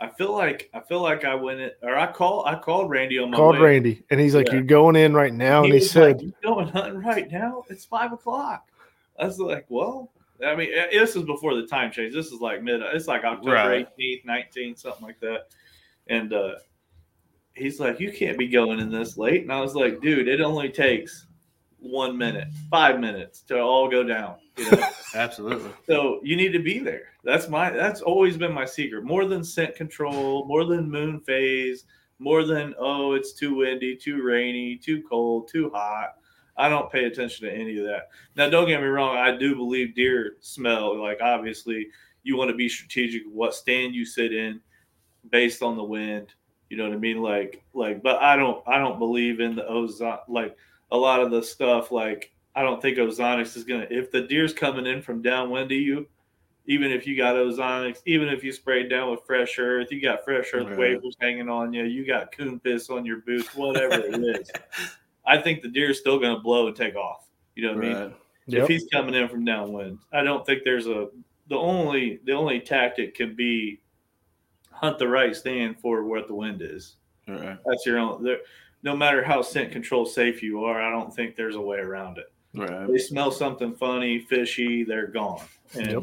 [0.00, 3.18] I feel like I feel like I went in, or I call I called Randy
[3.18, 3.62] on my Called way.
[3.74, 4.54] Randy, and he's like, Yeah.
[4.54, 7.64] "You're going in right now," and he said, like, "You going hunting right now?
[7.68, 8.66] It's five o'clock."
[9.20, 10.12] I was like, "Well,
[10.44, 12.14] I mean, eh, this is before the time change.
[12.14, 12.80] This is like mid.
[12.82, 13.86] It's like October Right.
[13.98, 15.48] eighteenth, nineteenth, something like that."
[16.08, 16.54] And uh,
[17.54, 20.40] he's like, "You can't be going in this late." And I was like, "Dude, it
[20.40, 21.26] only takes
[21.78, 25.70] one minute, five minutes to all go down." You know, Absolutely.
[25.86, 27.08] so you need to be there.
[27.24, 27.70] That's my.
[27.70, 29.04] That's always been my secret.
[29.04, 31.84] More than scent control, more than moon phase,
[32.18, 36.14] more than oh, it's too windy, too rainy, too cold, too hot.
[36.60, 38.08] I don't pay attention to any of that.
[38.36, 39.16] Now, don't get me wrong.
[39.16, 41.00] I do believe deer smell.
[41.00, 41.88] Like obviously,
[42.22, 43.22] you want to be strategic.
[43.32, 44.60] What stand you sit in,
[45.30, 46.34] based on the wind.
[46.68, 47.20] You know what I mean?
[47.22, 48.62] Like, like, but I don't.
[48.66, 50.18] I don't believe in the ozone.
[50.28, 50.56] Like
[50.92, 51.90] a lot of the stuff.
[51.90, 53.86] Like I don't think ozonics is gonna.
[53.90, 56.06] If the deer's coming in from downwind to you,
[56.66, 60.24] even if you got ozonics, even if you sprayed down with fresh earth, you got
[60.24, 60.78] fresh earth Right.
[60.78, 64.50] wafers hanging on you, you got coon piss on your boots, whatever it is.
[65.26, 67.26] I think the deer is still going to blow and take off.
[67.54, 68.14] You know what I mean?
[68.46, 68.62] Yep.
[68.62, 71.08] If he's coming in from downwind, I don't think there's a
[71.48, 73.80] the only the only tactic can be
[74.70, 76.96] hunt the right stand for what the wind is.
[77.28, 77.58] Right.
[77.66, 78.22] That's your own.
[78.24, 78.38] There,
[78.82, 82.18] no matter how scent control safe you are, I don't think there's a way around
[82.18, 82.88] it Right.
[82.88, 85.44] they smell something funny, fishy, they're gone.
[85.74, 86.02] And Yep.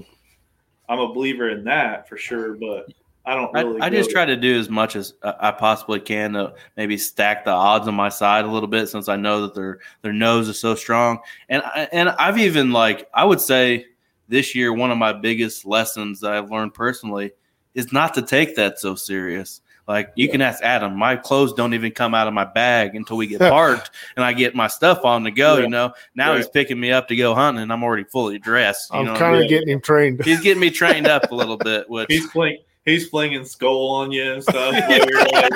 [0.88, 2.94] I'm a believer in that for sure, but
[3.28, 3.82] I don't really.
[3.82, 6.98] I go just try to do as much as I I possibly can to maybe
[6.98, 10.14] stack the odds on my side a little bit, since I know that their their
[10.14, 11.20] nose is so strong.
[11.49, 13.86] And I, and I've even like I would say
[14.30, 17.34] this year one of my biggest lessons that I've learned personally
[17.76, 19.60] is not to take that so serious.
[19.90, 23.18] Like you can ask Adam, my clothes don't even come out of my bag until
[23.18, 25.58] we get parked and I get my stuff on to go.
[25.58, 25.64] Yeah.
[25.64, 28.94] You know, now he's picking me up to go hunting, and I'm already fully dressed.
[28.94, 30.24] You I'm I kind of getting him trained.
[30.24, 34.11] he's getting me trained up a little bit, which He's fling, he's flinging skull on
[34.11, 34.73] you and stuff.
[34.73, 35.51] while you're like-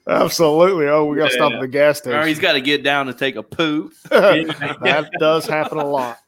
[0.08, 0.86] Absolutely.
[0.86, 3.18] Oh, we got to stop at the gas or he's got to get down and
[3.18, 3.90] take a poo.
[4.10, 6.18] that does happen a lot.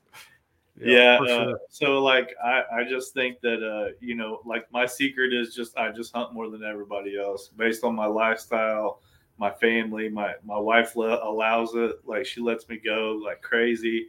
[0.80, 1.18] yeah.
[1.18, 1.58] for uh, sure.
[1.70, 5.76] So like, I I just think that uh, you know, like my secret is just
[5.76, 9.00] I just hunt more than everybody else based on my lifestyle.
[9.38, 12.00] My family, my my wife le- allows it.
[12.04, 14.08] Like she lets me go like crazy.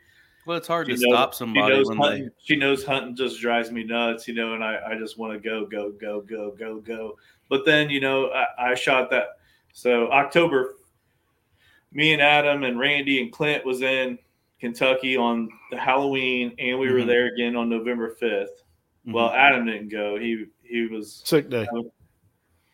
[0.50, 2.30] Well, it's hard She to knows- stop she somebody knows when hunting, they.
[2.44, 5.38] she knows hunting just drives me nuts, you know, and I, I just want to
[5.40, 7.18] go, go, go, go, go, go.
[7.50, 9.38] But then, you know, I, I shot that.
[9.74, 10.74] So October,
[11.92, 14.18] me and Adam and Randy and Clint was in
[14.60, 17.06] Kentucky on the Halloween, and we were Mhm.
[17.06, 18.48] there again on November 5th.
[19.06, 20.18] Well, Adam didn't go.
[20.18, 21.68] He he was, Sick day.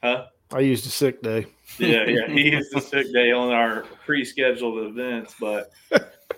[0.02, 0.28] huh?
[0.54, 1.46] I used a sick day.
[1.78, 2.28] yeah, yeah.
[2.30, 5.72] He used a sick day on our pre-scheduled events, but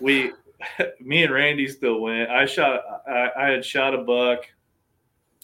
[0.00, 0.32] we,
[1.00, 2.30] me and Randy still went.
[2.30, 2.80] I shot.
[3.08, 4.46] I, I had shot a buck.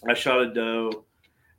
[0.07, 1.05] I shot a doe,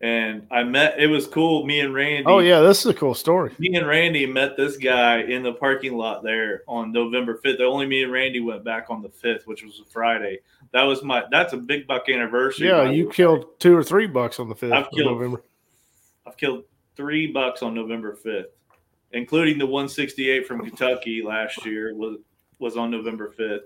[0.01, 1.01] and I met.
[1.01, 1.65] It was cool.
[1.67, 2.25] Me and Randy.
[2.27, 3.53] Oh yeah, this is a cool story.
[3.59, 7.61] Me and Randy met this guy in the parking lot there on November fifth.
[7.61, 10.41] Only me and Randy went back on the fifth, which was a Friday.
[10.73, 11.25] That was my.
[11.31, 12.69] That's a big buck anniversary.
[12.69, 15.43] Yeah, you killed two or three bucks on the fifth I've of killed- November.
[16.27, 16.65] I've killed
[16.97, 18.47] three bucks on November 5th,
[19.13, 22.17] including the 168 from Kentucky last year was
[22.59, 23.61] was on November 5th.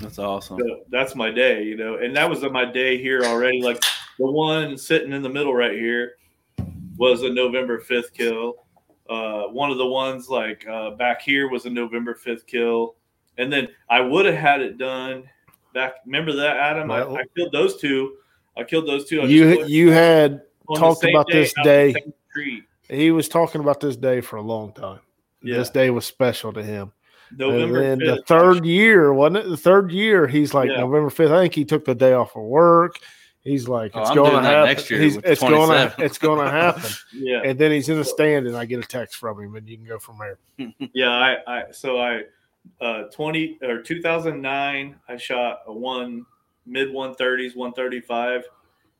[0.00, 0.58] That's awesome.
[0.58, 3.60] So that's my day, you know, and that was my day here already.
[3.60, 3.82] Like
[4.18, 6.14] the one sitting in the middle right here
[6.96, 8.54] was a November 5th kill.
[9.08, 12.94] Uh, one of the ones like uh, back here was a November 5th kill.
[13.38, 15.24] And then I would have had it done
[15.74, 15.94] back.
[16.06, 16.90] Remember that, Adam?
[16.90, 18.16] I, Well- I killed those two.
[18.56, 19.20] I killed those two.
[19.20, 20.40] I You you had
[20.76, 21.92] talked same about this day.
[21.92, 22.62] the same tree.
[22.88, 25.00] he was talking about this day for a long time.
[25.42, 25.58] Yeah.
[25.58, 26.92] This day was special to him.
[27.36, 29.48] November and then the third year, wasn't it?
[29.48, 30.80] The third year, he's like Yeah.
[30.80, 31.30] November fifth.
[31.32, 32.98] I think he took the day off of work.
[33.42, 34.64] He's like, Oh, it's I'm going to happen.
[34.66, 36.90] next year He's, it's going to it's going to happen.
[37.12, 39.68] Yeah, and then he's in the stand, and I get a text from him, and
[39.68, 40.38] you can go from there.
[40.92, 41.10] yeah.
[41.10, 42.22] I, I so I,
[42.80, 44.96] uh, twenty or two thousand nine.
[45.08, 46.26] I shot a one
[46.66, 48.44] mid one thirties, one thirty five,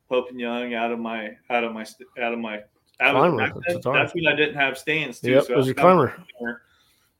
[0.09, 1.85] Pope and Young out of my out of my
[2.21, 2.61] out of my
[3.01, 3.93] out of Climber, back that's then, the time.
[3.95, 5.31] that's when I didn't have stands too.
[5.31, 6.25] Yep, so it was I your climber.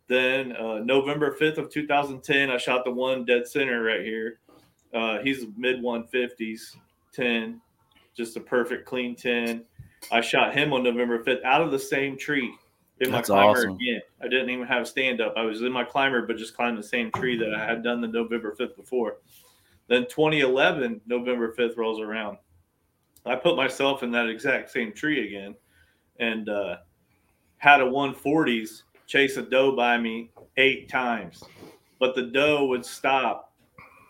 [0.08, 4.40] Then uh, November 5th of 2010, I shot the one dead center right here.
[4.94, 6.78] Uh, he's mid 150s,
[7.14, 7.62] 10,
[8.16, 9.64] just a perfect clean 10.
[10.12, 12.54] I shot him on November 5th out of the same tree
[13.00, 13.76] in That's my climber awesome.
[13.76, 14.02] again.
[14.22, 15.34] I didn't even have a stand up.
[15.36, 18.00] I was in my climber, but just climbed the same tree that I had done
[18.00, 19.18] the November 5th before.
[19.88, 22.38] Then 2011, November 5th rolls around.
[23.26, 25.56] I put myself in that exact same tree again
[26.20, 26.78] and uh,
[27.58, 31.44] had a 140s chase a doe by me eight times.
[32.00, 33.54] But the doe would stop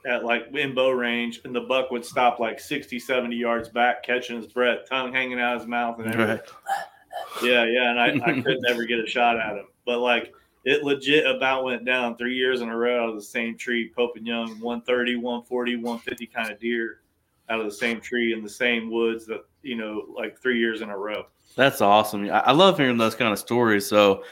[0.06, 4.03] at like in bow range and the buck would stop like 60, 70 yards back,
[4.03, 6.38] catching his breath, tongue hanging out of his mouth and everything.
[6.38, 7.44] Right.
[7.44, 9.68] Yeah, yeah, and I, I could never get a shot at him.
[9.86, 10.34] But like
[10.65, 13.91] it legit about went down three years in a row out of the same tree,
[13.95, 17.02] Pope and Young, 130, 140, 150 kind of deer
[17.49, 20.82] out of the same tree in the same woods that, you know, like three years
[20.82, 21.26] in a row.
[21.56, 22.30] That's awesome.
[22.30, 23.88] I I love hearing those kind of stories.
[23.88, 24.24] So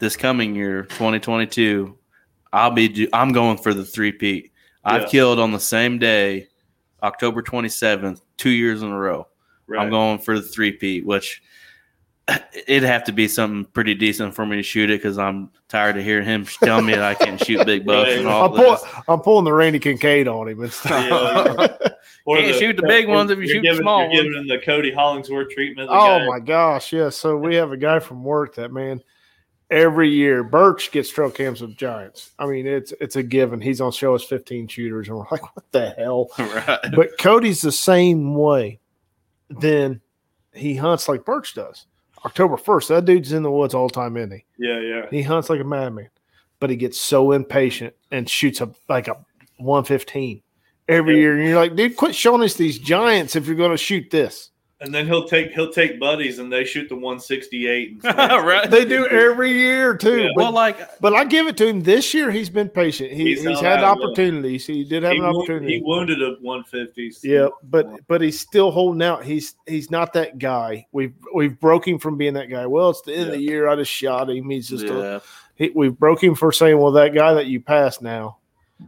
[0.00, 1.96] this coming year, 2022,
[2.52, 4.50] I'll be do- I'm going for the three peat.
[4.84, 5.08] I've Yeah.
[5.08, 6.48] killed on the same day,
[7.02, 9.26] October 27th, two years in a row.
[9.68, 9.80] Right.
[9.82, 11.42] I'm going for the three peat, which
[12.66, 15.96] it'd have to be something pretty decent for me to shoot it because I'm tired
[15.96, 18.70] of hearing him tell me that I can't shoot big bucks and all I'm, pull,
[18.72, 18.84] this.
[19.08, 21.06] I'm pulling the Randy Kincaid on him and stuff.
[21.08, 21.88] Yeah,
[22.24, 24.46] Or Can't shoot the big ones if you you're shoot the small You're giving him
[24.48, 25.88] the Cody Hollingsworth treatment.
[25.88, 27.08] The Oh guy- my gosh, yeah.
[27.10, 29.02] So we have a guy from work that man
[29.70, 32.30] every year Birch gets trail cams of giants.
[32.38, 33.60] I mean, it's it's a given.
[33.60, 36.28] He's on show us 15 shooters, and we're like, what the hell?
[36.38, 36.78] right.
[36.94, 38.80] But Cody's the same way.
[39.48, 40.00] Then
[40.54, 41.86] he hunts like Birch does.
[42.24, 44.44] October 1st, that dude's in the woods all the time, isn't he?
[44.58, 45.06] Yeah, yeah.
[45.10, 46.10] He hunts like a madman,
[46.58, 49.16] but he gets so impatient and shoots a like a
[49.56, 50.42] 115
[50.88, 51.20] every Yeah.
[51.20, 51.36] year.
[51.38, 54.50] And you're like, dude, quit showing us these giants if you're going to shoot this.
[54.82, 58.00] And then he'll take he'll take buddies and they shoot the 168.
[58.02, 58.70] And right.
[58.70, 60.22] They do every year too.
[60.22, 60.28] Yeah.
[60.34, 62.30] But, well, like but I give it to him this year.
[62.30, 63.12] He's been patient.
[63.12, 64.04] He, He's he's, had out, yeah.
[64.04, 64.66] opportunities.
[64.66, 65.74] He did have he, an wound- opportunity.
[65.74, 67.28] he wounded a 150.
[67.28, 69.22] Yeah, but but he's still holding out.
[69.22, 70.86] He's he's not that guy.
[70.92, 72.66] We've we've broke him from being that guy.
[72.66, 73.68] Well, it's the end of the year.
[73.68, 74.48] I just shot him.
[74.48, 75.18] He's just a, yeah.
[75.56, 78.38] he, we've broke him for saying, well, that guy that you passed now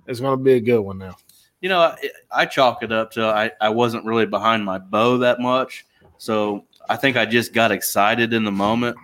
[0.06, 1.16] is going to be a good one now.
[1.62, 1.96] You know, I,
[2.30, 5.86] I chalk it up to I, I wasn't really behind my bow that much.
[6.18, 8.96] So I think I just got excited in the moment.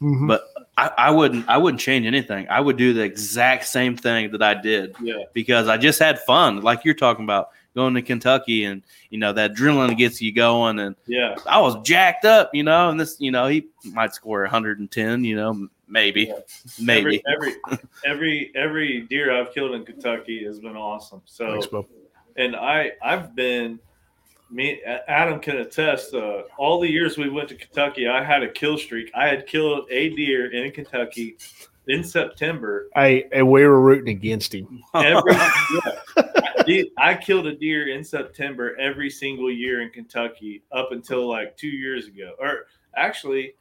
[0.00, 0.26] Mhm.
[0.28, 0.44] But
[0.76, 2.46] I, I wouldn't I wouldn't change anything.
[2.48, 5.24] I would do the exact same thing that I did Yeah.
[5.32, 9.32] because I just had fun, like you're talking about going to Kentucky and you know
[9.32, 11.36] that adrenaline gets you going and Yeah.
[11.46, 15.36] I was jacked up, you know, and this, you know, he might score 110, you
[15.36, 16.32] know, maybe,
[16.80, 17.22] maybe.
[17.26, 21.22] Every, every every every deer I've killed in Kentucky has been awesome.
[21.24, 21.86] So Thanks, Bo.
[22.36, 23.78] And I I've been
[24.50, 26.14] me Adam can attest.
[26.14, 29.10] Uh, all the years we went to Kentucky, I had a kill streak.
[29.14, 31.36] I had killed a deer in Kentucky
[31.88, 32.88] in September.
[32.94, 34.82] Hey, and we were rooting against him.
[34.94, 35.34] Every
[36.66, 36.82] yeah.
[36.98, 41.68] I killed a deer in September every single year in Kentucky up until like two
[41.68, 42.66] years ago, or
[42.96, 43.54] actually,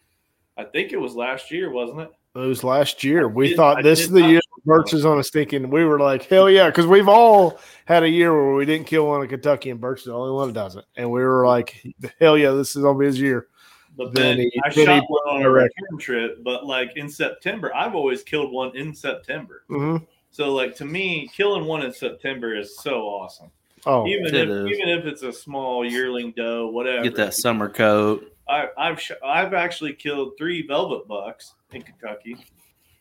[0.57, 2.11] I think it was last year, wasn't it?
[2.35, 3.27] It was last year.
[3.27, 5.69] We did- thought this did is the year Birch is on a stinking.
[5.69, 9.07] We were like, hell yeah, because we've all had a year where we didn't kill
[9.07, 10.85] one in Kentucky, and Birch is the only one that doesn't.
[10.95, 11.84] And we were like,
[12.19, 13.48] hell yeah, this is gonna be his year.
[13.95, 15.72] But Then then, he- I then shot one on a a record.
[15.91, 19.64] return trip, but like in September, I've always killed one in September.
[19.68, 19.98] hmm
[20.31, 23.52] So like to me, killing one in September is so awesome.
[23.85, 24.68] Oh, even if is.
[24.69, 27.03] even if it's a small yearling doe, whatever.
[27.03, 28.34] Get that summer coat.
[28.48, 32.38] I, I've sh- I've actually killed three velvet bucks in Kentucky,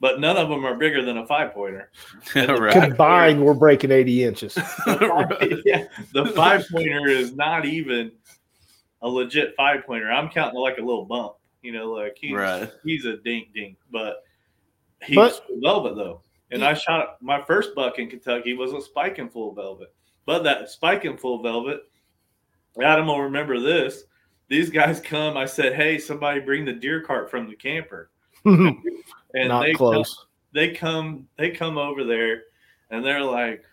[0.02, 1.88] but none of them are bigger than a five pointer.
[2.34, 2.72] right.
[2.72, 4.56] combined, we're breaking eighty inches.
[4.86, 8.10] yeah, the five pointer is not even
[9.00, 10.10] a legit five pointer.
[10.10, 11.34] I'm counting like a little bump.
[11.62, 12.68] You know, like he's Right.
[12.84, 14.24] he's a dink dink, but
[15.04, 16.22] he's But- velvet though.
[16.50, 19.94] And I shot my first buck in Kentucky was a spiking full velvet,
[20.26, 21.84] but that spiking full velvet,
[22.82, 24.04] Adam will remember this.
[24.48, 25.36] These guys come.
[25.36, 28.10] I said, "Hey, somebody bring the deer cart from the camper."
[29.34, 30.26] And Not they close.
[30.52, 32.42] they come they come over there
[32.90, 33.64] and they're like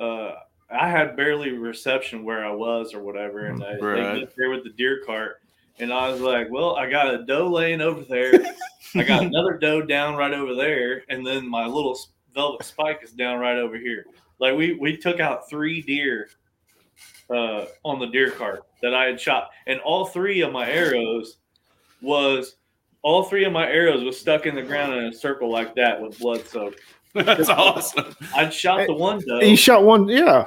[0.00, 0.32] uh
[0.70, 3.46] i had barely reception where i was or whatever.
[3.46, 4.14] And they, Right.
[4.14, 5.40] they get there with the deer cart.
[5.78, 8.32] And i was like well i got a doe laying over there.
[8.96, 11.04] I got another doe down right over there.
[11.08, 11.96] And then my little
[12.34, 14.04] velvet spike is down right over here.
[14.40, 16.28] Like we we took out three deer
[17.30, 19.50] uh on the deer cart that i had shot.
[19.68, 21.36] And all three of my arrows
[22.02, 22.56] was
[23.02, 26.00] all three of my arrows was stuck in the ground in a circle like that
[26.00, 26.80] with blood soaked.
[27.14, 28.14] That's awesome.
[28.34, 29.40] I shot the one doe.
[29.40, 30.08] He shot one.
[30.08, 30.46] Yeah,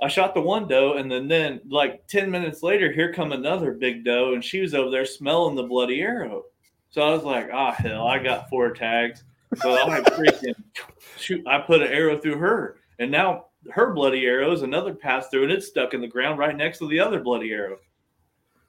[0.00, 3.72] I shot the one doe, and then then like ten minutes later, here come another
[3.72, 6.44] big doe, and she was over there smelling the bloody arrow.
[6.90, 9.24] So I was like, ah, hell, I got four tags.
[9.56, 10.54] So I freaking
[11.18, 11.46] shoot.
[11.46, 15.44] I put an arrow through her, and now her bloody arrow is another pass through,
[15.44, 17.78] and it's stuck in the ground right next to the other bloody arrow.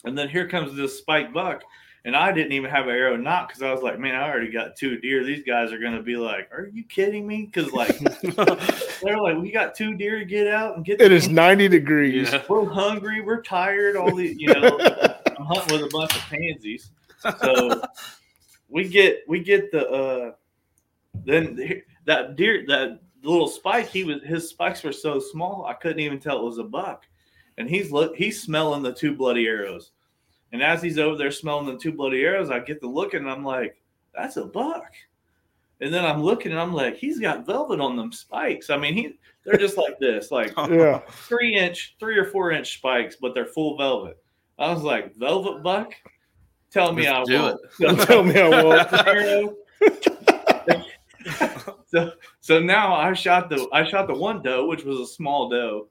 [0.06, 1.64] And then here comes this spike buck,
[2.06, 4.52] and I didn't even have an arrow nock because I was like, man, I already
[4.52, 5.24] got two deer.
[5.24, 7.46] These guys are gonna be like, are you kidding me?
[7.52, 7.98] Because like
[9.02, 11.00] they're like, we got two deer to get out and get.
[11.02, 12.32] It is 90 degrees.
[12.32, 12.44] Yeah.
[12.50, 13.22] We're hungry.
[13.22, 13.96] We're tired.
[13.96, 16.92] All the you know, I'm hunting with a bunch of pansies.
[17.40, 17.82] So
[18.68, 20.32] we get we get the uh
[21.26, 25.74] then the- that deer that little spike he was his spikes were so small I
[25.74, 27.06] couldn't even tell it was a buck,
[27.58, 29.92] and he's look he's smelling the two bloody arrows,
[30.54, 33.30] and as he's over there smelling the two bloody arrows, I get the look and
[33.30, 33.82] I'm like,
[34.16, 34.94] that's a buck.
[35.82, 38.70] And then I'm looking and I'm like, he's got velvet on them spikes.
[38.70, 41.00] I mean, he they're just like this, like Yeah.
[41.10, 44.18] three inch, three or four inch spikes, but they're full velvet.
[44.58, 45.94] I was like, velvet buck?
[46.72, 48.02] Tell me Let's I do won't.
[48.08, 49.58] Tell me I won't.
[51.88, 55.48] So so now I shot the I shot the one doe, which was a small
[55.48, 55.88] doe.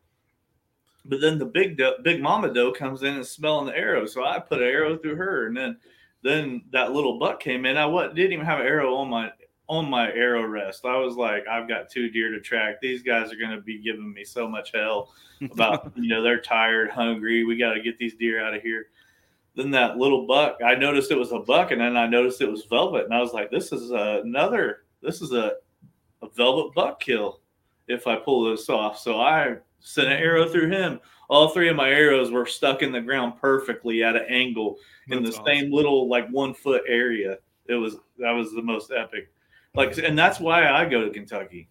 [1.04, 4.06] But then the big big mama doe comes in and smelling the arrow.
[4.06, 5.76] So I put an arrow through her, and then
[6.22, 7.76] then that little buck came in.
[7.76, 9.32] I what didn't even have an arrow on my
[9.68, 10.84] on my arrow rest.
[10.84, 12.80] I was like, I've got two deer to track.
[12.80, 15.12] These guys are going to be giving me so much hell
[15.50, 17.44] about you know they're tired, hungry.
[17.44, 18.86] We got to get these deer out of here.
[19.54, 22.50] Then that little buck, I noticed it was a buck, and then I noticed it
[22.50, 25.54] was velvet, and I was like, this is another, this is a,
[26.22, 27.40] a velvet buck kill
[27.86, 28.98] if I pull this off.
[28.98, 31.00] So I sent an arrow through him.
[31.28, 34.76] All three of my arrows were stuck in the ground perfectly at an angle
[35.08, 35.44] in the awesome.
[35.46, 37.38] same little like one foot area.
[37.66, 39.30] It was that was the most epic.
[39.74, 41.68] Like, and that's why I go to Kentucky,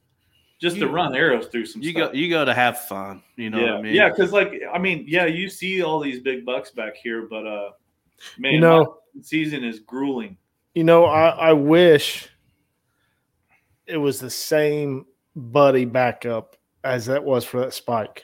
[0.59, 1.81] just to run arrows through some.
[1.83, 2.11] You stuff.
[2.11, 3.21] go you go to have fun.
[3.35, 3.93] You know yeah, what I mean?
[3.93, 7.45] yeah, because like I mean, yeah, you see all these big bucks back here, but
[7.45, 7.69] uh,
[8.39, 10.37] man, You know, my season is grueling.
[10.73, 12.27] you know, I, I wish
[13.85, 15.05] it was the same
[15.35, 18.23] buddy backup as that was for that spike.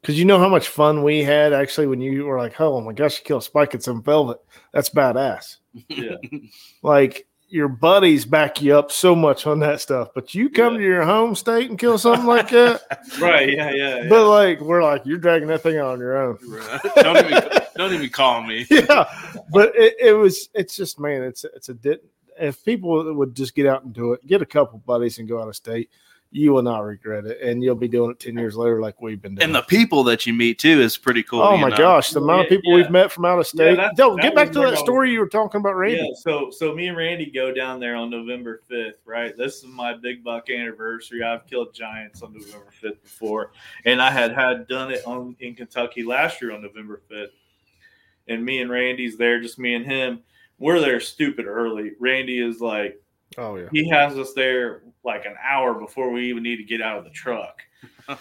[0.00, 2.92] Because you know how much fun we had actually when you were like, oh my
[2.92, 4.38] gosh, you killed a spike in some velvet.
[4.72, 5.56] That's badass.
[5.88, 6.16] Yeah,
[6.82, 10.78] Like your buddies back you up so much on that stuff, but you come Yeah.
[10.80, 12.82] to your home state and kill something like that.
[13.20, 13.50] right.
[13.52, 14.02] Yeah, yeah.
[14.02, 14.08] yeah.
[14.08, 16.38] But like we're like, you're dragging that thing out on your own.
[16.46, 16.80] Right.
[16.96, 17.42] don't even
[17.76, 18.66] don't even call me.
[18.70, 19.04] yeah,
[19.50, 20.48] but it, it was.
[20.54, 21.22] It's just man.
[21.22, 21.76] It's it's a
[22.38, 25.40] if people would just get out and do it, get a couple buddies and go
[25.40, 25.90] out of state,
[26.30, 29.22] you will not regret it, and you'll be doing it ten years later like we've
[29.22, 29.44] been doing.
[29.44, 31.40] And the people that you meet too is pretty cool.
[31.40, 31.76] oh you my know?
[31.78, 33.76] gosh, the amount of Yeah, people we've met from out of state.
[33.76, 35.96] that- Don't that get back to that I story you were talking about, Randy.
[35.96, 39.34] Yeah, so so me and Randy go down there on November fifth, right?
[39.38, 41.22] This is my big buck anniversary.
[41.22, 43.52] I've killed giants on November fifth before,
[43.86, 47.30] and I had had done it on in Kentucky last year on November fifth.
[48.28, 50.20] And me and Randy's there, just me and him.
[50.58, 51.92] We're there stupid early.
[51.98, 53.00] Randy is like,
[53.38, 53.68] Oh yeah.
[53.72, 57.04] he has us there like an hour before we even need to get out of
[57.04, 57.62] the truck.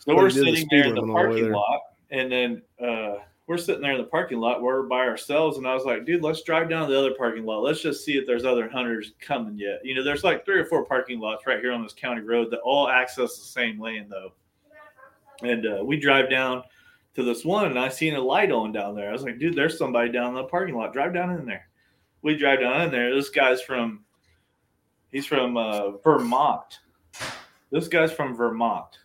[0.00, 1.80] So we're sitting there in the all the parking lot,
[2.10, 3.16] and then uh,
[3.46, 4.62] we're sitting there in the parking lot.
[4.62, 7.44] We're by ourselves, and I was like, "Dude, let's drive down to the other parking
[7.44, 7.62] lot.
[7.62, 10.64] Let's just see if there's other hunters coming yet." You know, there's like three or
[10.64, 14.08] four parking lots right here on this county road that all access the same lane,
[14.08, 14.32] though.
[15.42, 16.62] And uh, we drive down
[17.14, 19.08] to this one, and I seen a light on down there.
[19.08, 20.92] I was like, "Dude, there's somebody down in the parking lot.
[20.92, 21.68] Drive down in there."
[22.22, 23.14] We drive down in there.
[23.14, 24.04] This guy's from,
[25.12, 26.78] he's from uh, Vermont.
[27.70, 28.98] This guy's from Vermont.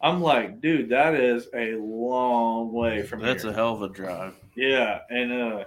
[0.00, 3.52] I'm like, dude, that is a long way from That's here.
[3.52, 4.34] a hell of a drive.
[4.56, 5.64] yeah, and uh,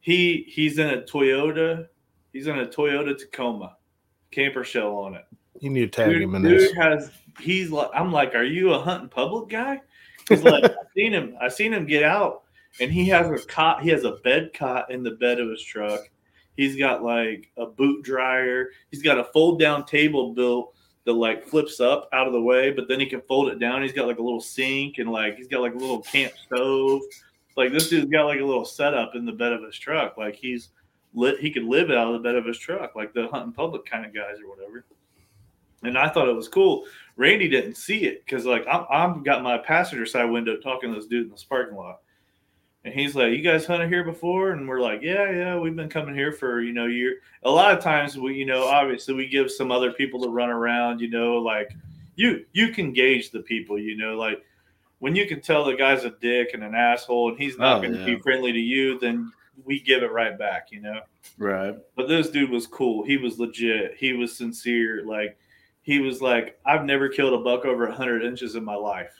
[0.00, 1.86] he he's in a Toyota.
[2.32, 3.76] He's in a Toyota Tacoma,
[4.30, 5.24] camper shell on it.
[5.60, 6.72] You need to tag Dude, him in dude this.
[6.76, 7.10] has
[7.40, 9.80] he's like, I'm like, are you a hunting public guy?
[10.28, 11.36] He's like, I seen him.
[11.40, 12.42] I've seen him get out,
[12.80, 13.82] and he has a cot.
[13.82, 16.00] He has a bed cot in the bed of his truck.
[16.58, 18.70] He's got like a boot dryer.
[18.90, 20.74] He's got a fold down table built
[21.04, 23.80] that like flips up out of the way, but then he can fold it down.
[23.80, 27.02] He's got like a little sink and like he's got like a little camp stove.
[27.56, 30.18] Like this dude's got like a little setup in the bed of his truck.
[30.18, 30.70] Like he's
[31.14, 31.38] lit.
[31.38, 34.04] He could live out of the bed of his truck, like the hunting public kind
[34.04, 34.84] of guys or whatever.
[35.84, 36.86] And I thought it was cool.
[37.14, 40.98] Randy didn't see it because like I'm I'm got my passenger side window talking to
[40.98, 42.00] this dude in the parking lot.
[42.84, 45.88] And he's like, "You guys hunted here before?" And we're like, "Yeah, yeah, we've been
[45.88, 49.26] coming here for you know year." A lot of times we, you know, obviously we
[49.28, 51.00] give some other people to run around.
[51.00, 51.70] You know, like
[52.16, 53.78] you you can gauge the people.
[53.78, 54.42] You know, like
[55.00, 57.80] when you can tell the guy's a dick and an asshole, and he's not Oh,
[57.82, 58.16] going to yeah.
[58.16, 59.32] be friendly to you, then
[59.64, 60.68] we give it right back.
[60.70, 61.00] You know.
[61.36, 61.74] Right.
[61.96, 63.04] But this dude was cool.
[63.04, 63.96] He was legit.
[63.98, 65.02] He was sincere.
[65.04, 65.36] Like
[65.82, 69.14] he was like, I've never killed a buck over hundred inches in my life.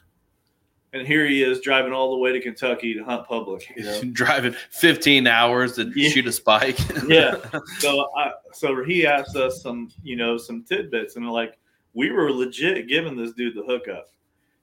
[0.93, 3.71] And here he is driving all the way to Kentucky to hunt public.
[3.77, 4.01] You know?
[4.13, 6.09] Driving 15 hours to Yeah.
[6.11, 6.79] shoot a spike.
[7.09, 7.37] yeah.
[7.79, 11.59] So I so he asked us some, you know, some tidbits, and like
[11.95, 14.09] we were legit giving this dude the hookup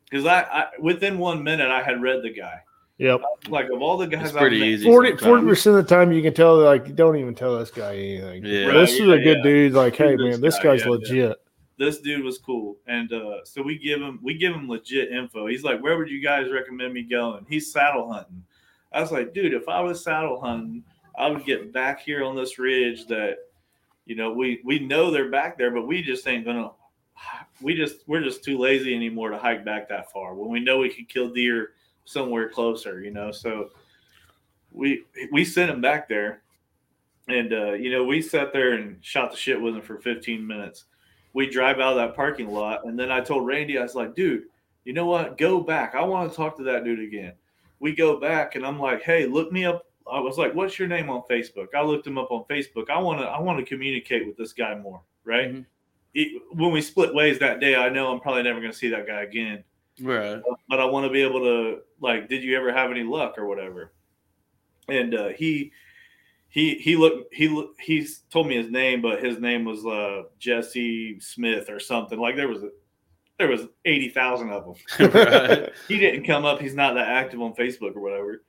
[0.09, 2.59] because I, I within one minute I had read the guy.
[2.97, 3.21] Yep.
[3.49, 4.85] Like of all the guys, It's I've pretty met- easy.
[4.85, 8.45] 40 percent of the time you can tell like don't even tell this guy anything.
[8.45, 8.67] Yeah.
[8.67, 9.43] But this is yeah, a good yeah.
[9.43, 9.73] dude.
[9.73, 10.63] Like, hey Who's man, this this guy?
[10.77, 10.91] guy's Yeah, yeah.
[10.91, 11.37] legit.
[11.77, 15.47] This dude was cool, and uh, so we give him we give him legit info.
[15.47, 18.43] He's like, "Where would you guys recommend me going?" He's saddle hunting.
[18.93, 20.83] I was like, "Dude, if I was saddle hunting,
[21.17, 23.37] I would get back here on this ridge that,
[24.05, 26.71] you know, we we know they're back there, but we just ain't gonna.
[27.61, 30.79] We just we're just too lazy anymore to hike back that far when we know
[30.79, 31.69] we could kill deer
[32.03, 33.31] somewhere closer, you know.
[33.31, 33.69] So
[34.71, 36.41] we we sent him back there,
[37.29, 40.45] and uh, you know we sat there and shot the shit with him for 15
[40.45, 40.85] minutes.
[41.35, 44.15] We drive out of that parking lot, and then I told Randy, I was like,
[44.15, 44.43] dude,
[44.85, 45.37] you know what?
[45.37, 45.93] Go back.
[45.93, 47.33] I want to talk to that dude again.
[47.79, 49.85] We go back, and I'm like, hey, look me up.
[50.11, 51.67] I was like, what's your name on Facebook?
[51.75, 52.89] I looked him up on Facebook.
[52.89, 55.53] I want to I want to communicate with this guy more, right?
[55.53, 55.65] Mhm.
[56.13, 58.89] It- when we split ways that day, I know I'm probably never going to see
[58.89, 59.63] that guy again
[60.01, 60.41] Right.
[60.69, 63.45] but I want to be able to like, did you ever have any luck or
[63.45, 63.91] whatever?
[64.87, 65.71] And uh, he
[66.55, 71.19] he he looked he he's told me his name, but his name was uh, Jesse
[71.19, 72.17] Smith or something.
[72.17, 72.69] Like there was a,
[73.37, 75.11] there was eighty thousand of them.
[75.13, 75.69] right.
[75.89, 76.61] He didn't come up.
[76.61, 78.41] He's not that active on Facebook or whatever.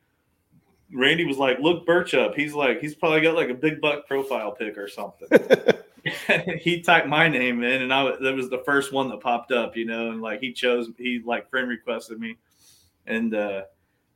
[0.94, 4.06] Randy was like, "Look Birch up." He's like, he's probably got like a big buck
[4.06, 5.28] profile pic or something.
[6.60, 9.76] he typed my name in, and I that was the first one that popped up,
[9.76, 12.36] you know, and like he chose, he like friend requested me,
[13.04, 13.62] and uh,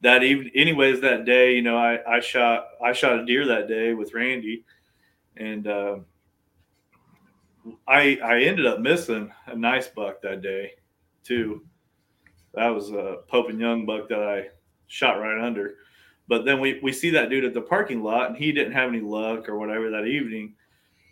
[0.02, 3.68] that even, anyways, that day, you know, I I shot I shot a deer that
[3.68, 4.64] day with Randy,
[5.36, 5.96] and uh,
[7.86, 10.72] I I ended up missing a nice buck that day,
[11.24, 11.64] too.
[12.54, 14.48] That was a Pope and Young buck that I
[14.86, 15.76] shot right under.
[16.26, 18.88] But then we, we see that dude at the parking lot, and he didn't have
[18.88, 20.54] any luck or whatever that evening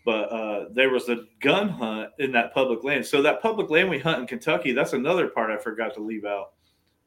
[0.09, 3.05] but uh, there was a gun hunt in that public land.
[3.05, 6.25] So that public land we hunt in Kentucky, that's another part I forgot to leave
[6.25, 6.53] out,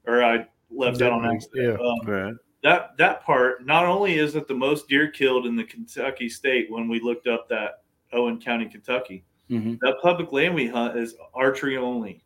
[0.06, 1.80] or I left out on accident.
[1.80, 1.86] Yeah.
[1.88, 2.34] Um, Right.
[2.64, 6.72] that that part not only is it the most deer killed in the Kentucky state
[6.72, 7.82] when we looked up that
[8.14, 12.22] Owen County, Kentucky, hmm that public land we hunt is archery only.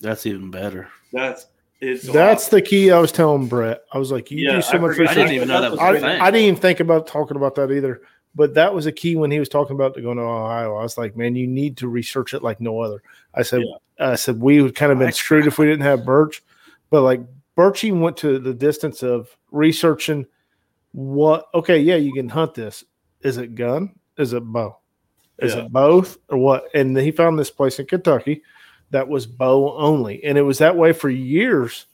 [0.00, 0.88] That's even better.
[1.12, 1.46] That's
[1.80, 2.90] it's That's the key.
[2.90, 3.82] I was telling Brett.
[3.92, 5.36] I was like, you Yeah, do so I much forgot- I didn't research.
[5.36, 6.20] even know that was I, a thing.
[6.20, 8.02] I didn't even think about talking about that either.
[8.34, 10.76] But that was a key when he was talking about going to Ohio.
[10.76, 13.02] I was like, man, you need to research it like no other.
[13.34, 13.62] I said,
[13.98, 16.42] I said we would kind of been screwed if we didn't have Birch,
[16.90, 17.22] but like
[17.60, 20.24] Birch even went to the distance of researching
[20.92, 21.46] what.
[21.52, 22.84] Okay, yeah, you can hunt this.
[23.20, 23.94] Is it gun?
[24.16, 24.78] Is it bow?
[25.40, 25.66] Is Yeah.
[25.66, 26.64] it both or what?
[26.74, 28.42] And he found this place in Kentucky
[28.92, 31.84] that was bow only, and it was that way for years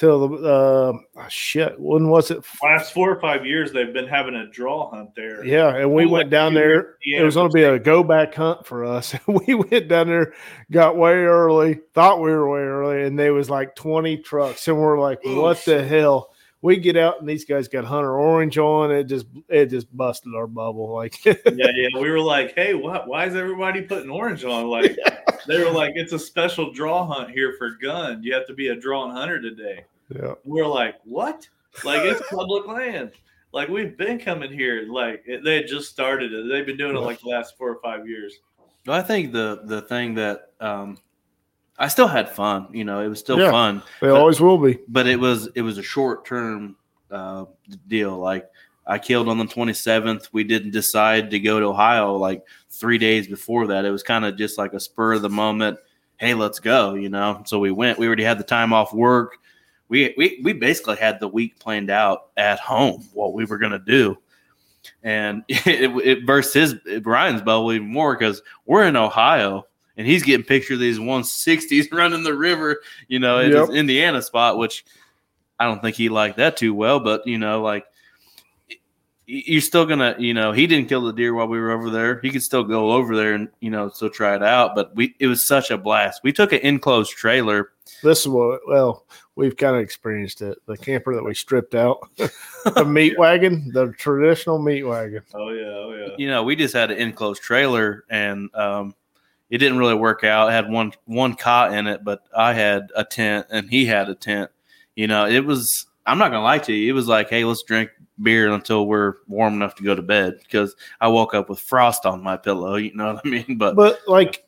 [0.00, 1.78] till the uh, oh, shit.
[1.78, 2.42] When was it?
[2.62, 5.44] last four or five years they've been having a draw hunt there.
[5.44, 6.96] Yeah, and we Well, went down there.
[7.02, 9.14] It was going to be a go back hunt for us.
[9.26, 10.32] we went down there,
[10.72, 14.78] got way early, thought we were way early, and there was like twenty trucks, and
[14.78, 18.90] we're like, "What the hell?" We get out, and these guys got Hunter Orange on.
[18.90, 20.92] It just it just busted our bubble.
[20.92, 21.88] Like, yeah, yeah.
[21.98, 23.08] We were like, hey, what?
[23.08, 24.66] Why is everybody putting orange on?
[24.66, 24.96] Like,
[25.46, 28.22] they were like, it's a special draw hunt here for gun.
[28.22, 29.84] You have to be a drawn hunter today.
[30.14, 31.48] yeah, We're like, what?
[31.82, 33.12] Like, it's public land.
[33.52, 34.86] Like, we've been coming here.
[34.88, 36.48] Like, it, they had just started it.
[36.48, 38.38] They've been doing it like the last four or five years.
[38.86, 40.98] Well, I think the the thing that um,
[41.80, 42.68] I still had fun.
[42.72, 43.50] You know, it was still Yeah.
[43.50, 44.78] fun, they But- always will be.
[44.86, 46.76] but it was it was a short term
[47.10, 47.46] uh,
[47.88, 48.16] deal.
[48.18, 48.46] Like
[48.86, 50.28] I killed on the 27th.
[50.32, 53.84] We didn't decide to go to Ohio like three days before that.
[53.84, 55.78] It was kind of just like a spur of the moment.
[56.18, 56.94] Hey, let's go.
[56.94, 57.98] You know, so we went.
[57.98, 59.38] We already had the time off work.
[59.88, 63.78] We we we basically had the week planned out at home what we were gonna
[63.78, 64.16] do.
[65.02, 69.66] And it, it burst his Brian's bubble even more because we're in Ohio
[70.00, 73.68] and he's getting picture of these 160s running the river, you know, at Yep.
[73.68, 74.82] his Indiana spot, which
[75.58, 77.84] I don't think he liked that too well, but you know, like
[79.26, 82.18] you're still gonna, you know, he didn't kill the deer while we were over there.
[82.20, 84.74] He could still go over there and you know still try it out.
[84.74, 86.22] But we, it was such a blast.
[86.24, 87.72] We took an enclosed trailer.
[88.02, 89.04] This is what well
[89.36, 90.58] we've kind of experienced it.
[90.66, 91.98] The camper that we stripped out,
[92.74, 95.22] the meat wagon, the traditional meat wagon.
[95.34, 95.64] Oh, yeah.
[95.66, 96.14] Oh, yeah.
[96.16, 98.94] You know, we just had an enclosed trailer, and um,
[99.50, 100.48] it didn't really work out.
[100.48, 104.08] It had one one cot in it, but I had a tent and he had
[104.08, 104.50] a tent.
[104.94, 105.86] You know, it was.
[106.06, 106.90] I'm not gonna lie to you.
[106.90, 107.90] It was like, hey, let's drink
[108.22, 112.06] beer until we're warm enough to go to bed because I woke up with frost
[112.06, 112.76] on my pillow.
[112.76, 113.56] You know what I mean?
[113.58, 114.44] But But like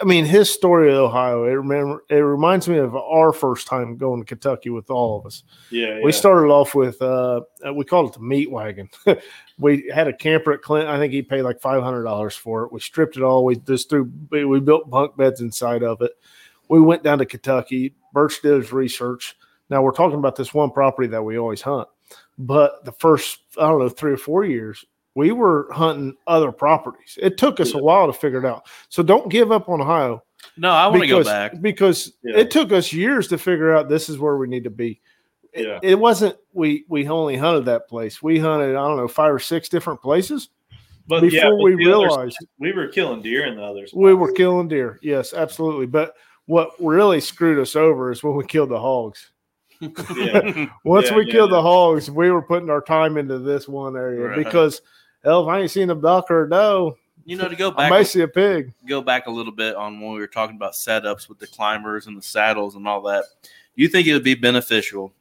[0.00, 1.44] I mean, his story of Ohio.
[1.44, 5.26] It remember it reminds me of our first time going to Kentucky with all of
[5.26, 5.42] us.
[5.70, 6.18] Yeah, We yeah.
[6.18, 7.42] started off with uh,
[7.74, 8.88] we called it the meat wagon.
[9.58, 10.88] we had a camper at Clint.
[10.88, 12.72] I think he paid like five hundred dollars for it.
[12.72, 13.44] We stripped it all.
[13.44, 14.10] We just threw.
[14.30, 16.12] We we built bunk beds inside of it.
[16.68, 17.94] We went down to Kentucky.
[18.12, 19.36] Birch did his research.
[19.68, 21.88] Now we're talking about this one property that we always hunt,
[22.38, 27.18] but the first I don't know three or four years we were hunting other properties.
[27.20, 28.66] It took us a while to figure it out.
[28.88, 30.22] So don't give up on Ohio
[30.56, 31.60] No, I want to go because back.
[31.62, 32.38] because Yeah.
[32.38, 35.00] it took us years to figure out this is where we need to be.
[35.52, 35.78] It, Yeah.
[35.82, 38.20] it wasn't we we only hunted that place.
[38.22, 40.48] We hunted I don't know five or six different places
[41.06, 43.92] but before yeah, but we the others- realized we were killing deer in the others.
[43.94, 44.98] we were killing deer.
[45.02, 45.86] Yes, absolutely.
[45.86, 46.14] But
[46.46, 49.30] what really screwed us over is when we killed the hogs.
[49.80, 51.56] Once Yeah, we yeah, killed yeah.
[51.56, 54.36] the hogs, we were putting our time into this one area Right.
[54.44, 54.80] because
[55.24, 57.90] hell, if I ain't seen a duck or a doe, you know, to go back,
[57.92, 58.72] I may see a pig.
[58.86, 62.06] go back a little bit on when we were talking about setups with the climbers
[62.06, 63.24] and the saddles and all that.
[63.42, 65.12] Do you think it would be beneficial?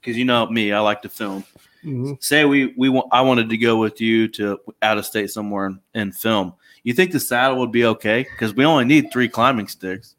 [0.00, 1.44] Because you know me, I like to film.
[1.84, 2.22] Mhm.
[2.22, 5.66] Say we we wa- I wanted to go with you to out of state somewhere
[5.66, 6.54] and, and film.
[6.82, 8.22] You think the saddle would be okay?
[8.30, 10.16] Because we only need three climbing sticks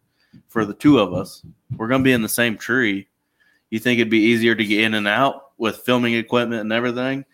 [0.49, 1.43] for the two of us.
[1.77, 3.07] We're gonna be in the same tree.
[3.69, 7.25] You think it'd be easier to get in and out with filming equipment and everything,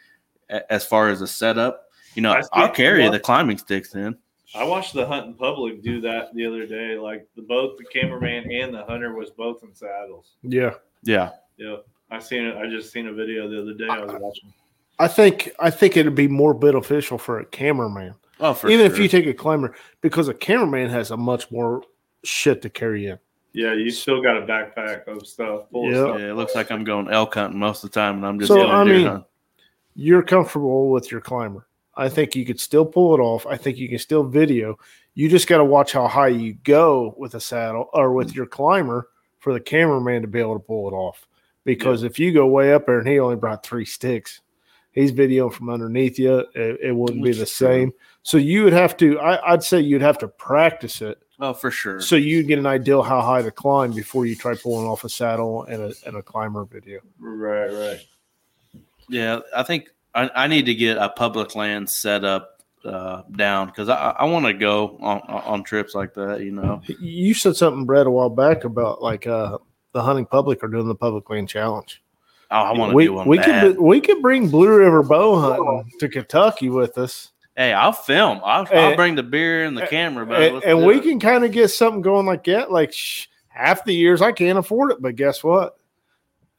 [0.70, 1.86] as far as a setup?
[2.16, 4.18] You know, I I'll carry the climbing sticks in.
[4.54, 6.98] I watched the Hunting Public do that the other day.
[6.98, 10.34] Like the both the cameraman and the hunter was both in saddles.
[10.44, 10.74] Yeah.
[11.04, 11.32] Yeah.
[11.58, 11.78] Yeah,
[12.10, 12.58] I seen it.
[12.58, 13.88] I just seen a video the other day.
[13.90, 14.54] I was watching.
[15.00, 18.16] I think I think it'd be more beneficial for a cameraman.
[18.40, 18.96] Oh, for even sure.
[18.96, 21.84] if you take a climber, because a cameraman has a much more
[22.24, 23.20] shit to carry in.
[23.54, 25.98] Yeah, you still got a backpack of stuff full Yeah.
[25.98, 26.20] of stuff.
[26.20, 28.48] Yeah, it looks like I'm going elk hunting most of the time, and I'm just
[28.50, 29.26] So, going I deer mean- hunting.
[29.96, 31.68] You're comfortable with your climber.
[31.96, 33.46] I think you could still pull it off.
[33.46, 34.78] I think you can still video.
[35.14, 38.46] You just got to watch how high you go with a saddle or with your
[38.46, 39.10] climber
[39.40, 41.28] for the cameraman to be able to pull it off.
[41.66, 44.40] Because if you go way up there and he only brought three sticks,
[44.94, 46.40] he's videoing from underneath you.
[46.56, 47.68] It, it wouldn't be the That's true.
[47.68, 47.92] same.
[48.24, 49.20] So you would have to.
[49.20, 52.00] I, I'd say you'd have to practice it Oh, for sure.
[52.02, 55.10] so you get an idea how high to climb before you try pulling off a
[55.10, 57.02] saddle and a, and a climber video.
[57.20, 58.00] Right, right.
[59.12, 63.68] Yeah, I think I, I need to get a public land set up uh, down
[63.68, 66.42] because I, I want to go on, on trips like that.
[66.42, 69.58] You know, You said something, Brett, a while back about like uh,
[69.92, 72.02] the hunting public are doing the public land challenge.
[72.50, 73.76] oh, I want to do one we bad.
[73.76, 78.42] could we could bring Blue River bow hunting to Kentucky with us, hey, I'll film.
[78.44, 81.04] I'll, I'll bring the beer and the camera, but and, and we it.
[81.04, 82.72] can kind of get something going like that.
[82.72, 85.78] Like sh- half the years I can't afford it, but guess what?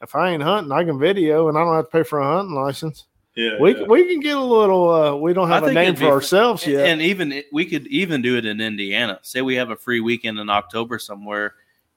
[0.03, 2.25] If I ain't hunting, I can video, and I don't have to pay for a
[2.25, 3.07] hunting license.
[3.35, 3.85] Yeah, We yeah.
[3.87, 4.91] we can get a little.
[4.91, 6.87] Uh, we don't have a name for be- ourselves And- yet.
[6.89, 9.19] And even we could even do it in Indiana.
[9.23, 11.55] Say we have a free weekend in October somewhere.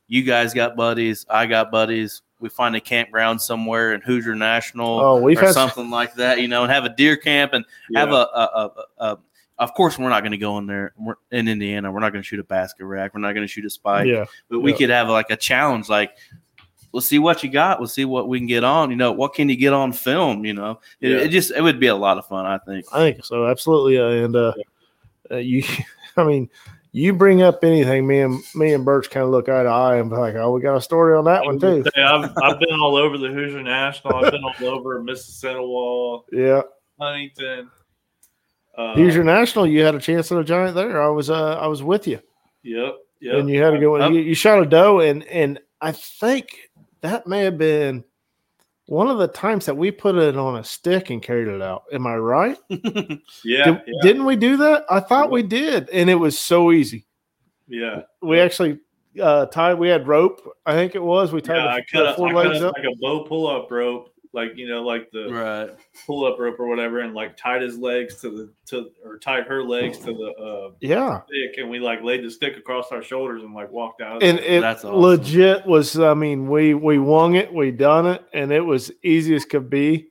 [0.08, 1.26] You guys got buddies.
[1.30, 2.22] I got buddies.
[2.40, 6.40] We find a campground somewhere in Hoosier National oh, we've or had something like that,
[6.42, 7.66] you know, and have a deer camp and
[7.96, 8.16] have Yeah.
[8.16, 9.18] a, a, a, a, a
[9.58, 11.92] of course we're not going to go in there we're in Indiana.
[11.92, 13.14] We're not going to shoot a basket rack.
[13.14, 14.06] We're not going to shoot a spike.
[14.08, 14.26] yeah.
[14.50, 14.78] But we yeah.
[14.78, 16.12] could have like a challenge, like
[16.96, 17.80] let's see what you got.
[17.80, 18.90] Let's see what we can get on.
[18.90, 20.46] You know, what can you get on film?
[20.46, 21.18] You know, it, Yeah.
[21.18, 22.46] it just it would be a lot of fun.
[22.48, 22.86] I think.
[22.92, 24.00] I think so, absolutely.
[24.00, 24.54] Uh, and uh,
[25.30, 25.64] uh, you,
[26.18, 26.50] I mean,
[26.92, 29.98] you bring up anything, me and me and Birch kind of look eye to eye
[29.98, 32.60] and be like, "Oh, we got a story on that one too." Say, I've, I've
[32.60, 34.16] been all over the Hoosier National.
[34.16, 36.62] I've been all over Mississinewa, Yeah,
[37.00, 37.70] Huntington.
[38.78, 41.02] Uh, Hoosier National, you had a chance at a giant there.
[41.02, 42.20] I was, uh, I was with you,
[42.64, 42.96] Yep.
[43.22, 43.36] Yep.
[43.36, 44.08] and you had to go.
[44.10, 46.65] You, you shot a doe, and and I think
[47.06, 48.04] that may have been
[48.88, 51.84] one of the times that we put it on a stick and carried it out.
[51.92, 52.58] Am I right?
[52.70, 52.80] yeah.
[52.84, 54.02] Did, yeah.
[54.02, 54.86] Didn't we do that?
[54.90, 57.06] I thought we did, and it was so easy.
[57.68, 58.02] Yeah.
[58.22, 58.80] We actually
[59.22, 59.76] uh, tied.
[59.76, 60.42] We had rope.
[60.66, 61.32] I think it was.
[61.32, 62.76] We tied Yeah, the, I cut four I cut legs up up.
[62.78, 65.70] like a bow pull up rope, like you know, like the Right.
[66.06, 69.46] pull up rope or whatever, and like tied his legs to the to or tied
[69.48, 73.02] her legs to the uh, Yeah, stick, and we like laid the stick across our
[73.02, 74.22] shoulders and like walked out.
[74.22, 75.00] and it That's awesome.
[75.00, 75.98] legit was.
[76.00, 77.52] I mean, we we won it.
[77.54, 80.10] We done it, and it was easy as could be.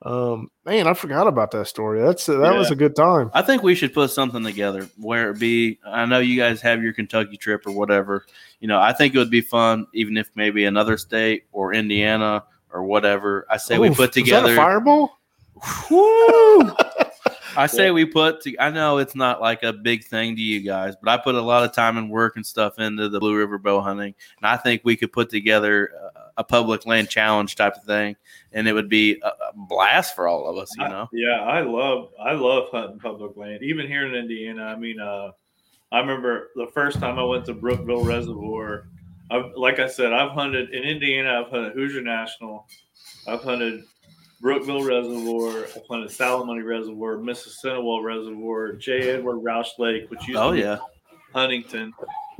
[0.00, 2.00] Um, man, I forgot about that story.
[2.00, 3.32] That's that was a good time.
[3.34, 5.80] I think we should put something together where it be.
[5.84, 8.24] I know you guys have your Kentucky trip or whatever.
[8.60, 12.44] You know, I think it would be fun, even if maybe another state or Indiana
[12.72, 13.46] or whatever.
[13.50, 14.56] I say we Oof, put was that a together.
[14.56, 15.18] fireball.
[15.90, 16.72] Woo!
[17.56, 18.42] I say we put.
[18.42, 21.34] To, I know it's not like a big thing to you guys, but I put
[21.34, 24.46] a lot of time and work and stuff into the Blue River bow hunting, and
[24.46, 25.90] I think we could put together
[26.36, 28.16] a, a public land challenge type of thing,
[28.52, 30.72] and it would be a, a blast for all of us.
[30.76, 34.62] You I- know, yeah, I love I love hunting public land, even here in Indiana.
[34.64, 35.32] I mean, uh,
[35.90, 38.86] I remember the first time I went to Brookville Reservoir.
[39.30, 41.42] I've, like I said, I've hunted in Indiana.
[41.44, 42.66] I've hunted Hoosier National.
[43.26, 43.84] I've hunted
[44.40, 45.64] Brookville Reservoir.
[45.64, 49.10] I've hunted Salamonie Reservoir, Mississinewa Reservoir, J.
[49.10, 50.78] Edward Roush Lake, which used Oh to be yeah.
[51.34, 51.92] Huntington.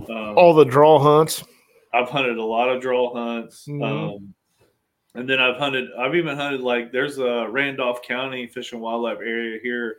[0.09, 1.45] Um, All the draw hunts.
[1.93, 3.67] I've hunted a lot of draw hunts.
[3.67, 3.85] Mhm.
[4.17, 4.35] Um,
[5.15, 9.19] and then I've hunted, I've even hunted like there's a Randolph County Fish and Wildlife
[9.19, 9.97] area here,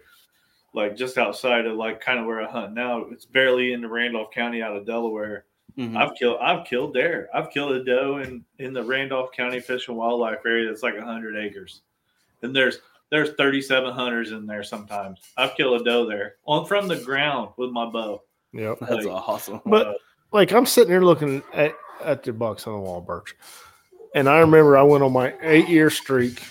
[0.74, 3.06] like just outside of like kind of where I hunt now.
[3.12, 5.46] It's barely into Randolph County out of Delaware.
[5.78, 5.96] Mhm.
[5.98, 7.30] I've killed, I've killed there.
[7.34, 10.98] I've killed a doe in in the Randolph County Fish and Wildlife area that's like
[11.00, 11.82] hundred acres,
[12.42, 12.80] and there's
[13.12, 15.20] there's 37 hunters in there sometimes.
[15.36, 18.22] I've killed a doe there on from the ground with my bow.
[18.54, 18.80] Yep.
[18.82, 19.62] That's like- awesome.
[19.66, 19.94] But- Uh,
[20.32, 21.74] like I'm sitting here looking at,
[22.04, 23.36] at the bucks on the wall, Birch.
[24.14, 26.44] And I remember I went on my eight year streak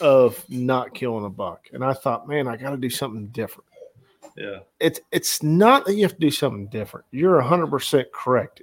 [0.00, 1.68] of not killing a buck.
[1.72, 3.66] And I thought, man, I got to do something different.
[4.36, 7.06] Yeah, It's it's not that you have to do something different.
[7.10, 8.62] You're 100% correct.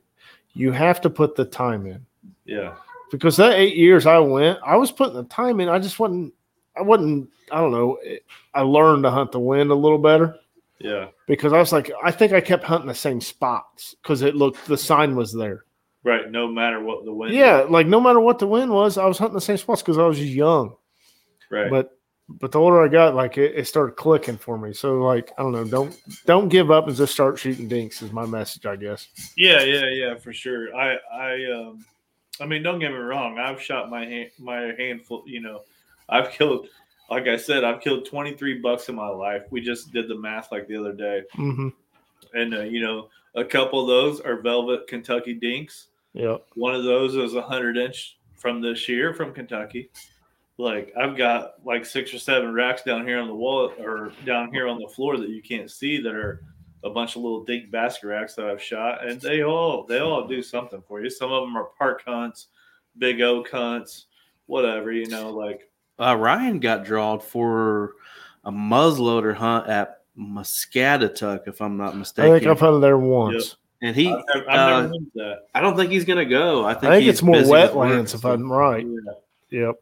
[0.54, 2.06] You have to put the time in.
[2.46, 2.76] yeah,
[3.10, 5.70] Because that eight years I went, I was putting the time in.
[5.70, 6.34] I just wasn't,
[6.76, 7.96] I wasn't, I don't know.
[8.06, 8.18] Eh,
[8.54, 10.36] I learned to hunt the wind a little better
[10.80, 11.08] yeah.
[11.26, 14.66] because I was like, I think I kept hunting the same spots because it looked,
[14.68, 15.64] the sign was there.
[16.04, 16.30] Right.
[16.30, 17.34] No matter what the wind.
[17.34, 19.98] Yeah, like no matter what the wind was, I was hunting the same spots because
[19.98, 20.76] I was just young.
[21.50, 21.70] Right.
[21.70, 21.98] But
[22.40, 24.74] but the older I got, like it, it started clicking for me.
[24.74, 28.12] So like I don't know, don't don't give up and just start shooting dinks is
[28.12, 29.08] my message, I guess.
[29.38, 30.76] yeah, yeah, yeah, for sure.
[30.76, 31.86] I, I, um,
[32.40, 33.38] I mean, don't get me wrong.
[33.40, 35.24] I've shot my hand, my handful.
[35.26, 35.62] You know,
[36.10, 36.68] I've killed.
[37.10, 39.44] Like I said, I've killed 23 bucks in my life.
[39.50, 41.68] We just did the math like the other day, Mm-hmm.
[42.34, 45.88] and uh, you know, a couple of those are velvet Kentucky dinks.
[46.14, 46.46] Yep.
[46.56, 49.90] One of those is a hundred inch from this year from Kentucky.
[50.62, 54.54] Like I've got like six or seven racks down here on the wall or down
[54.54, 56.44] here on the floor that you can't see that are
[56.84, 60.28] a bunch of little dink basket racks that I've shot, and they all they all
[60.28, 61.10] do something for you.
[61.10, 62.48] Some of them are park hunts,
[62.98, 64.06] big oak hunts,
[64.46, 65.32] whatever you know.
[65.32, 65.70] Like
[66.00, 67.94] Uh, Ryan got drawed for
[68.44, 72.32] a muzzleloader hunt at Muscatatuck, if I'm not mistaken.
[72.32, 72.40] I mistaken.
[72.40, 73.56] think I've hunted there once.
[73.82, 75.38] and he, I've, I've uh, never heard that.
[75.56, 76.66] I don't think he's gonna go.
[76.66, 78.26] I think, I think he's it's more busy with work wetlands if.
[78.26, 78.86] I'm right.
[79.50, 79.66] Yeah.
[79.68, 79.76] Yep.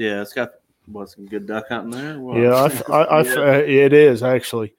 [0.00, 0.52] Yeah, it's got
[0.86, 2.18] what some good duck hunting there.
[2.18, 2.38] What?
[2.38, 3.34] Yeah, I f- I, I f- Yeah.
[3.34, 4.72] uh, it is actually,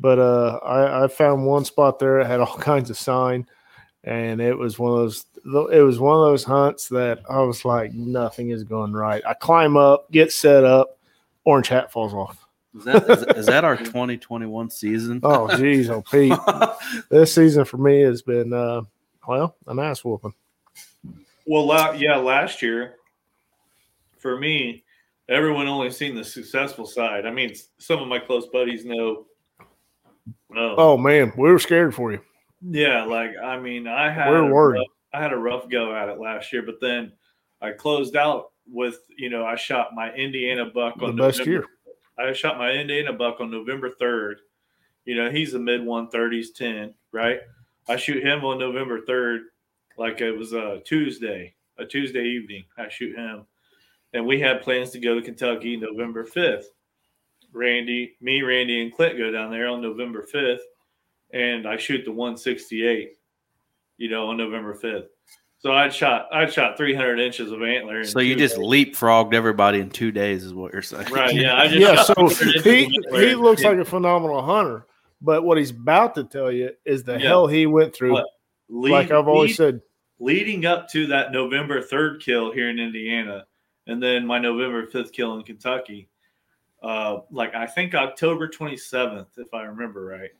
[0.00, 3.46] but uh, I, I found one spot there that had all kinds of sign,
[4.02, 5.26] and it was one of those.
[5.72, 9.22] It was one of those hunts that I was like, nothing is going right.
[9.24, 10.98] I climb up, get set up,
[11.44, 12.44] orange hat falls off.
[12.76, 15.20] is, that, is, is that our 2021 season?
[15.22, 16.32] Oh, geez, oh Pete,
[17.10, 18.80] this season for me has been uh,
[19.28, 20.34] well, an ass whooping.
[21.46, 22.96] Well, la- yeah, last year
[24.24, 24.82] for me,
[25.28, 27.26] everyone only seen the successful side.
[27.26, 29.26] I mean, some of my close buddies know.
[30.56, 32.20] Oh, Oh man, we were scared for you.
[32.62, 34.78] yeah, like I mean, I had We're a worried.
[34.78, 37.12] rough- I had a rough go at it last year, but then
[37.60, 41.40] I closed out with you know I shot my Indiana buck on The on best
[41.40, 41.50] November-
[42.16, 42.26] year.
[42.30, 44.36] I shot my Indiana buck on November 3rd.
[45.04, 47.40] You know, he's a mid 130s 10, right?
[47.88, 49.40] I shoot him on November 3rd,
[49.98, 52.64] like it was a Tuesday, a Tuesday evening.
[52.78, 53.44] I shoot him.
[54.14, 56.64] And we had plans to go to Kentucky November 5th.
[57.52, 60.58] Randy, me, Randy, and Clint go down there on November 5th.
[61.32, 63.12] And I shoot the 168,
[63.98, 65.06] you know, on November 5th.
[65.58, 68.00] So I'd shot I'd shot 300 inches of antler.
[68.00, 68.64] in so you just days.
[68.66, 71.06] leapfrogged everybody in two days, is what you're saying?
[71.10, 71.34] right?
[71.34, 74.86] Yeah, I just Yeah, so he he looks in like a phenomenal hunter,
[75.22, 77.28] but what he's about to tell you is the Yeah.
[77.28, 78.20] hell he went through.
[78.68, 79.80] Lead- like I've always lead- said,
[80.20, 83.46] leading up to that November 3rd kill here in Indiana,
[83.86, 86.08] and then my November 5th kill in Kentucky,
[86.82, 90.30] uh, like I think October 27th, if I remember right.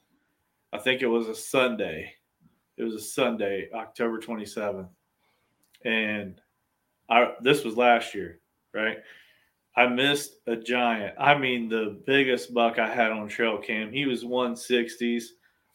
[0.73, 2.13] I think it was a Sunday.
[2.77, 4.89] It was a Sunday, October 27th.
[5.85, 6.41] And
[7.09, 8.41] I this was last year,
[8.73, 8.99] right?
[9.77, 11.15] I missed a giant.
[11.19, 13.93] I mean, the biggest buck I had on trail cam.
[13.93, 15.25] He was 160s.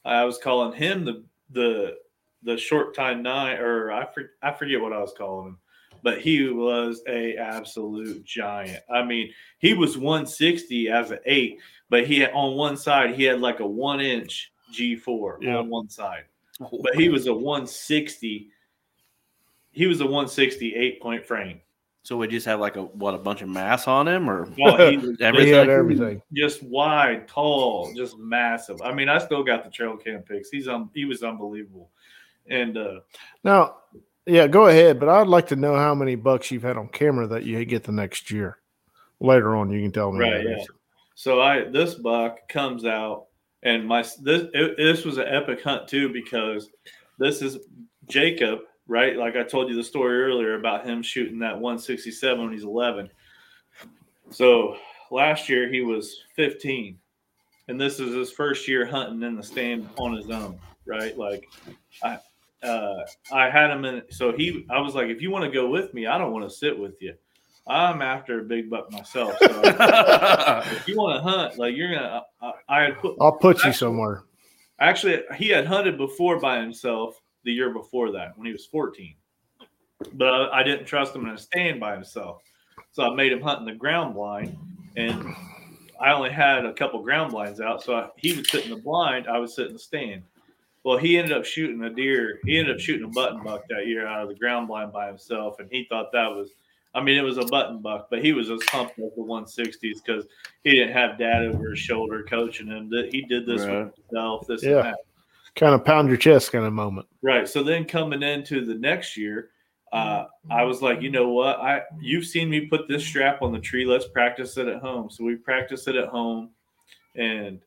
[0.06, 1.96] I was calling him the the
[2.44, 5.58] the short time nine, or I for, I forget what I was calling him,
[6.04, 8.84] but he was a absolute giant.
[8.94, 11.60] I mean, he was 160 as an eight,
[11.90, 15.58] but he had on one side he had like a one inch G4 Yeah.
[15.58, 16.24] on one side,
[16.60, 18.50] but he was a 160.
[19.72, 21.62] He was a 160 eight point frame.
[22.02, 24.90] So we just have like a what a bunch of mass on him, or Well,
[24.90, 25.70] he was he everything.
[25.70, 26.22] everything.
[26.34, 28.82] just wide, tall, just massive.
[28.82, 30.50] I mean, I still got the trail cam pics.
[30.50, 31.90] He's um, he was unbelievable,
[32.48, 33.00] and uh,
[33.44, 33.78] Now,
[34.26, 37.28] yeah, go ahead, but I'd like to know how many bucks you've had on camera
[37.28, 38.58] that you get the next year.
[39.20, 40.20] Later on, you can tell me.
[40.20, 40.64] Right, yeah.
[41.16, 43.26] So I this buck comes out
[43.62, 46.70] And my this it, this was an epic hunt too because
[47.18, 47.58] this is
[48.08, 49.18] Jacob, right?
[49.18, 53.10] Like I told you the story earlier about him shooting that 167 when he's 11.
[54.32, 54.78] So
[55.12, 56.98] last year he was 15,
[57.68, 61.18] and this is his first year hunting in the stand on his own, right?
[61.18, 61.46] Like
[62.02, 62.20] I
[62.64, 64.02] uh, I had him in.
[64.10, 66.50] So he, I was like, if you want to go with me, I don't want
[66.50, 67.14] to sit with you.
[67.68, 69.38] I'm after a big buck myself.
[69.40, 73.16] So if you want to hunt, like you're gonna, I, I had put.
[73.22, 74.24] I'll put you somewhere.
[74.80, 79.14] Actually, he had hunted before by himself the year before that when he was 14,
[80.14, 82.42] but I, I didn't trust him in a stand by himself,
[82.92, 84.58] so I made him hunt in the ground blind,
[84.96, 85.36] and
[86.02, 88.78] I only had a couple ground blinds out, so I, he would sit in the
[88.78, 90.24] blind, I would sit in the stand.
[90.90, 92.40] Well, he ended up shooting a deer.
[92.46, 95.06] He ended up shooting a button buck that year out of the ground blind by
[95.06, 96.56] himself, and he thought that was.
[96.96, 100.04] I mean, it was a button buck, but he was just pumped up the 160s
[100.04, 100.26] because
[100.64, 102.90] he didn't have dad over his shoulder coaching him.
[102.90, 103.84] That he did this Right.
[103.86, 104.48] with himself.
[104.48, 104.78] This Yeah.
[104.78, 104.98] and that.
[105.56, 107.08] Kind of pound your chest kind of moment.
[107.22, 107.48] Right.
[107.48, 109.52] So then coming into the next year,
[109.94, 111.60] uh, I was like, you know what?
[111.60, 113.86] I you've seen me put this strap on the tree.
[113.86, 115.12] Let's practice it at home.
[115.12, 116.50] So we practice it at home,
[117.16, 117.62] and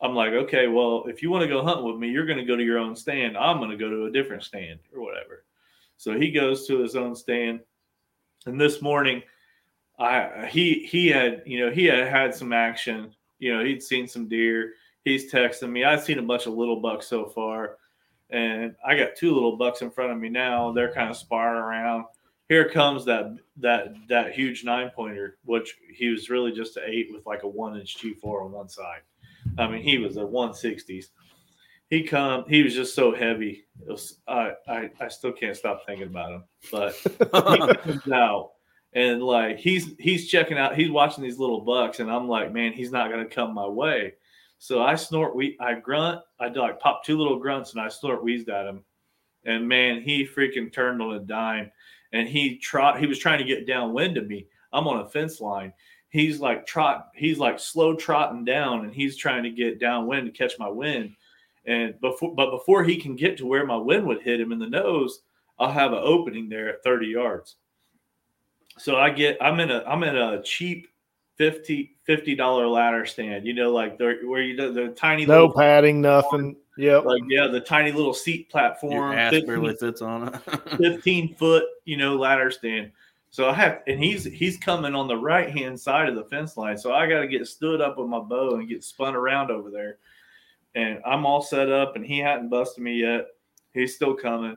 [0.00, 2.44] I'm like, okay, well, if you want to go hunt with me, you're going to
[2.44, 3.36] go to your own stand.
[3.36, 5.44] I'm going to go to a different stand or whatever.
[5.96, 7.60] So he goes to his own stand,
[8.46, 9.22] and this morning,
[9.98, 13.12] I he he had you know he had had some action.
[13.40, 14.74] You know he'd seen some deer.
[15.04, 15.84] He's texting me.
[15.84, 17.78] I've seen a bunch of little bucks so far
[18.30, 20.72] and I got two little bucks in front of me now.
[20.72, 22.04] They're kind of sparring around.
[22.48, 27.08] Here comes that that that huge nine pointer, which he was really just an eight
[27.12, 29.00] with like a one inch G four on one side.
[29.56, 31.10] I mean, he was a one sixties.
[31.88, 32.44] He come.
[32.48, 33.64] He was just so heavy.
[33.86, 36.44] Was, I, I I still can't stop thinking about him.
[36.70, 38.50] But he comes out
[38.92, 40.76] and like he's he's checking out.
[40.76, 44.14] He's watching these little bucks, and I'm like, man, he's not gonna come my way.
[44.58, 47.88] So I snort, we I grunt, I do like pop two little grunts and I
[47.88, 48.84] snort wheezed at him.
[49.44, 51.70] And man, he freaking turned on a dime
[52.12, 54.48] and he trot he was trying to get downwind of me.
[54.72, 55.72] I'm on a fence line.
[56.10, 60.32] He's like trot, he's like slow trotting down and he's trying to get downwind to
[60.32, 61.14] catch my wind.
[61.66, 64.58] And before but before he can get to where my wind would hit him in
[64.58, 65.20] the nose,
[65.58, 67.56] I'll have an opening there at 30 yards.
[68.78, 70.88] So I get I'm in a I'm in a cheap
[71.36, 73.46] 50 50 dollar ladder stand.
[73.46, 76.56] You know, like the where you do the tiny No little padding, nothing.
[76.78, 77.04] Yep.
[77.06, 80.36] like yeah, the tiny little seat Your platform, ass 15, barely fits on it.
[80.78, 82.92] 15 foot, you know, ladder stand.
[83.30, 86.56] So I have, and he's he's coming on the right hand side of the fence
[86.56, 86.78] line.
[86.78, 89.70] So I got to get stood up with my bow and get spun around over
[89.70, 89.98] there.
[90.74, 93.26] And I'm all set up, and he hadn't busted me yet.
[93.72, 94.56] He's still coming.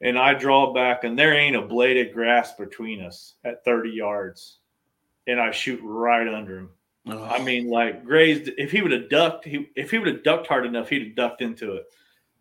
[0.00, 3.90] And I draw back, and there ain't a blade of grass between us at 30
[3.90, 4.58] yards.
[5.26, 6.70] And I shoot right under him.
[7.06, 8.50] I mean, like grazed.
[8.56, 11.16] If he would have ducked, he if he would have ducked hard enough, he'd have
[11.16, 11.86] ducked into it.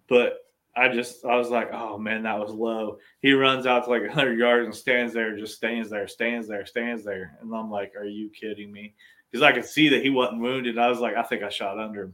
[0.08, 0.40] But
[0.76, 2.98] I just, I was like, oh man, that was low.
[3.22, 6.66] He runs out to like 100 yards and stands there, just stands there, stands there,
[6.66, 8.94] stands there, and I'm like, are you kidding me?
[9.30, 10.78] Because I could see that he wasn't wounded.
[10.78, 12.14] I was like, I think I shot under him.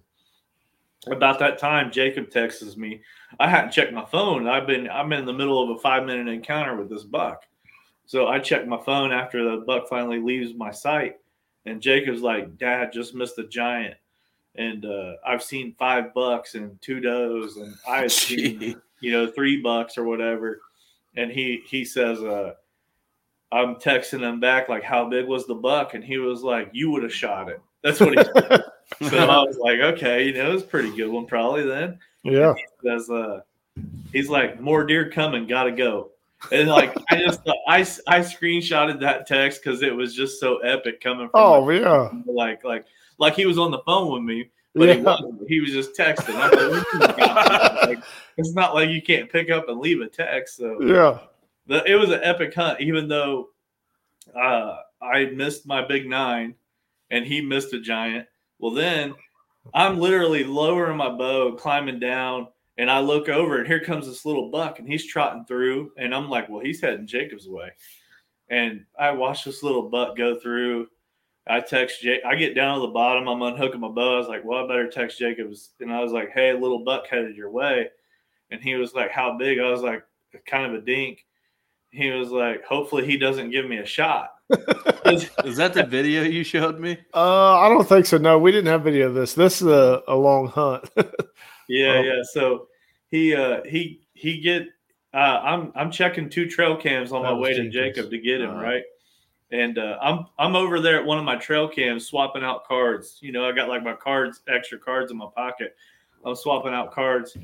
[1.08, 3.02] About that time, Jacob texts me.
[3.40, 4.48] I hadn't checked my phone.
[4.48, 7.44] I've been, I'm in the middle of a five minute encounter with this buck.
[8.08, 11.16] So I checked my phone after the buck finally leaves my sight,
[11.66, 13.96] and Jacob's like, "Dad, just missed a giant."
[14.58, 19.28] And uh, I've seen five bucks and two does, and I had seen you know
[19.28, 20.62] three bucks or whatever.
[21.18, 22.54] And he he says, uh,
[23.52, 26.92] "I'm texting him back like, how big was the buck?" And he was like, "You
[26.92, 28.64] would have shot it." That's what he said.
[29.10, 32.54] so I was like, "Okay, you know, it's a pretty good one probably then." yeah.
[32.84, 33.40] says uh
[34.12, 36.10] he's like more deer coming gotta go
[36.52, 41.00] and like i just i i screenshotted that text because it was just so epic
[41.02, 42.10] coming from Oh yeah.
[42.26, 42.86] like like
[43.18, 46.34] like he was on the phone with me but he wasn't he was just texting
[46.34, 48.00] like, "What you got?" Like,
[48.38, 51.20] it's not like you can't pick up and leave a text so Yeah.
[51.68, 53.50] the, it was an epic hunt, even though
[54.36, 56.56] uh, I missed my big nine
[57.12, 58.28] and he missed a giant.
[58.60, 59.14] Well, then
[59.74, 62.48] I'm literally lowering my bow, climbing down,
[62.78, 65.92] and I look over and here comes this little buck and he's trotting through.
[65.98, 67.72] And I'm like, well, he's heading Jacob's way.
[68.50, 70.88] And I watch this little buck go through.
[71.48, 72.22] I text Jake.
[72.26, 73.28] I get down to the bottom.
[73.28, 74.16] I'm unhooking my bow.
[74.16, 75.72] I was like, well, I better text Jacobs.
[75.80, 77.90] And I was like, hey, a little buck headed your way.
[78.52, 79.60] And he was like, how big?
[79.60, 80.04] I was like,
[80.48, 81.26] kind of a dink.
[81.92, 84.32] He was like, hopefully he doesn't give me a shot.
[85.06, 86.98] Is that the video you showed me?
[87.14, 88.18] Uh, I don't think so.
[88.18, 89.34] No, we didn't have video of this.
[89.34, 90.90] This is a, a long hunt.
[91.68, 92.02] Yeah, Oh.
[92.04, 92.22] yeah.
[92.32, 92.68] So
[93.08, 94.68] he uh he he get
[95.16, 98.40] uh I'm I'm checking two trail cams on my was way to Jacob to get
[98.42, 98.62] him, Uh-huh.
[98.62, 98.84] right?
[99.56, 103.20] And uh, I'm I'm over there at one of my trail cams swapping out cards.
[103.22, 105.76] You know, I got like my cards, extra cards in my pocket.
[106.26, 107.38] I'm swapping out cards,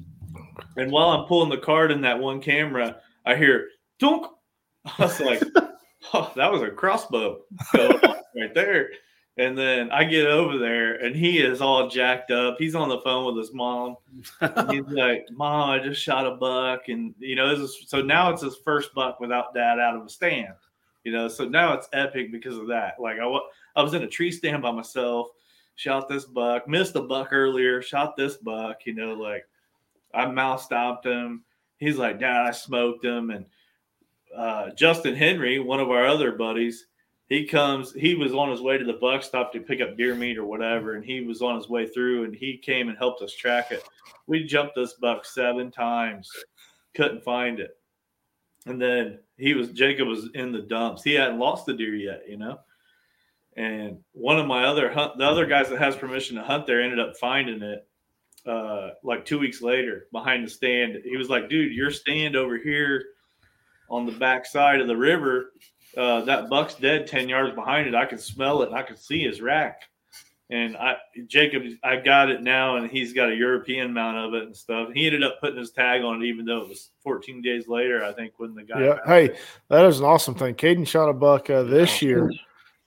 [0.76, 4.28] and while I'm pulling the card in that one camera, I hear dunk.
[4.98, 5.42] I was like,
[6.14, 7.42] oh, that was a crossbow
[7.74, 8.90] right there.
[9.38, 12.58] And then I get over there and he is all jacked up.
[12.60, 13.96] He's on the phone with his mom.
[14.70, 16.90] he's like, Mom, I just shot a buck.
[16.90, 20.10] And, you know, is, so now it's his first buck without dad out of a
[20.10, 20.54] stand,
[21.04, 21.28] you know.
[21.28, 23.00] So now it's epic because of that.
[23.00, 23.40] Like, I,
[23.76, 25.30] I was in a tree stand by myself,
[25.76, 29.48] shot this buck, missed a buck earlier, shot this buck, you know, like
[30.14, 31.44] I mouth stopped him.
[31.78, 33.32] He's like, Dad, I smoked him.
[33.32, 33.46] And
[34.36, 36.86] uh, Justin Henry, one of our other buddies,
[37.32, 40.16] he comes he was on his way to the buck stop to pick up deer
[40.16, 43.22] meat or whatever and he was on his way through and he came and helped
[43.22, 43.88] us track it
[44.28, 46.30] we jumped this buck seven times
[46.94, 47.78] couldn't find it
[48.66, 52.24] and then he was jacob was in the dumps he hadn't lost the deer yet
[52.28, 52.60] you know
[53.58, 56.82] and one of my other hunt the other guys that has permission to hunt there
[56.82, 57.88] ended up finding it
[58.46, 62.58] uh like two weeks later behind the stand he was like dude your stand over
[62.58, 63.04] here
[63.90, 65.52] on the back side of the river
[65.98, 67.96] uh, that buck's dead 10 yards behind it.
[67.96, 69.82] I can smell it and I can see his rack.
[70.52, 70.98] And I,
[71.28, 74.90] Jacob, I got it now, and he's got a European mount of it and stuff.
[74.94, 78.04] He ended up putting his tag on it, even though it was 14 days later,
[78.04, 78.84] I think, when the guy.
[78.84, 78.98] Yeah.
[79.06, 79.40] Hey, it.
[79.70, 80.56] that is an awesome thing.
[80.56, 82.30] Caden shot a buck uh, this year,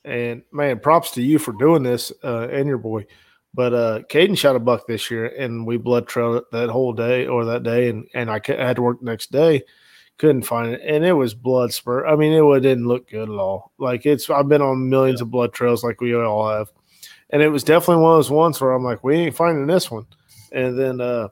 [0.05, 3.07] and man, props to you for doing this uh, and your boy.
[3.55, 6.93] But uh, Caden shot a buck this year, and we blood trailed it that whole
[6.93, 9.65] day or that day, and and I had to work the next day
[10.19, 12.07] couldn't find it, and it was blood spurt.
[12.07, 13.73] I mean, it didn't look good at all.
[13.79, 15.25] Like it's, I've been on millions yeah.
[15.25, 16.71] of blood trails, like we all have,
[17.35, 19.91] and it was definitely one of those ones where I'm like, we ain't finding this
[19.91, 20.07] one,
[20.53, 21.29] and then uh,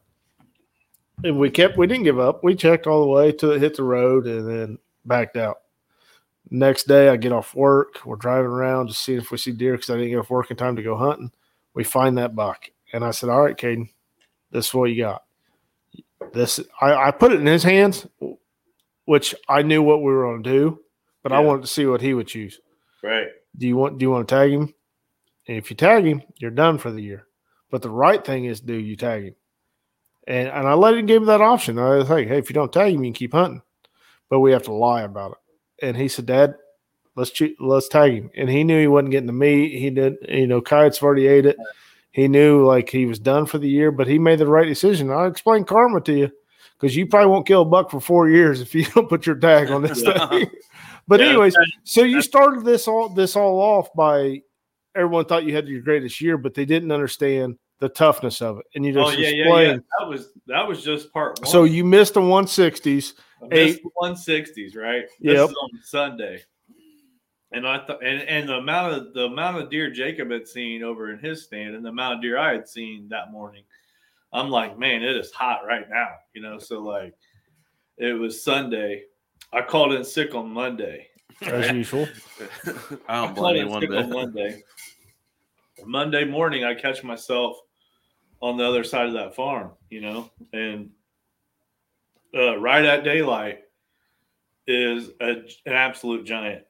[1.24, 2.42] and we kept, we didn't give up.
[2.42, 5.58] We checked all the way to hit the road, and then backed out.
[6.50, 8.04] Next day, I get off work.
[8.04, 10.50] We're driving around to see if we see deer because I didn't get off work
[10.50, 11.30] in time to go hunting.
[11.72, 13.88] We find that buck, and I said, "All right, Caden,
[14.50, 15.22] this is what you got."
[16.34, 18.06] This I, I put it in his hands
[19.04, 20.80] which I knew what we were going to do,
[21.22, 21.38] but yeah.
[21.38, 22.60] I wanted to see what he would choose.
[23.02, 23.28] Right.
[23.56, 24.72] Do you want do you want to tag him?
[25.48, 27.26] And if you tag him, you're done for the year.
[27.70, 29.34] But the right thing is do you tag him?
[30.26, 31.78] And and I let him give me that option.
[31.78, 33.62] I was like, hey, if you don't tag him, you can keep hunting.
[34.28, 35.86] But we have to lie about it.
[35.86, 36.54] And he said, Dad,
[37.16, 38.30] let's cho- let's tag him.
[38.36, 39.78] And he knew he wasn't getting the meat.
[39.78, 41.56] He did, you know, Coyotes already ate it.
[42.12, 45.10] He knew like he was done for the year, but he made the right decision.
[45.10, 46.30] I explained karma to you
[46.78, 49.36] because you probably won't kill a buck for four years if you don't put your
[49.36, 50.50] tag on this thing.
[51.08, 54.42] but yeah, anyways, so you started this all this all off by
[54.94, 58.66] everyone thought you had your greatest year, but they didn't understand the toughness of it,
[58.74, 59.48] and you just oh, yeah, explained.
[59.48, 59.78] Yeah, yeah.
[59.98, 61.50] That was that was just part one.
[61.50, 63.14] So you missed the one sixties.
[63.40, 65.04] missed Eight one sixties, right?
[65.20, 65.48] This yep.
[65.48, 66.42] on Sunday.
[67.54, 70.82] And I thought, and, and the amount of the amount of deer Jacob had seen
[70.82, 73.64] over in his stand, and the amount of deer I had seen that morning,
[74.32, 76.58] I'm like, man, it is hot right now, you know.
[76.58, 77.14] So like,
[77.98, 79.02] it was Sunday.
[79.52, 81.08] I called in sick on Monday,
[81.48, 82.08] as usual.
[83.08, 83.92] I don't blame you one bit.
[83.92, 84.62] On Monday.
[85.84, 87.56] Monday morning, I catch myself
[88.40, 90.90] on the other side of that farm, you know, and
[92.34, 93.60] uh, right at daylight
[94.66, 95.30] is a,
[95.66, 96.64] an absolute giant.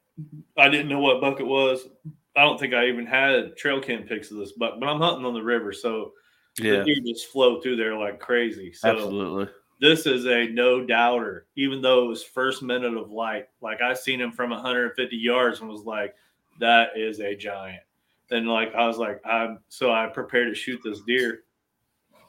[0.57, 1.87] I didn't know what buck it was.
[2.35, 5.25] I don't think I even had trail cam pics of this buck, but I'm hunting
[5.25, 6.13] on the river, so
[6.59, 8.73] yeah, you just flow through there like crazy.
[8.73, 9.47] So Absolutely.
[9.83, 13.47] This is a no doubter, even though it was first minute of light.
[13.59, 16.15] Like I seen him from 150 yards and was like,
[16.61, 17.83] that is a giant.
[18.31, 21.41] And like I was like, I'm so I prepared to shoot this deer.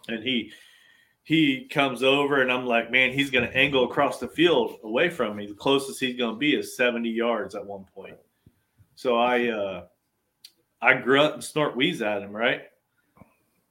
[0.09, 0.51] And he
[1.23, 5.37] he comes over and I'm like, man, he's gonna angle across the field away from
[5.37, 5.47] me.
[5.47, 8.17] The closest he's gonna be is 70 yards at one point.
[8.97, 9.85] So I uh
[10.83, 12.63] I grunt and snort wheeze at him, right?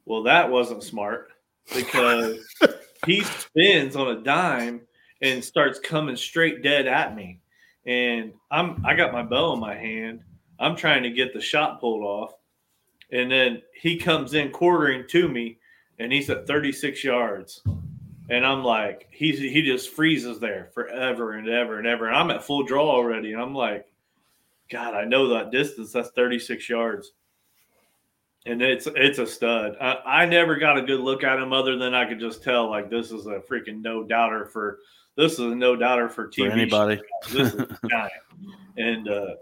[0.05, 1.33] Well, that wasn't smart
[1.75, 2.37] because
[3.05, 4.81] he spins on a dime
[5.21, 7.39] and starts coming straight dead at me.
[7.85, 10.21] And I'm I got my bow in my hand.
[10.59, 12.33] I'm trying to get the shot pulled off.
[13.11, 15.57] And then he comes in quartering to me
[15.99, 17.61] and he's at 36 yards.
[18.29, 22.07] And I'm like, he's he just freezes there forever and ever and ever.
[22.07, 23.33] And I'm at full draw already.
[23.33, 23.85] And I'm like,
[24.69, 25.91] God, I know that distance.
[25.91, 27.11] That's 36 yards
[28.45, 29.77] and it's it's a stud.
[29.79, 32.69] I, I, never got a good look at him other than I could just tell
[32.69, 34.79] like this is a freaking no doubter for
[35.15, 36.47] this is a no doubter for TV.
[36.47, 37.01] For anybody.
[37.31, 38.11] This is giant.
[38.75, 39.35] And uh,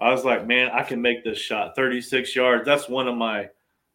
[0.00, 2.64] I was like, man, I can make this shot 36 yards.
[2.64, 3.50] That's one of my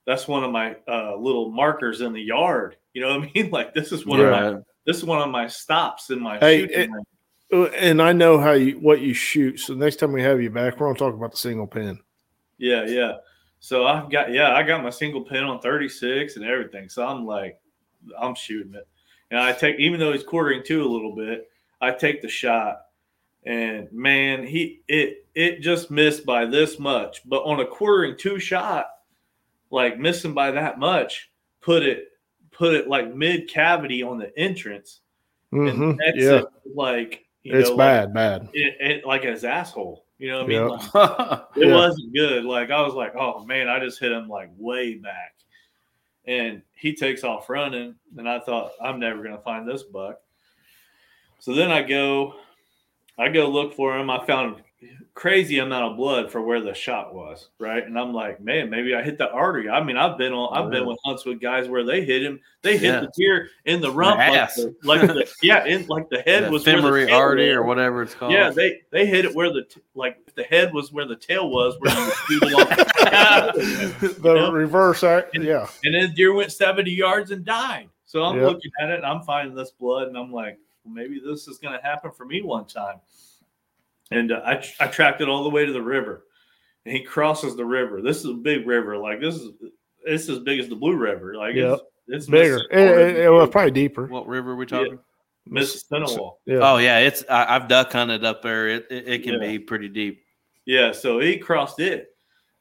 [0.06, 2.78] that's one of my uh, little markers in the yard.
[2.94, 3.50] You know what I mean?
[3.50, 6.64] Like this is one of my this is one of my stops in my hey,
[6.66, 6.90] it,
[7.52, 9.60] Uh, And I know how you what you shoot.
[9.60, 12.00] So next time we have you back, we're gonna talk about the single pin.
[12.60, 13.14] Yeah, yeah.
[13.60, 16.90] So I've got yeah, I got my single pin on 36 and everything.
[16.90, 17.60] So I'm like,
[18.20, 18.88] I'm shooting it.
[19.32, 21.50] And I take even though he's quartering two a little bit,
[21.82, 22.82] I take the shot.
[23.46, 27.28] And man, he it it just missed by this much.
[27.28, 28.88] But on a quartering two shot,
[29.72, 32.10] like missing by that much, put it
[32.52, 35.02] put it like mid cavity on the entrance.
[35.52, 35.70] Mhm.
[35.70, 36.42] And that's Yeah,
[36.74, 38.50] like you it's know, bad, bad.
[38.54, 40.05] It, it, like his asshole.
[40.18, 40.58] You know what I mean?
[40.58, 40.68] Yeah.
[40.94, 41.74] Like, it Yeah.
[41.76, 42.46] wasn't good.
[42.46, 45.34] Like I was like, oh man, I just hit him like way back.
[46.28, 47.96] And he takes off running.
[48.18, 50.20] And I thought, I'm never gonna find this buck.
[51.40, 52.36] So then I go,
[53.18, 54.10] I go look for him.
[54.10, 54.64] I found
[55.14, 57.84] crazy amount of blood for where the shot was, right?
[57.86, 59.70] And I'm like, man, maybe I hit the artery.
[59.70, 62.40] I mean, I've been on I've been with hunts with guys where they hit him,
[62.64, 63.00] they hit Yeah.
[63.00, 64.56] the deer in the rump, like ass.
[64.56, 67.56] the, like the yeah, in like the head The was where the femoral artery was.
[67.58, 68.34] or whatever it's called.
[68.34, 71.16] Yeah, they they hit it where the t- like if the head was where the
[71.16, 74.16] tail was, where you shoot it off.
[74.18, 74.52] the know?
[74.52, 75.38] reverse act.
[75.38, 77.90] Yeah, and then deer went seventy yards and died.
[78.06, 78.48] So I'm Yep.
[78.48, 81.58] looking at it and I'm finding this blood, and I'm like, well, maybe this is
[81.58, 82.98] going to happen for me one time.
[84.12, 86.26] And uh, I I tracked it all the way to the river,
[86.86, 88.02] and he crosses the river.
[88.02, 89.50] This is a big river, like this is
[90.04, 91.74] it's as big as the Blue River, like Yep.
[91.74, 92.62] it's, it's bigger.
[92.72, 94.06] It, it, it was probably deeper.
[94.06, 95.00] What river are we talking?
[95.48, 96.06] Mississippi.
[96.46, 96.60] Yeah.
[96.62, 98.68] Oh yeah, it's I, I've duck hunted up there.
[98.68, 99.48] It it, it can Yeah.
[99.50, 100.24] be pretty deep.
[100.66, 102.10] Yeah, so he crossed it,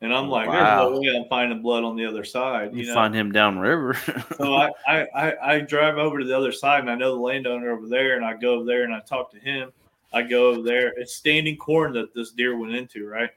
[0.02, 0.88] and I'm like, Wow.
[0.90, 2.74] there's no way I'm finding blood on the other side.
[2.74, 2.94] You, You, know?
[2.94, 3.94] find him down river.
[4.36, 7.20] so I, I, I, I drive over to the other side, and I know the
[7.20, 9.72] landowner over there, and I go over there and I talk to him.
[10.14, 10.92] I go over there.
[10.96, 13.30] It's standing corn that this deer went into, right?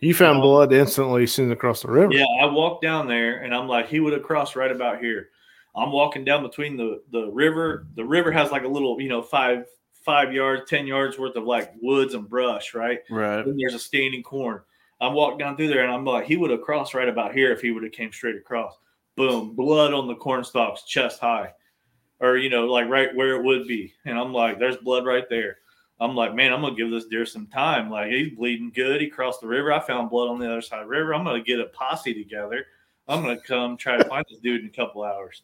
[0.00, 2.12] You found um, blood instantly as soon as across the river.
[2.12, 5.30] Yeah, I walked down there, and I'm like, he would have crossed right about here.
[5.76, 7.86] I'm walking down between the the river.
[7.94, 9.66] The river has like a little, you know, five
[10.04, 13.00] five yards, ten yards worth of like woods and brush, right?
[13.10, 13.44] right.
[13.44, 14.62] Then there's a standing corn.
[15.00, 17.52] I'm walking down through there and I'm like, he would have crossed right about here
[17.52, 18.76] if he would have came straight across.
[19.16, 21.52] Boom, blood on the corn stalks, chest high,
[22.20, 23.92] or you know, like right where it would be.
[24.04, 25.58] And I'm like, there's blood right there.
[26.00, 27.90] I'm like, man, I'm gonna give this deer some time.
[27.90, 29.00] Like he's bleeding good.
[29.00, 29.72] He crossed the river.
[29.72, 31.14] I found blood on the other side of the river.
[31.14, 32.66] I'm gonna get a posse together.
[33.08, 35.42] I'm gonna come try to find this dude in a couple hours.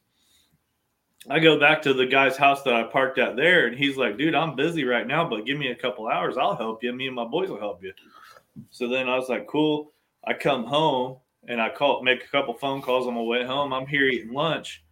[1.31, 4.19] I go back to the guy's house that I parked at there, and he's like,
[4.19, 6.37] dude, I'm busy right now, but give me a couple hours.
[6.37, 6.93] I'll help you.
[6.93, 7.95] Me and my boys will help you.
[8.71, 9.93] So then I was like, cool.
[10.27, 11.17] I come home
[11.49, 13.73] and I call, make a couple phone calls on my way home.
[13.73, 14.84] I'm here eating lunch,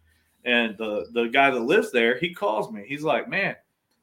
[0.45, 2.83] and the the guy that lives there, he calls me.
[2.87, 3.55] He's like, man,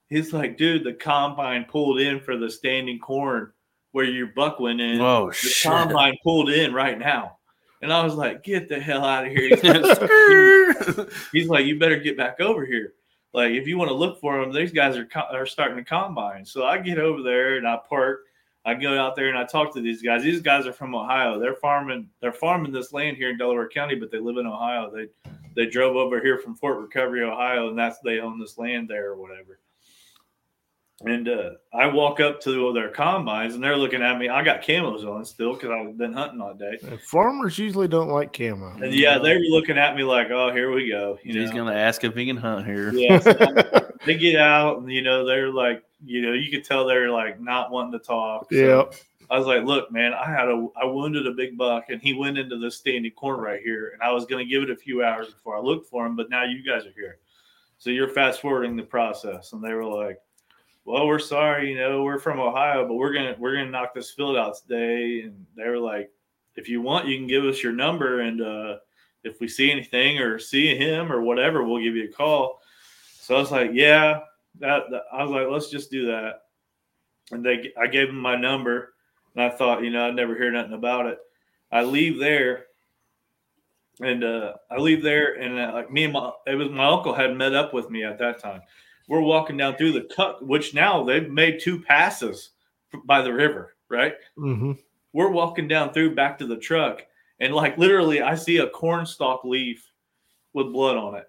[0.08, 3.52] he's like, dude, the combine pulled in for the standing corn
[3.92, 4.98] where your buck went in.
[4.98, 5.70] Whoa, the shit.
[5.70, 7.38] combine pulled in right now.
[7.82, 9.48] And I was like, get the hell out of here.
[9.48, 9.64] He's
[10.98, 12.94] like, he's like, you better get back over here.
[13.32, 15.84] Like, if you want to look for them, these guys are co- are starting to
[15.84, 16.44] combine.
[16.44, 18.20] So I get over there and I park.
[18.64, 20.22] I go out there and I talk to these guys.
[20.22, 21.38] These guys are from Ohio.
[21.38, 22.10] They're farming.
[22.20, 24.90] They're farming this land here in Delaware County, but they live in Ohio.
[24.90, 25.06] They
[25.54, 29.10] they drove over here from Fort Recovery, Ohio, and that's they own this land there
[29.10, 29.60] or whatever.
[31.02, 34.28] And uh, I walk up to their combines and they're looking at me.
[34.28, 36.78] I got camos on still because I've been hunting all day.
[36.86, 38.76] And farmers usually don't like camo.
[38.82, 41.64] And yeah, they were looking at me like, "Oh, here we go." You He's know?
[41.64, 42.92] gonna ask if he can hunt here.
[42.92, 43.32] Yeah, so
[44.04, 47.40] they get out and you know they're like, you know, you could tell they're like
[47.40, 48.48] not wanting to talk.
[48.52, 48.94] So Yep.
[49.30, 52.14] I was like, look, man, I had a I wounded a big buck and he
[52.14, 55.04] went into this standing corn right here, and I was to give it a few
[55.04, 57.18] hours before I looked for him, but now you guys are here,
[57.78, 59.52] so you're fast forwarding the process.
[59.52, 60.18] And they were like,
[60.84, 64.10] well, we're sorry, you know, we're from Ohio, but we're gonna we're gonna knock this
[64.10, 65.22] field out today.
[65.22, 66.10] And they were like,
[66.56, 68.76] if you want, you can give us your number, and uh,
[69.22, 72.60] if we see anything or see him or whatever, we'll give you a call.
[73.20, 74.20] So I was like, yeah,
[74.58, 76.42] that, that I was like, let's just do that.
[77.30, 78.94] And they, I gave them my number,
[79.34, 81.18] and I thought, you know, I'd never hear nothing about it.
[81.72, 82.66] I leave there,
[84.00, 87.14] and uh, I leave there, and uh, like me and my, it was my uncle
[87.14, 88.62] had met up with me at that time.
[89.08, 92.50] We're walking down through the cut, which now they've made two passes
[93.04, 94.14] by the river, right?
[94.36, 94.72] hmm
[95.12, 97.02] we're walking down through back to the truck
[97.40, 99.90] and like literally i see a cornstalk leaf
[100.52, 101.28] with blood on it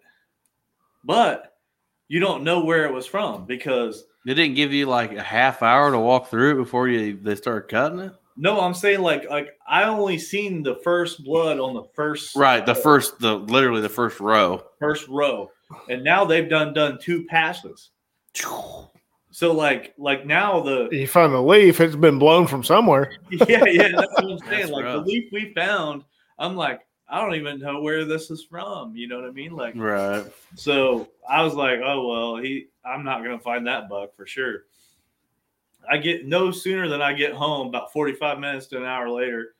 [1.03, 1.56] but
[2.07, 5.64] you don't know where it was from because They didn't give you like a half
[5.64, 8.14] hour to walk through it before you they start cutting it.
[8.38, 12.65] no i'm saying like like i only seen the first blood on the first Right,
[12.65, 14.64] the first, the literally the first row.
[14.80, 15.49] first row
[15.89, 17.89] and now they've done done two passes
[19.31, 23.11] so like like now the You find the leaf; it's been blown from somewhere.
[23.31, 24.49] yeah, yeah, that's what I'm saying.
[24.49, 25.03] That's like rough.
[25.06, 26.03] the leaf we found,
[26.38, 26.81] I'm like,
[27.11, 28.95] I don't even know where this is from.
[28.95, 29.51] You know what I mean?
[29.51, 30.25] Like, Right.
[30.55, 34.63] so I was like, oh well, he I'm not gonna find that buck for sure.
[35.89, 39.55] I get no sooner than I get home, about 45 minutes to an hour later,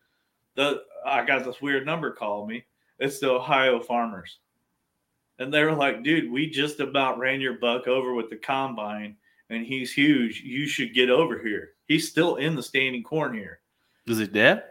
[0.56, 2.64] the I got this weird number call me.
[3.00, 4.38] It's the Ohio farmers.
[5.40, 9.18] And they were like, dude, we just about ran your buck over with the combine
[9.50, 10.42] and he's huge.
[10.42, 11.72] You should get over here.
[11.88, 13.60] He's still in the standing corn here.
[14.06, 14.64] Is he dead?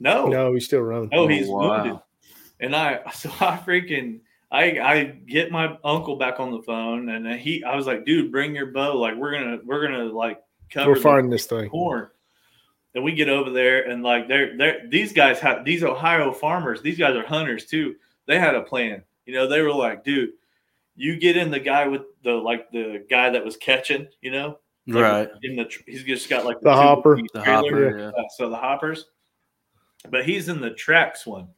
[0.00, 1.08] No, No, he's still running.
[1.12, 1.82] Oh, Oh, he's wow.
[1.84, 2.00] wounded.
[2.60, 4.20] And I so I freaking
[4.50, 8.30] I I get my uncle back on the phone and he I was like, dude,
[8.32, 8.96] bring your bow.
[8.96, 11.68] Like we're gonna we're gonna like cover We're the finding this thing.
[11.68, 12.08] corn.
[12.94, 16.80] And we get over there and like they're they're these guys have these Ohio farmers,
[16.80, 17.96] these guys are hunters too.
[18.26, 19.02] They had a plan.
[19.26, 20.30] You know, they were like, dude,
[20.94, 24.58] you get in the guy with the like the guy that was catching, you know,
[24.86, 25.28] like, Right.
[25.42, 27.20] In the tr- he's just got like The two hopper.
[27.34, 27.98] The hopper.
[27.98, 28.22] Yeah.
[28.36, 29.06] So the hoppers,
[30.10, 31.48] but he's in the tracks one.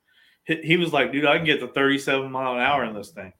[0.48, 3.10] He, he was like, dude, I can get to 37 mile an hour in this
[3.10, 3.32] thing.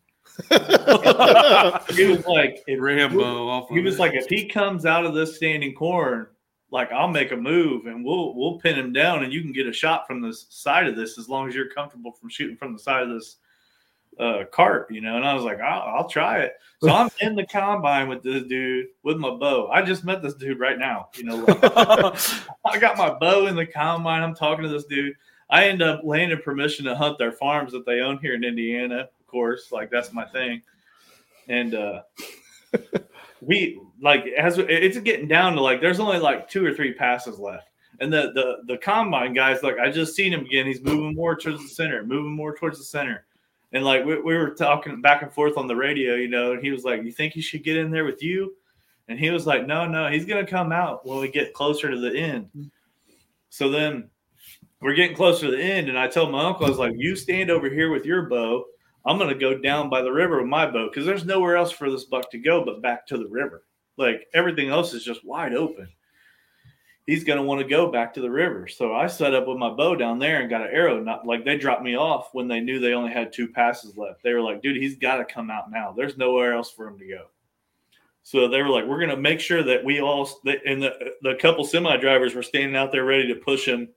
[0.51, 3.49] He was like, if, Rambo.
[3.49, 3.99] Off he of was it.
[3.99, 6.29] like, if he comes out of this standing corn,
[6.71, 9.67] like I'll make a move and we'll we'll pin him down and you can get
[9.67, 12.75] a shot from the side of this as long as you're comfortable from shooting from
[12.75, 13.37] the side of this
[14.21, 15.17] uh, cart, you know.
[15.17, 16.53] And I was like, I'll, I'll try it.
[16.83, 19.71] So I'm in the combine with this dude with my bow.
[19.73, 21.37] I just met this dude right now, you know.
[21.37, 21.59] like,
[22.67, 24.23] I got my bow in the combine.
[24.23, 25.15] I'm talking to this dude.
[25.51, 29.09] I end up landing permission to hunt their farms that they own here in Indiana.
[29.21, 30.63] Of course, like that's my thing.
[31.49, 32.03] And uh
[33.41, 37.39] we like as it's getting down to like there's only like two or three passes
[37.39, 37.69] left.
[38.01, 40.67] And the the the combine guys, like I just seen him again.
[40.67, 43.25] He's moving more towards the center, moving more towards the center.
[43.73, 46.63] And like we, we were talking back and forth on the radio, you know, and
[46.63, 48.55] he was like, You think he should get in there with you?
[49.09, 51.99] And he was like, No, no, he's gonna come out when we get closer to
[51.99, 52.71] the end.
[53.51, 54.11] So then
[54.81, 57.17] we're getting closer to the end, and I told my uncle, I was like, You
[57.17, 58.65] stand over here with your bow.
[59.05, 61.91] I'm gonna go down by the river with my bow because there's nowhere else for
[61.91, 63.65] this buck to go but back to the river.
[63.97, 65.89] Like everything else is just wide open.
[67.07, 68.69] He's gonna want to go back to the river.
[68.69, 71.01] So I set up with my bow down there and got an arrow.
[71.01, 74.23] Not like they dropped me off when they knew they only had two passes left.
[74.23, 75.95] They were like, dude, he's got to come out now.
[75.97, 77.27] There's nowhere else for him to go.
[78.25, 81.65] So they were like, we're gonna make sure that we all and the the couple
[81.65, 83.89] semi drivers were standing out there ready to push him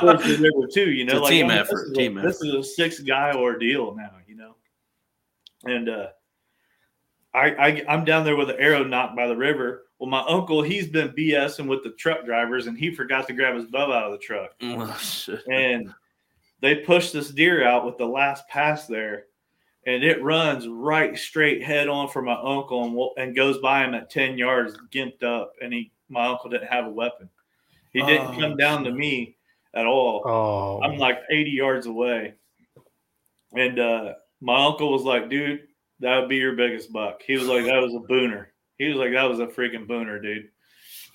[0.00, 0.90] towards the river too.
[0.90, 3.00] You know, It's a team I mean, effort, This team a, this is a six
[3.00, 4.12] guy ordeal now.
[4.26, 4.54] You know,
[5.64, 6.06] and uh,
[7.34, 9.84] I, I I'm down there with an arrow nocked by the river.
[9.98, 13.56] Well, my uncle he's been BSing with the truck drivers, and he forgot to grab
[13.56, 14.98] his bow out of the truck, Oh,
[15.50, 15.92] and
[16.60, 19.24] they pushed this deer out with the last pass there.
[19.86, 22.84] And it runs right straight head on for my uncle
[23.16, 25.52] and, and goes by him at 10 yards, gimped up.
[25.62, 27.30] And he, my uncle didn't have a weapon.
[27.92, 29.36] He didn't Oh, come down to me
[29.74, 30.22] at all.
[30.24, 32.34] Oh, I'm like 80 yards away.
[33.54, 35.60] And uh, my uncle was like, dude,
[36.00, 37.22] that would be your biggest buck.
[37.26, 38.46] He was like, that was a booner.
[38.78, 40.48] He was like, that was a freaking booner, dude.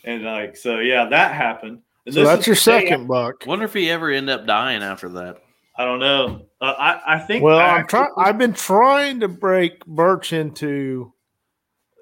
[0.04, 1.80] And like, so yeah, that happened.
[2.06, 3.46] And so that's your the day second buck.
[3.46, 5.38] Wonder if he ever end up dying after that.
[5.78, 6.48] I don't know.
[6.60, 7.44] Uh, I, I think.
[7.44, 8.08] Well, I I'm trying.
[8.08, 11.14] actually- I've been trying to break Birch into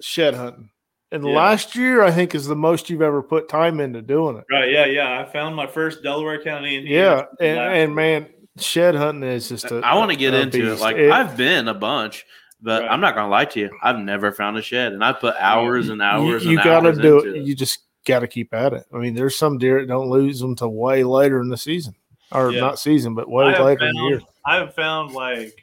[0.01, 0.70] shed hunting,
[1.11, 1.35] and Yeah.
[1.35, 4.45] last year I think is the most you've ever put time into doing it.
[4.51, 4.71] Right.
[4.71, 4.85] Yeah.
[4.85, 5.19] Yeah.
[5.21, 6.77] I found my first Delaware County.
[6.77, 8.27] Indian Yeah, and, and man,
[8.57, 9.65] shed hunting is just.
[9.65, 10.79] a I want to get a into it.
[10.79, 12.25] Like It- I've been a bunch,
[12.61, 12.91] but Right.
[12.91, 13.69] I'm not gonna lie to you.
[13.81, 16.45] I've never found a shed, and I put hours and hours.
[16.45, 17.43] you and got to do into it.
[17.45, 18.83] You just got to keep at it.
[18.93, 21.93] I mean, there's some deer that don't lose them to way later in the season,
[22.31, 22.59] or Yeah.
[22.61, 24.21] not season, but way I have later in the year.
[24.45, 25.53] I have found like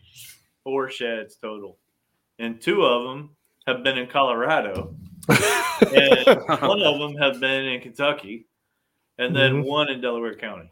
[0.65, 1.79] four sheds total,
[2.39, 3.31] and two of them
[3.67, 4.95] have been in Colorado,
[5.29, 6.27] and
[6.63, 8.47] one of them have been in Kentucky,
[9.19, 9.65] and then Mhm.
[9.67, 10.71] one in Delaware County.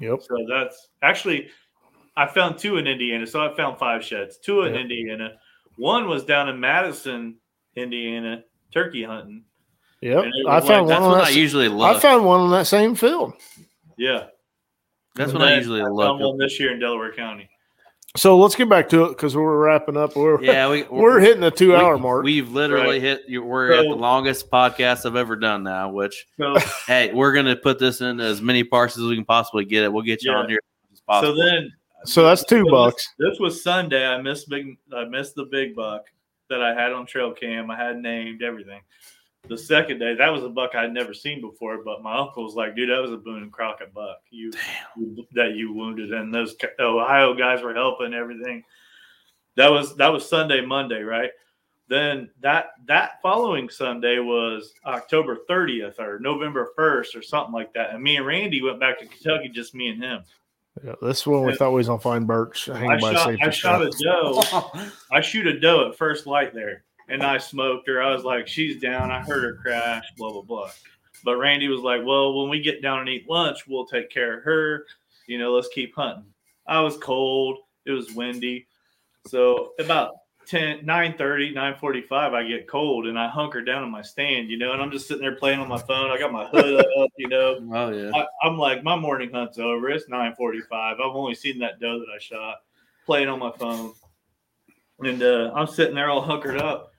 [0.00, 0.22] Yep.
[0.22, 1.48] So that's actually,
[2.16, 3.26] I found two in Indiana.
[3.26, 4.80] So I found five sheds, two in Yep.
[4.82, 5.32] Indiana.
[5.76, 7.36] One was down in Madison,
[7.76, 9.44] Indiana, turkey hunting.
[10.00, 10.18] Yep.
[10.18, 10.86] I found like- That's one.
[10.86, 13.34] when On I that, usually I found one on that same field.
[13.96, 14.26] Yeah.
[15.16, 16.20] That's And when I then usually found look.
[16.20, 17.48] one this year in Delaware County.
[18.16, 20.14] So let's get back to it because we're wrapping up.
[20.14, 22.24] We're Yeah, we, we're hitting the two hour mark.
[22.24, 23.20] We've literally Right.
[23.26, 23.42] hit.
[23.42, 25.90] We're at the longest podcast I've ever done now.
[25.90, 26.54] Which So
[26.86, 29.92] hey, we're gonna put this in as many parts as we can possibly get it.
[29.92, 30.38] We'll get you Yeah.
[30.38, 30.60] on here
[30.92, 31.72] as so then
[32.04, 33.08] so that's two So bucks.
[33.18, 34.06] This, this was Sunday.
[34.06, 34.76] I missed big.
[34.96, 36.04] I missed the big buck
[36.50, 37.68] that I had on trail cam.
[37.68, 38.80] I had named everything.
[39.48, 41.82] The second day, that was a buck I'd never seen before.
[41.84, 44.18] But my uncle was like, "Dude, that was a Boone and Crockett buck.
[44.30, 44.50] You,
[44.96, 48.64] you- that you wounded, and those Ohio guys were helping everything."
[49.56, 51.30] That was that was Sunday, Monday, right?
[51.88, 57.90] Then that that following Sunday was October 30th or November 1st or something like that.
[57.90, 60.24] And me and Randy went back to Kentucky, just me and him.
[60.82, 61.58] Yeah, this one we Yeah.
[61.58, 64.42] thought we was gonna find Birch I hanging shot, I shot a doe.
[65.12, 68.02] I shoot a doe at first light there, and I smoked her.
[68.02, 69.10] I was like, she's down.
[69.10, 70.04] I heard her crash.
[70.16, 70.70] Blah blah blah.
[71.24, 74.38] But Randy was like, well, when we get down and eat lunch, we'll take care
[74.38, 74.86] of her.
[75.26, 76.26] You know, let's keep hunting.
[76.66, 77.58] I was cold.
[77.86, 78.66] It was windy.
[79.26, 80.12] So about
[80.46, 84.72] 10, 9 945, I get cold and I hunker down in my stand, you know,
[84.72, 86.10] and I'm just sitting there playing on my phone.
[86.10, 87.58] I got my hood up, you know.
[87.74, 88.10] Oh yeah.
[88.14, 89.88] I, I'm like, my morning hunt's over.
[89.90, 90.62] It's 9:45.
[90.70, 92.56] I've only seen that doe that I shot,
[93.06, 93.92] playing on my phone,
[95.00, 96.93] and uh, I'm sitting there all hunkered up.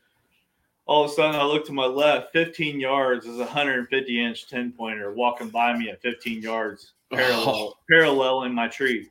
[0.88, 2.32] All of a sudden, I look to my left.
[2.32, 7.78] 15 yards is a 150 inch 10 pointer walking by me at 15 yards, parallel,
[7.90, 9.10] parallel in my tree,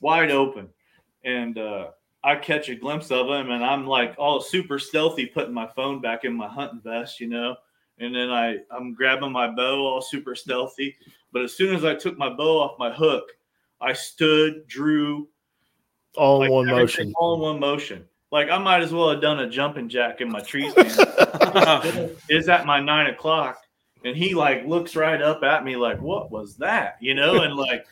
[0.00, 0.68] wide open,
[1.24, 1.88] and uh,
[2.24, 6.00] I catch a glimpse of him, and I'm like all super stealthy, putting my phone
[6.00, 7.54] back in my hunting vest, you know.
[7.98, 10.96] And then I, I'm grabbing my bow, all super stealthy.
[11.32, 13.30] But as soon as I took my bow off my hook,
[13.80, 15.28] I stood, drew,
[16.16, 17.12] all like in one motion.
[17.16, 18.04] all in one motion.
[18.34, 22.10] Like I might as well have done a jumping jack in my tree stand.
[22.28, 23.58] is at my nine o'clock,
[24.04, 27.54] and he like looks right up at me like, "What was that?" You know, and
[27.68, 27.86] like,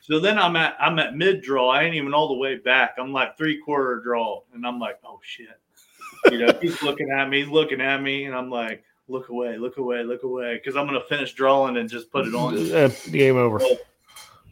[0.00, 1.70] so then I'm at I'm at mid draw.
[1.70, 2.94] I ain't even all the way back.
[2.96, 5.48] I'm like three quarter draw, and I'm like, "Oh shit!"
[6.30, 9.78] You know, he's looking at me, looking at me, and I'm like, "Look away, look
[9.78, 12.54] away, look away," because I'm gonna finish drawing and just put it on.
[12.72, 13.60] Uh, game over.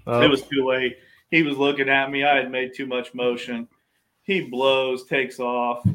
[0.08, 0.98] Uh, It was too late.
[1.30, 2.24] He was looking at me.
[2.24, 3.68] I had made too much motion.
[4.26, 5.86] He blows, takes off.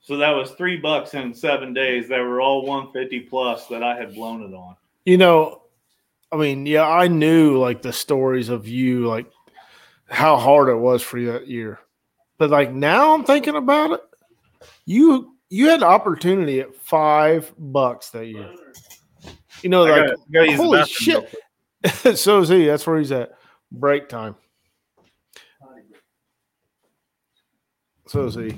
[0.00, 2.08] So that was three bucks in seven days.
[2.08, 4.76] That were all 150 plus that I had blown it on.
[5.04, 5.62] you know,
[6.32, 9.30] I mean, yeah, I knew like the stories of you, like
[10.10, 11.78] how hard it was for you that year.
[12.38, 14.00] But like now I'm thinking about it,
[14.84, 18.52] you you had the opportunity at five bucks that year.
[19.62, 21.34] You know, I like gotta- gotta holy shit.
[22.18, 22.66] so is he.
[22.66, 23.32] That's where he's at.
[23.70, 24.34] Break time.
[28.06, 28.54] So is he.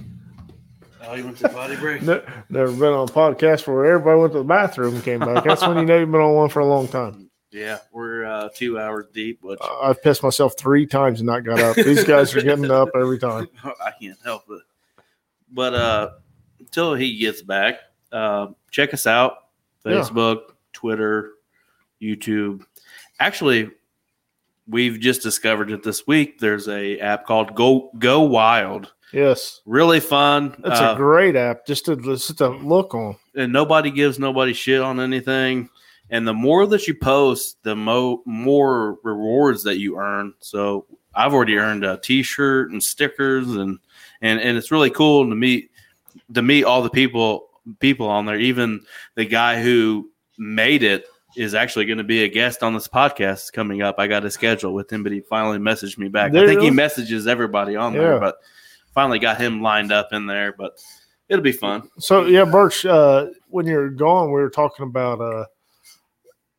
[1.02, 2.02] Oh, you went to potty break?
[2.02, 5.44] Ne- Never been on a podcast where everybody went to the bathroom and came back.
[5.44, 7.30] That's when you know you've been on one for a long time.
[7.52, 11.44] Yeah, we're uh, two hours deep, which Uh, I've pissed myself three times and not
[11.44, 11.76] got up.
[11.76, 13.46] These guys are getting up every time.
[13.64, 14.62] I can't help it.
[15.52, 16.10] But uh,
[16.58, 17.76] until he gets back,
[18.10, 19.44] uh, check us out:
[19.84, 19.92] Yeah.
[19.92, 20.40] Facebook,
[20.72, 21.34] Twitter,
[22.02, 22.64] YouTube.
[23.20, 23.70] Actually,
[24.66, 26.40] we've just discovered it this week.
[26.40, 28.92] There's a app called Go Go Wild.
[29.12, 30.56] Yes, Really fun.
[30.62, 33.16] that's Uh, a great app just to just to look on.
[33.34, 35.68] and nobody gives nobody shit on anything.
[36.10, 40.34] And the more that you post, the mo- more rewards that you earn.
[40.40, 43.78] So I've already earned a T-shirt and stickers, and
[44.22, 45.70] and and it's really cool to meet
[46.34, 47.48] to meet all the people
[47.80, 48.38] people on there.
[48.38, 48.82] Even
[49.16, 51.06] the guy who made it
[51.36, 53.96] is actually going to be a guest on this podcast coming up.
[53.98, 56.30] I got a schedule with him, but he finally messaged me back.
[56.30, 58.00] I There think he messages everybody on Yeah.
[58.00, 58.36] there, but
[58.96, 60.52] finally got him lined up in there.
[60.52, 60.80] But
[61.28, 61.88] it'll be fun.
[62.00, 65.44] So yeah, Birch, uh, when you're gone, we were talking about uh,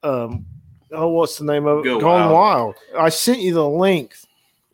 [0.03, 0.45] um,
[0.93, 1.83] oh, what's the name of it?
[1.83, 2.75] Go Gone Wild.
[2.93, 3.05] Wild.
[3.05, 4.15] I sent you the link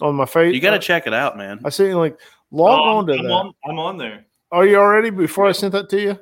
[0.01, 0.53] on my face.
[0.53, 1.59] You got to check it out, man.
[1.65, 2.19] I sent you like
[2.51, 3.31] log Oh, on to I'm, that.
[3.31, 4.25] on, I'm on there.
[4.51, 6.19] Are you already before I sent that to you?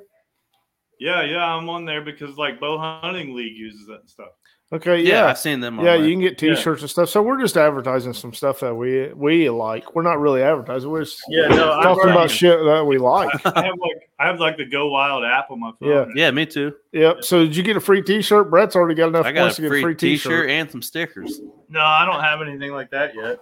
[0.99, 4.29] Yeah, yeah, I'm on there because like Bow Hunting League uses that and stuff.
[4.73, 5.25] Okay, Yeah, yeah.
[5.25, 5.77] I've seen them.
[5.79, 6.05] Yeah, there.
[6.05, 7.09] you can get T-shirts and stuff.
[7.09, 9.95] So we're just advertising some stuff that we we like.
[9.95, 10.89] We're not really advertising.
[10.89, 13.29] We're just Yeah, no, I've talking about shit that we like.
[13.45, 15.89] I have like I have like the Go Wild app on my phone.
[15.89, 16.05] Yeah.
[16.15, 16.75] Yeah, me too.
[16.91, 17.23] yep.
[17.23, 18.51] So did you get a free T-shirt?
[18.51, 20.49] Brett's already got enough I got points a to get free, a free T-shirt T-shirt.
[20.49, 21.41] and some stickers.
[21.69, 23.39] No, I don't have anything like that yet.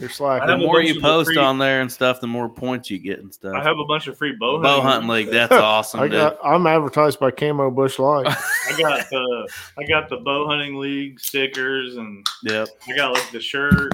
[0.00, 0.48] You're slacking.
[0.48, 3.32] The more you post free- on there and stuff, the more points you get and
[3.32, 3.54] stuff.
[3.54, 5.30] I have a bunch of free bow, Bow hunting league.
[5.30, 6.12] That's awesome, I dude.
[6.12, 8.26] got, I'm advertised by Camo Busch Light.
[8.68, 9.48] I got the
[9.78, 12.68] I got the bow hunting league stickers and Yep.
[12.88, 13.92] I got like the shirt.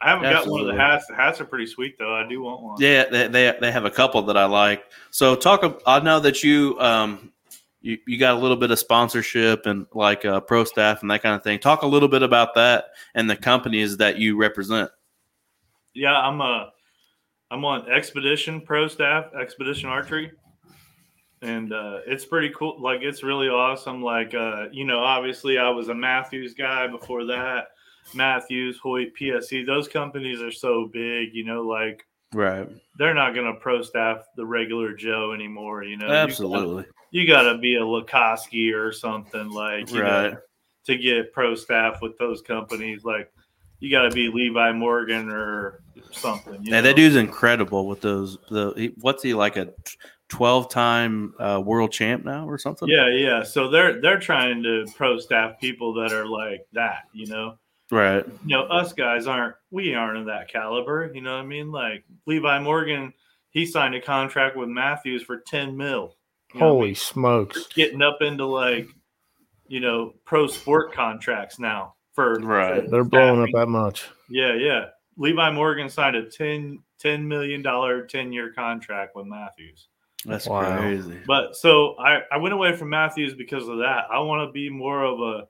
[0.00, 1.06] I haven't got one of the hats.
[1.06, 2.14] The hats are pretty sweet though.
[2.14, 2.76] I do want one.
[2.78, 4.84] Yeah, they, they they have a couple that I like.
[5.10, 5.82] So talk.
[5.86, 7.32] I know that you um
[7.80, 11.22] you, you got a little bit of sponsorship and like uh, pro staff and that
[11.22, 11.60] kind of thing.
[11.60, 14.90] Talk a little bit about that and the companies that you represent.
[15.94, 16.72] Yeah, I'm a
[17.50, 20.32] I'm on Expedition Pro Staff, Expedition Archery.
[21.42, 22.80] And uh, it's pretty cool.
[22.82, 24.02] Like it's really awesome.
[24.02, 27.68] Like uh, you know, obviously I was a Mathews guy before that.
[28.14, 32.68] Mathews, Hoyt, PSE, those companies are so big, you know, like Right.
[32.98, 36.06] they're not gonna pro staff the regular Joe anymore, you know.
[36.06, 36.82] You Absolutely.
[36.84, 40.32] gotta- You gotta, be a Lukoski or something like you Right.
[40.32, 40.38] know,
[40.86, 43.04] to get pro staff with those companies.
[43.04, 43.30] Like
[43.80, 45.80] you gotta be Levi Morgan or
[46.10, 46.58] something.
[46.62, 46.82] Yeah, know?
[46.82, 48.38] that dude's incredible with those.
[48.50, 49.72] The he, what's he like a
[50.28, 52.88] twelve time uh, world champ now or something?
[52.88, 53.42] Yeah, yeah.
[53.44, 57.56] So they're they're trying to pro staff people that are like that, you know.
[57.90, 58.24] Right.
[58.44, 61.10] you know, us guys aren't we aren't of that caliber.
[61.14, 61.70] You know what I mean?
[61.70, 63.12] Like Levi Morgan,
[63.50, 66.16] he signed a contract with Mathews for ten mil.
[66.54, 66.94] You know what I Holy mean?
[66.96, 67.66] smokes!
[67.74, 68.88] getting up into like,
[69.68, 72.90] you know, pro sport contracts now for Right.
[72.90, 74.04] They're blowing up that much.
[74.28, 74.86] Yeah, yeah.
[75.18, 77.62] Levi Morgan signed a 10, $10 million
[78.08, 79.88] 10 year contract with Mathews.
[80.24, 80.78] That's Wow.
[80.78, 81.18] crazy.
[81.26, 84.04] But so I, I went away from Mathews because of that.
[84.10, 85.46] I want to be more of a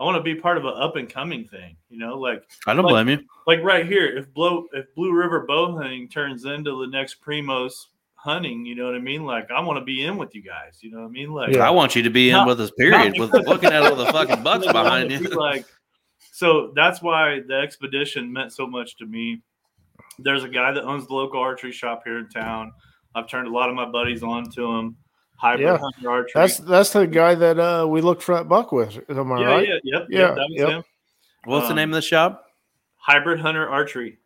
[0.00, 2.72] I want to be part of an up and coming thing, you know, like I
[2.74, 3.26] don't Like- blame you.
[3.46, 4.06] like right here.
[4.06, 7.72] If blow if Blue River bow hunting turns into the next Primos
[8.14, 9.24] hunting, you know what I mean?
[9.24, 11.32] Like I want to be in with you guys, you know what I mean?
[11.32, 11.66] Like Yeah.
[11.66, 12.92] I want you to be in with us, period.
[13.12, 15.20] not With because- looking at all the fucking bucks behind you.
[15.28, 15.66] Like,
[16.32, 19.42] so that's why the expedition meant so much to me.
[20.18, 22.72] There's a guy that owns the local archery shop here in town.
[23.14, 24.96] I've turned a lot of my buddies on to him.
[25.40, 25.78] Hybrid Yeah.
[25.78, 26.32] Hunter Archery.
[26.34, 28.98] That's that's the guy that uh, we looked front buck with.
[29.08, 29.68] Am I yeah, right?
[29.68, 30.68] yeah, yep, Yeah, yep, that was yep.
[30.68, 30.84] him.
[31.44, 32.44] What's the Um, name of the shop?
[32.96, 34.18] Hybrid Hunter Archery.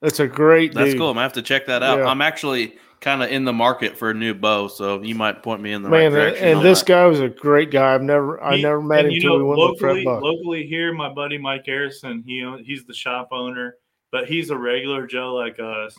[0.00, 0.72] That's a great.
[0.74, 0.98] That's dude.
[0.98, 1.08] cool.
[1.08, 1.98] I'm gonna have to check that out.
[1.98, 2.06] Yeah.
[2.06, 5.60] I'm actually kind of in the market for a new bow, so you might point
[5.60, 6.48] me in the Man, right and, direction.
[6.48, 6.86] and this that.
[6.88, 7.94] guy was a great guy.
[7.94, 10.04] I've never, I He- never met him you until know, we went to Fred locally,
[10.04, 10.22] Buck.
[10.22, 13.76] locally here, my buddy Mike Harrison, he he's the shop owner,
[14.12, 15.94] but he's a regular Joe like us.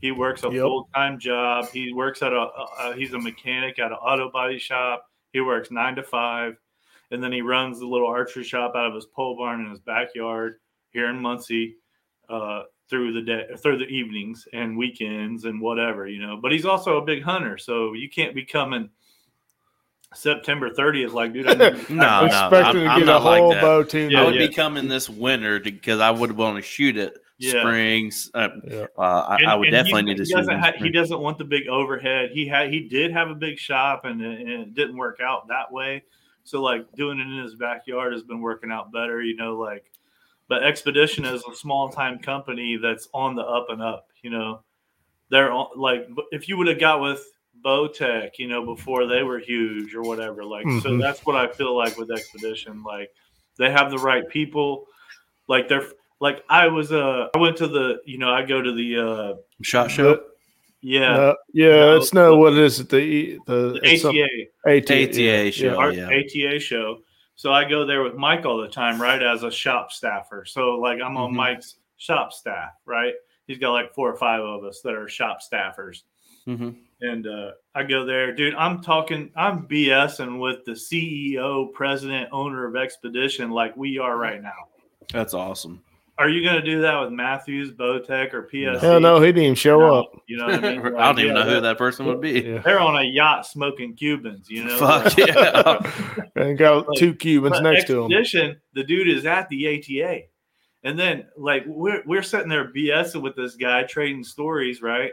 [0.00, 0.60] He works a Yep.
[0.62, 1.66] full time job.
[1.72, 5.04] He works at a, uh, he's a mechanic at an auto body shop.
[5.32, 6.56] He works nine to five,
[7.10, 9.80] and then he runs the little archery shop out of his pole barn in his
[9.80, 10.60] backyard
[10.90, 11.76] here in Muncie.
[12.28, 16.38] Uh, through the day, through the evenings and weekends and whatever, you know.
[16.40, 18.88] But he's also a big hunter, so you can't be coming
[20.14, 21.46] September 30th like, dude.
[21.48, 24.10] I need- No, no, Expecting I'm, I'm to get a not like whole bow team.
[24.10, 24.46] Yeah, I would yeah.
[24.46, 27.60] be coming this winter because I would want to shoot it Yeah.
[27.60, 28.30] springs.
[28.34, 28.86] Uh, Yeah.
[28.96, 30.36] uh, I, And- I would definitely he, need to he shoot.
[30.36, 32.30] doesn't in ha- he doesn't want the big overhead.
[32.32, 35.46] He had he did have a big shop and, it- and it didn't work out
[35.48, 36.02] that way.
[36.44, 39.84] So like doing it in his backyard has been working out better, you know, like
[40.48, 44.62] but Expedition is a small time company that's on the up and up, you know.
[45.30, 47.22] They're on, like if you would have got with
[47.62, 51.00] Bowtech, you know, before they were huge or whatever, like so Mhm.
[51.02, 52.82] that's what I feel like with Expedition.
[52.82, 53.10] Like
[53.58, 54.86] they have the right people.
[55.48, 55.86] Like they're
[56.20, 59.34] like I was uh I went to the you know I go to the uh
[59.62, 60.20] shot show.
[60.80, 62.36] yeah No, yeah, No, it's no.
[62.36, 62.88] What is it?
[62.88, 65.66] The the, the it's some- ATA ATA, ATA show.
[65.66, 65.74] yeah.
[65.74, 66.06] our yeah.
[66.08, 66.98] ATA show.
[67.36, 69.22] So I go there with Mike all the time, right?
[69.22, 70.44] As a shop staffer.
[70.44, 71.36] So like I'm on Mhm.
[71.36, 73.14] Mike's shop staff, right?
[73.46, 76.02] He's got like four or five of us that are shop staffers.
[76.44, 76.70] hmm
[77.00, 78.54] And uh, I go there, dude.
[78.56, 84.42] I'm talking, I'm BSing with the CEO, president, owner of Expedition, like we are right
[84.42, 84.66] now.
[85.12, 85.80] That's awesome.
[86.18, 88.80] Are you going to do that with Mathews, Bowtech, or PSE?
[88.80, 90.22] Hell no, he didn't even show No, up.
[90.26, 90.80] You know what I mean?
[90.96, 92.40] I don't even yeah, know who that person would be.
[92.40, 92.58] Yeah.
[92.58, 94.78] They're on a yacht smoking Cubans, you know.
[94.78, 95.78] Fuck yeah.
[96.34, 98.12] and got two Cubans next to him.
[98.12, 100.22] Expedition, the dude is at the ATA.
[100.82, 105.12] And then like we're we're sitting there BSing with this guy, trading stories, right?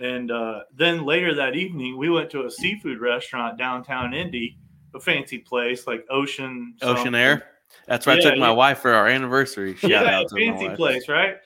[0.00, 4.58] And uh, then later that evening, we went to a seafood restaurant downtown Indy,
[4.94, 7.14] a fancy place like Ocean Ocean something.
[7.14, 7.44] Air.
[7.86, 8.52] That's where I took my yeah.
[8.52, 9.76] wife for our anniversary.
[9.76, 11.36] Shout yeah, out to fancy place, right?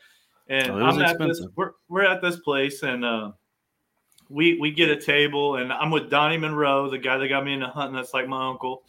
[0.49, 1.29] And Oh, it was I'm at this.
[1.39, 1.51] expensive.
[1.57, 3.33] We're, we're at this place, and uh,
[4.29, 7.53] we we get a table, and I'm with Donnie Monroe, the guy that got me
[7.55, 7.97] into hunting.
[7.97, 8.83] That's like my uncle.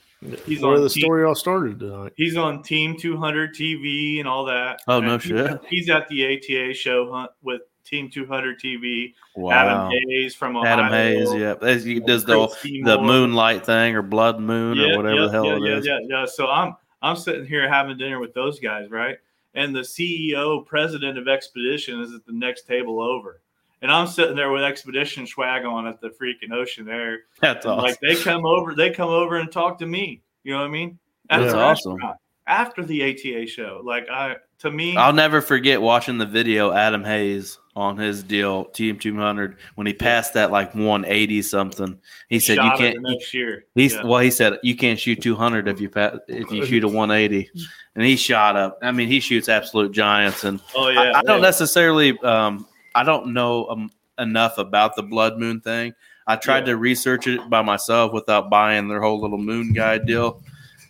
[0.46, 2.14] He's Where on the team- story all started tonight.
[2.18, 4.80] He's on Team 200 TV and all that.
[4.88, 5.62] Oh, no And shit.
[5.70, 9.14] He's at the ATA show hunt with Team 200 TV.
[9.36, 9.52] Wow.
[9.52, 10.72] Adam Hayes from Ohio.
[10.72, 11.54] Adam Hayes, yeah.
[11.62, 12.48] As He does the
[12.84, 15.78] the moonlight thing or blood moon Yeah, or whatever yeah, the hell yeah, it yeah,
[15.78, 15.86] is.
[15.86, 16.26] Yeah, yeah.
[16.26, 19.18] So I'm I'm sitting here having dinner with those guys, right?
[19.54, 23.42] And the CEO, president of Expedition, is at the next table over.
[23.82, 27.20] And I'm sitting there with Expedition swag on at the freaking ocean there.
[27.42, 27.84] That's awesome.
[27.84, 30.22] Like they come over, they come over and talk to me.
[30.44, 31.00] You know what I mean?
[31.30, 31.94] At That's awesome.
[31.94, 32.18] restaurant
[32.48, 37.04] After the ATA show, like I, to me, I'll never forget watching the video Adam
[37.04, 42.00] Hayes on his deal TM 200 when he passed that like 180 something.
[42.28, 42.98] He said you shot can't.
[43.02, 43.66] next year.
[43.76, 44.04] He's Yeah.
[44.04, 44.20] well.
[44.20, 47.50] He said you can't shoot 200 if you pass, if you shoot a 180,
[47.96, 48.80] and he shot up.
[48.82, 51.46] I mean, he shoots absolute giants, and Oh yeah, I, I don't yeah.
[51.48, 52.18] necessarily.
[52.20, 55.94] Um, I don't know um, enough about the blood moon thing.
[56.26, 56.74] I tried Yeah.
[56.74, 60.42] to research it by myself without buying their whole little moon guide deal,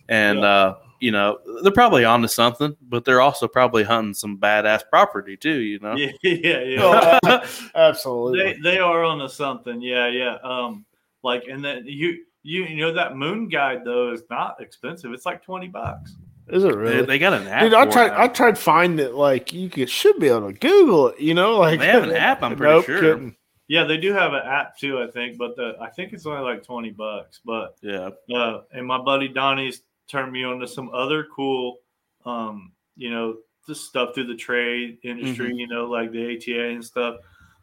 [0.08, 4.82] and uh, you know they're probably onto something, but they're also probably hunting some badass
[4.90, 5.58] property too.
[5.60, 7.18] You know, Yeah, yeah, yeah.
[7.24, 7.44] Oh,
[7.74, 8.38] Absolutely.
[8.54, 9.80] they they are on to something.
[9.80, 10.36] Yeah, yeah.
[10.42, 10.84] Um,
[11.22, 15.12] like and then you you you know that moon guide though is not expensive.
[15.12, 16.14] It's like twenty bucks.
[16.48, 17.04] Is it really?
[17.04, 17.62] they got an app.
[17.62, 18.08] Dude, I tried.
[18.08, 18.22] now.
[18.22, 19.14] I tried finding it.
[19.14, 21.20] Like you could should be able to Google it.
[21.20, 23.00] You know, like They have an app, I'm pretty Nope, sure.
[23.00, 23.36] couldn't.
[23.70, 26.40] Yeah, they do have an app too, I think, but the I think it's only
[26.40, 27.40] like twenty bucks.
[27.44, 31.78] But yeah, uh, and my buddy Donnie's turned me on to some other cool
[32.24, 33.36] um you know,
[33.66, 35.58] just stuff through the trade industry, Mhm.
[35.58, 37.16] you know, like the ATA and stuff.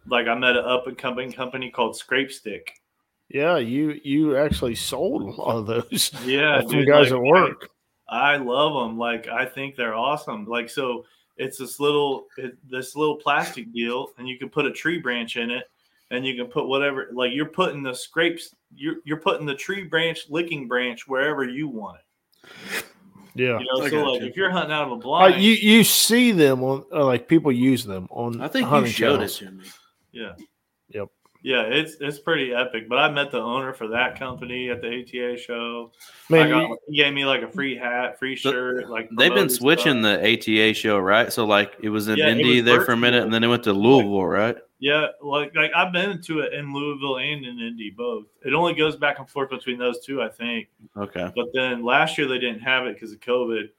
[0.07, 2.71] Like I met an up and coming company called Scrape Stick.
[3.27, 7.69] Yeah, you you actually sold a lot of those Yeah, dude, guys like, at work.
[8.07, 8.97] I love them.
[8.99, 10.45] Like I think they're awesome.
[10.45, 11.05] Like so,
[11.37, 15.37] it's this little it, this little plastic deal, and you can put a tree branch
[15.37, 15.65] in it,
[16.11, 17.09] and you can put whatever.
[17.11, 21.67] Like you're putting the scrapes, you're you're putting the tree branch, licking branch wherever you
[21.67, 22.04] want it.
[23.37, 23.59] Yeah.
[23.59, 24.27] You know, so like you.
[24.27, 27.27] if you're hunting out of a Uh, blind, you you see them on uh, like
[27.27, 28.39] people use them on.
[28.41, 29.41] I think you hunting showed channels.
[29.41, 29.63] it to me.
[30.13, 30.31] yeah,
[30.89, 31.09] Yep.
[31.43, 32.87] yeah, it's it's pretty epic.
[32.87, 35.91] But I met the owner for that company at the ATA show.
[36.29, 38.89] Man, got, you- he gave me like a free hat, free So, shirt.
[38.89, 40.21] Like They've been switching stuff.
[40.21, 41.31] the ATA show, right?
[41.33, 43.47] So like it was in Yeah, Indy was there for a minute, and then it
[43.47, 44.55] went to Louisville, right?
[44.79, 48.25] Yeah, like like I've been to it in Louisville and in Indy both.
[48.43, 50.67] It only goes back and forth between those two, I think.
[50.97, 51.31] Okay.
[51.35, 53.69] But then last year they didn't have it because of COVID,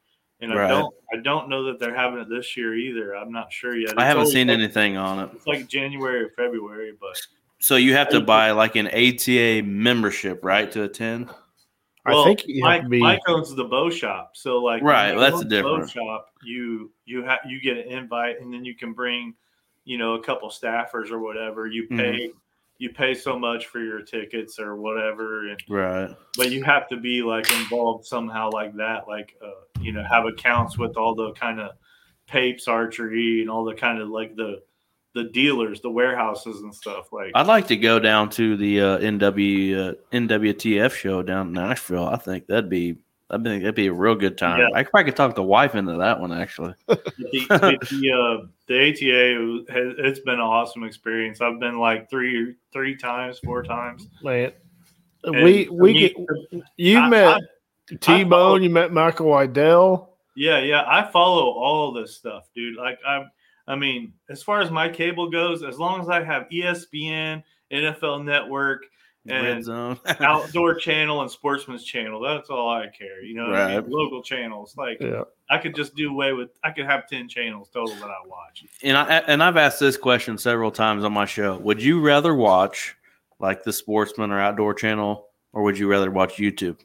[0.41, 3.15] and I don't I don't know that they're having it this year either.
[3.15, 3.95] I'm not sure yet.
[3.99, 5.31] I haven't seen like- anything on it.
[5.35, 7.21] It's like January or February, but
[7.59, 11.31] So you have to buy like an ATA membership, right, to attend?
[12.07, 13.01] I think you have Mike, to be.
[13.01, 16.31] Mike owns the bow shop, so like Right, you that's a the the bow shop.
[16.45, 19.35] You you have you get an invite, and then you can bring,
[19.87, 21.67] you know, a couple staffers or whatever.
[21.67, 21.97] You Mm-hmm.
[21.99, 22.31] pay
[22.79, 26.15] you pay so much for your tickets or whatever, and Right.
[26.37, 30.27] but you have to be like involved somehow like that, like uh, you know, have
[30.27, 31.71] accounts with all the kind of
[32.27, 34.61] papes archery and all the kind of like the
[35.15, 37.11] the dealers, the warehouses and stuff.
[37.13, 41.53] Like I'd like to go down to the uh, NW uh, NWTF show down in
[41.55, 42.05] Nashville.
[42.07, 42.97] I think that'd be
[43.29, 44.61] I think that'd be a real good time.
[44.61, 44.69] Yeah.
[44.75, 46.75] I could probably could talk the wife into that one actually.
[46.87, 48.91] the, the, the, uh, the
[49.67, 51.41] ATA has it's been an awesome experience.
[51.41, 54.07] I've been like three three times, four times.
[54.23, 54.53] man,
[55.25, 56.17] And we we me- get
[56.77, 57.41] you I- met
[58.01, 60.13] T Bone, you met Michael Waddell.
[60.37, 62.77] Yeah, yeah, I follow all this stuff, dude.
[62.77, 63.31] Like I'm,
[63.67, 67.43] I mean, as far as my cable goes, as long as I have ESPN,
[67.73, 68.85] NFL Network,
[69.35, 70.01] Red and zone.
[70.21, 73.23] Outdoor Channel and Sportsman's Channel, that's all I care.
[73.23, 73.91] You know, what I mean?
[73.91, 74.77] Local channels.
[74.77, 76.51] Like Yeah, I could just do away with.
[76.65, 78.65] I could have ten channels total that I watch.
[78.83, 81.57] and I and I've asked this question several times on my show.
[81.59, 82.95] Would you rather watch
[83.39, 86.79] like the Sportsman or Outdoor Channel, or would you rather watch YouTube?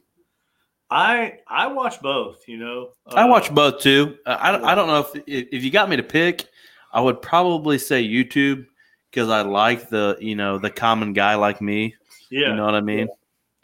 [0.89, 2.47] I I watch both.
[2.47, 4.17] You know, I Uh, watch both too.
[4.25, 6.45] Uh, I, don't- I don't know if if if you got me to pick,
[6.91, 8.65] I would probably say YouTube
[9.09, 11.95] because I like the you know the common guy like me.
[12.31, 13.07] Yeah, You know what I mean?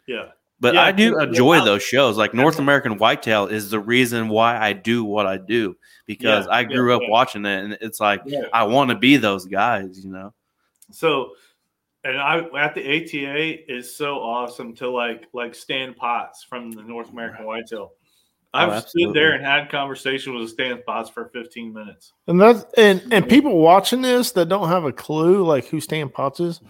[0.06, 0.26] yeah.
[0.60, 1.64] But Yeah, I do yeah, enjoy yeah.
[1.64, 2.16] those shows.
[2.18, 5.76] Like North American Whitetail is the reason why I do what I do
[6.06, 7.10] because Yeah, I grew yeah, up yeah.
[7.10, 8.42] watching it, and it's like Yeah.
[8.52, 10.04] I want to be those guys.
[10.04, 10.34] You know?
[10.90, 11.30] So,
[12.04, 16.82] and I at the ATA is so awesome to like like Stan Potts from the
[16.82, 17.92] North American Whitetail.
[18.54, 19.20] Oh, I've stood Oh, absolutely.
[19.20, 22.14] there and had conversation with Stan Potts for 15 minutes.
[22.26, 26.08] and that's and and people watching this that don't have a clue like who Stan
[26.08, 26.60] Potts is.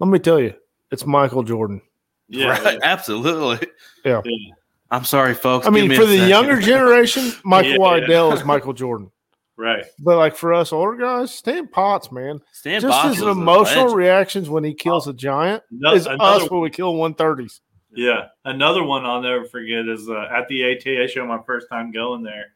[0.00, 0.54] Let me tell you,
[0.90, 1.80] it's Michael Jordan.
[2.28, 3.66] Yeah, Right, absolutely.
[4.04, 4.22] Yeah.
[4.24, 4.54] yeah.
[4.92, 5.66] I'm sorry, folks.
[5.66, 6.28] I mean, me for the second.
[6.28, 7.78] younger generation, Michael Yeah.
[7.78, 9.10] Waddell is Michael Jordan.
[9.56, 9.84] right.
[10.00, 13.96] But like for us older guys, Stan Potts, man, Stan just Bosch his emotional legend.
[13.98, 17.60] reactions when he kills a giant No, is another, us when we kill one thirties.
[17.94, 21.24] yeah, another one I'll never forget is uh, at the ATA show.
[21.26, 22.46] My first time going there,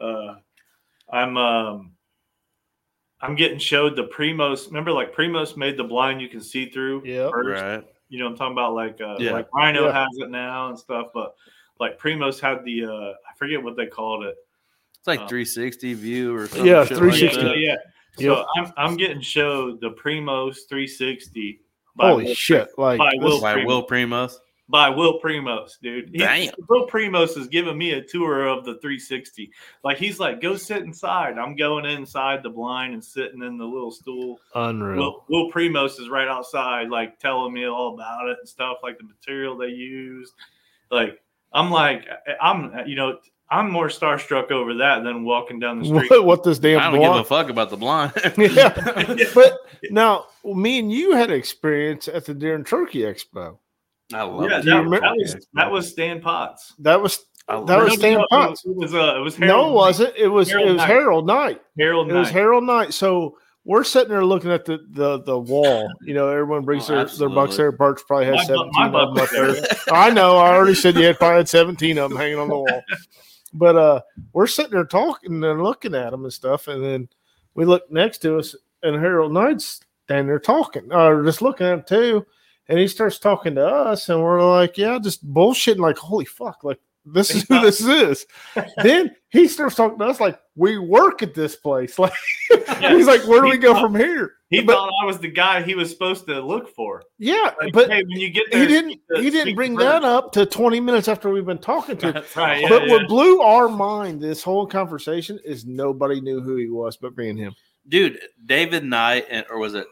[0.00, 0.34] uh,
[1.10, 1.92] I'm um,
[3.22, 4.66] I'm getting showed the Primos.
[4.66, 7.02] Remember, like Primos made the blind you can see through.
[7.04, 7.30] Yeah.
[7.30, 7.84] Right.
[8.08, 9.32] you know, I'm talking about like uh, Yeah.
[9.32, 9.92] like Rhino Yeah.
[10.02, 11.34] has it now and stuff, but
[11.80, 14.34] like Primos had the uh, I forget what they called it.
[14.98, 16.66] It's like Um, 360 view or something.
[16.66, 17.42] Yeah, 360.
[17.42, 17.76] Like yeah, yeah.
[18.18, 18.46] So Yep.
[18.56, 21.60] I'm I'm getting showed the Primos 360
[21.96, 22.68] by Holy Will, shit!
[22.76, 23.66] Like by this- Will By Primos.
[23.66, 24.34] Will Primos.
[24.72, 26.08] By Will Primos, dude.
[26.14, 29.52] He- Will Primos is giving me a tour of the 360.
[29.84, 31.38] Like he's like, go sit inside.
[31.38, 34.40] I'm going inside the blind and sitting in the little stool.
[34.54, 34.96] unreal.
[34.96, 38.96] Will, Will Primos is right outside, like telling me all about it and stuff, like
[38.96, 40.32] the material they used.
[40.90, 41.20] Like
[41.52, 42.08] I'm like
[42.40, 43.18] I'm you know
[43.50, 46.10] I'm more starstruck over that than walking down the street.
[46.10, 48.12] what, what this damn I don't give a fuck about the blind.
[48.38, 49.58] yeah, but
[49.90, 53.58] now me and you had experience at the Deer and Turkey Expo.
[54.14, 54.64] I love yeah, it.
[54.64, 56.74] That, remember- that was that was Stan Potts.
[56.78, 57.98] That was I that was it.
[57.98, 58.64] Stan no, Potts.
[58.64, 60.16] It was uh, it was no, Harold it wasn't.
[60.16, 60.88] It was Harold it was Knight.
[60.88, 61.60] Harold Knight.
[61.78, 62.94] Harold It was Harold Knight.
[62.94, 65.88] So we're sitting there looking at the the, the wall.
[66.02, 67.72] You know, everyone brings Oh, their, their bucks there.
[67.72, 69.64] Birch probably has My seventeen my of them up there.
[69.92, 70.36] I know.
[70.36, 72.82] I already said you had probably had 17 of them hanging on the wall.
[73.54, 74.00] But uh,
[74.32, 76.68] we're sitting there talking and looking at them and stuff.
[76.68, 77.08] And then
[77.54, 81.74] we look next to us, and Harold Knight's standing there talking, or just looking at
[81.74, 82.26] him too.
[82.68, 86.62] And he starts talking to us, and we're like, yeah, just bullshitting, like, holy fuck,
[86.62, 88.24] like, this is who this is.
[88.82, 91.98] then he starts talking to us like we work at this place.
[92.52, 94.34] Like he's like, where do He we go thought- from here?
[94.50, 97.02] He But- thought I was the guy he was supposed to look for.
[97.18, 99.00] Yeah, Like, but hey, when you get there, he didn't.
[99.16, 99.84] He didn't bring Bert.
[99.84, 102.12] that up to twenty minutes after we've been talking to.
[102.12, 102.24] him.
[102.36, 102.92] Right, yeah, but yeah.
[102.92, 107.30] what blew our mind this whole conversation is nobody knew who he was but me
[107.30, 107.54] and him.
[107.88, 108.20] dude.
[108.44, 109.86] David Knight, and, or was it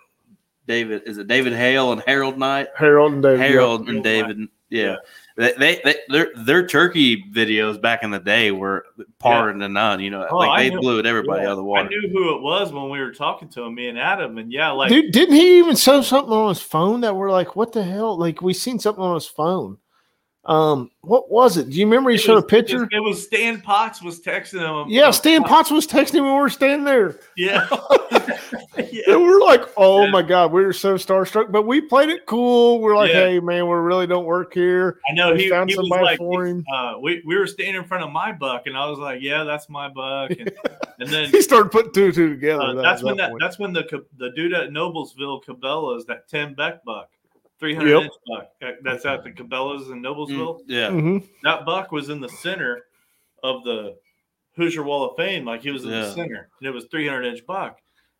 [0.70, 1.02] David?
[1.06, 2.68] Is it David Hale and Harold Knight?
[2.76, 3.40] Harold and David.
[3.40, 4.48] Harold Harold and David.
[4.70, 4.96] Yeah.
[5.36, 8.84] They, they, they their their turkey videos back in the day were
[9.18, 9.98] par to none.
[10.00, 11.86] You know, Oh, I like they knew- blew everybody Yeah, out of the water.
[11.86, 14.52] I knew who it was when we were talking to him, me and Adam, and
[14.52, 17.72] yeah, like Dude, didn't he even show something on his phone that we're like, what
[17.72, 18.16] the hell?
[18.18, 19.78] Like we seen something on his phone.
[20.46, 21.68] Um, what was it?
[21.68, 22.88] Do you remember he it showed was- a picture?
[22.90, 24.90] It, was Stan Potts was texting him.
[24.90, 27.20] Yeah, Stan Potts was texting him when we were standing there.
[28.92, 30.10] Yeah, And we're like, oh Yeah.
[30.10, 32.80] my god, we were so starstruck, but we played it cool.
[32.80, 33.26] We're like, Yeah.
[33.26, 34.98] hey man, we really don't work here.
[35.08, 36.64] I know We he, found he was somebody like, for him.
[36.72, 39.44] uh, we we were standing in front of my buck, and I was like, yeah,
[39.44, 40.50] that's my buck, and,
[40.98, 41.30] and then.
[41.30, 42.62] He started putting two two together.
[42.62, 43.40] Uh, that that's when that point.
[43.42, 47.10] that's when the the dude at Noblesville Cabela's that Tim Beck buck,
[47.60, 48.02] three hundred Yep.
[48.02, 48.46] inch buck
[48.82, 50.60] that's at the Cabela's in Noblesville.
[50.60, 50.88] Mm, yeah.
[50.90, 51.28] Mhm.
[51.44, 52.86] That buck was in the center
[53.44, 53.96] of the
[54.56, 56.00] Hoosier Wall of Fame, like he was in Yeah.
[56.02, 57.78] the center, and it was three hundred inch buck.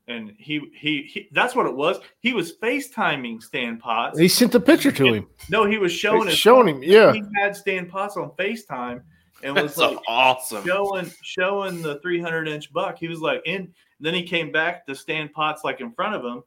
[0.09, 1.99] And he, he he that's what it was.
[2.21, 4.19] He was FaceTiming Stan Potts.
[4.19, 5.29] He sent the picture to him.
[5.49, 7.13] no, he was showing He's his showing him, yeah.
[7.13, 9.03] He had Stan Potts on FaceTime
[9.45, 10.65] and was That's like awesome.
[10.67, 12.99] showing showing the 300 inch buck.
[12.99, 13.73] He was like, in.
[14.01, 16.43] Then he came back to Stan Potts like in front of him,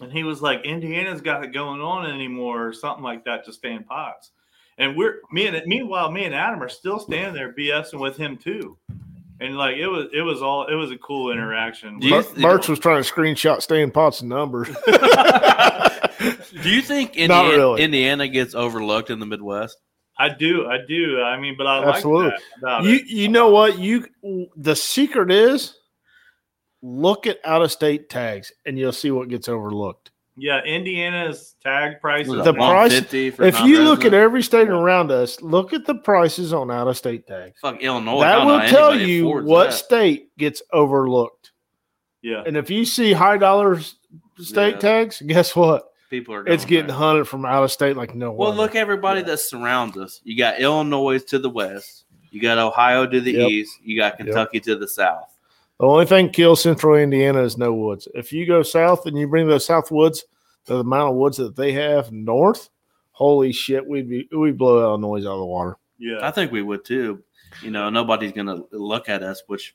[0.00, 3.52] and he was like, Indiana's got it going on anymore, or something like that to
[3.52, 4.30] Stan Potts.
[4.78, 8.36] And we're me and meanwhile, me and Adam are still standing there BSing with him
[8.36, 8.76] too.
[9.40, 11.98] And like it was, it was all, it was a cool interaction.
[11.98, 14.68] Do you- Bur- was trying to screenshot Stan Potts' numbers.
[16.62, 17.82] Do you think Not Indiana, really.
[17.82, 19.76] Indiana gets overlooked in the Midwest?
[20.18, 21.20] I do, I do.
[21.20, 22.32] I mean, but I like Absolutely.
[22.62, 23.06] that you it.
[23.06, 24.06] you know what you
[24.56, 25.76] the secret is
[26.82, 30.10] look at out of state tags and you'll see what gets overlooked.
[30.38, 32.44] Yeah, Indiana's tag prices.
[32.44, 36.70] The price- If you look at every state around us, look at the prices on
[36.70, 37.58] out of state tags.
[37.60, 39.72] fuck Illinois, that will tell you what that.
[39.72, 41.52] state gets overlooked.
[42.22, 43.96] yeah, And if you see high dollars
[44.38, 44.78] state Yeah.
[44.78, 45.90] tags, guess what?
[46.10, 46.42] people are.
[46.44, 46.96] Going It's getting there.
[46.96, 48.56] hunted from out of state like no Well, one.
[48.58, 49.26] look, everybody Yeah.
[49.28, 50.20] that surrounds us.
[50.22, 52.04] You got Illinois to the west.
[52.30, 53.50] You got Ohio to the Yep.
[53.50, 53.78] east.
[53.82, 55.35] You got Kentucky to the south.
[55.78, 58.08] The only thing kills central Indiana is no woods.
[58.14, 60.24] If you go south and you bring those south woods,
[60.64, 62.70] the amount of woods that they have north,
[63.12, 65.76] holy shit, we'd be we'd blow Illinois out of the water.
[65.98, 66.18] yeah.
[66.22, 67.22] I think we would too.
[67.62, 69.74] You know, nobody's gonna look at us, which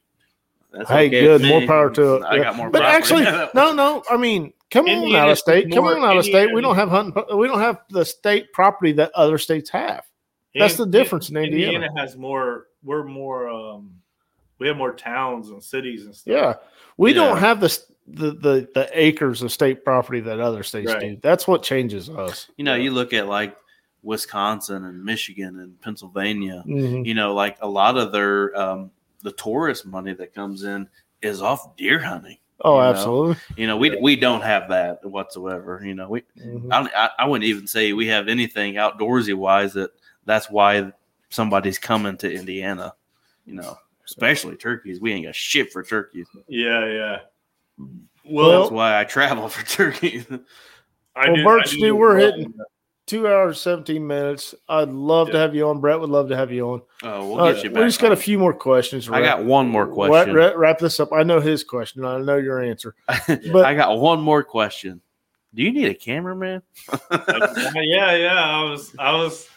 [0.71, 2.23] that's Hey, okay good, more power to it.
[2.23, 2.43] I Yeah.
[2.43, 2.69] got more.
[2.69, 2.97] But property.
[3.25, 4.03] actually, no, no.
[4.09, 5.71] I mean, come on out of state.
[5.71, 6.51] Come on out of state.
[6.53, 7.37] We don't have hunting.
[7.37, 10.03] We don't have the state property that other states have.
[10.55, 11.73] That's the difference in Indiana.
[11.73, 12.67] Indiana has more.
[12.83, 13.47] We're more.
[13.49, 14.00] um
[14.61, 16.31] We have more towns and cities and stuff.
[16.31, 16.53] Yeah,
[16.97, 21.01] we don't have the, the the the acres of state property that other states Right.
[21.01, 21.17] do.
[21.21, 22.47] That's what changes us.
[22.57, 23.57] you know, you look at like
[24.03, 26.63] Wisconsin and Michigan and Pennsylvania.
[26.67, 27.05] Mhm.
[27.05, 28.91] You know, like a lot of their um,
[29.23, 30.87] the tourist money that comes in
[31.21, 32.37] is off deer hunting.
[32.63, 32.89] Oh, You know?
[32.91, 33.35] absolutely.
[33.57, 35.81] You know, we we don't have that whatsoever.
[35.83, 36.67] You know, we Mhm.
[36.71, 39.91] I, I, I wouldn't even say we have anything outdoorsy wise that
[40.25, 40.91] that's why
[41.29, 42.93] somebody's coming to Indiana.
[43.45, 43.77] You know,
[44.11, 44.99] especially turkeys.
[45.01, 46.27] We ain't got shit for turkeys.
[46.47, 47.17] yeah, yeah.
[48.25, 50.25] Well, That's why I travel for turkeys.
[51.15, 52.35] I Well, do- Birch, do dude, we're that.
[52.37, 52.53] hitting-
[53.07, 54.55] Two hours, seventeen minutes.
[54.69, 55.81] I'd love to have you on.
[55.81, 56.81] Brett would love to have you on.
[57.03, 57.75] oh, we'll Uh, get you back.
[57.77, 57.89] we back.
[57.89, 59.07] just got a few more questions.
[59.07, 60.33] to I got one more wrap- question.
[60.35, 61.11] Wrap, wrap this up.
[61.11, 62.05] I know his question.
[62.05, 62.95] I know your answer.
[63.27, 65.01] but- I got one more question.
[65.53, 66.61] Do you need a cameraman?
[67.11, 68.43] yeah, yeah.
[68.45, 69.49] I was, I was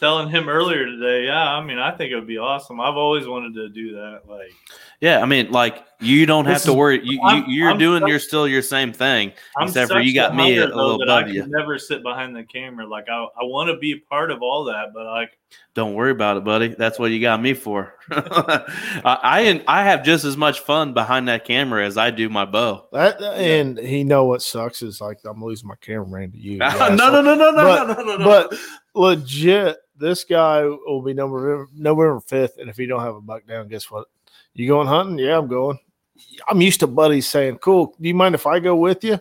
[0.00, 1.26] telling him earlier today.
[1.26, 2.80] Yeah, I mean, I think it would be awesome.
[2.80, 4.22] I've always wanted to do that.
[4.28, 4.52] Like,
[5.00, 7.00] Yeah, I mean, like you don't have to worry.
[7.04, 9.32] You, you I'm- you're I'm doing such- your still your same thing.
[9.56, 11.44] I'm Except for you got me a little that I above you.
[11.48, 12.86] never sit behind the camera.
[12.86, 15.36] Like, I, I want to be part of all that, but like,
[15.74, 16.68] Don't worry about it, buddy.
[16.68, 17.94] That's what you got me for.
[18.10, 18.64] I,
[19.04, 22.86] I I have just as much fun behind that camera as I do my bow.
[22.92, 26.58] That and he know what sucks is like I'm losing my cameraman to you.
[26.58, 28.24] no, no, no, no, no, But- no, no, no, no.
[28.24, 28.58] but
[28.94, 33.46] legit, this guy will be November November fifth, and if he don't have a buck
[33.46, 34.06] down, guess what?
[34.54, 35.18] You going hunting?
[35.18, 35.78] Yeah, I'm going.
[36.48, 39.20] I'm used to buddies saying, "Cool, do you mind if I go with you?"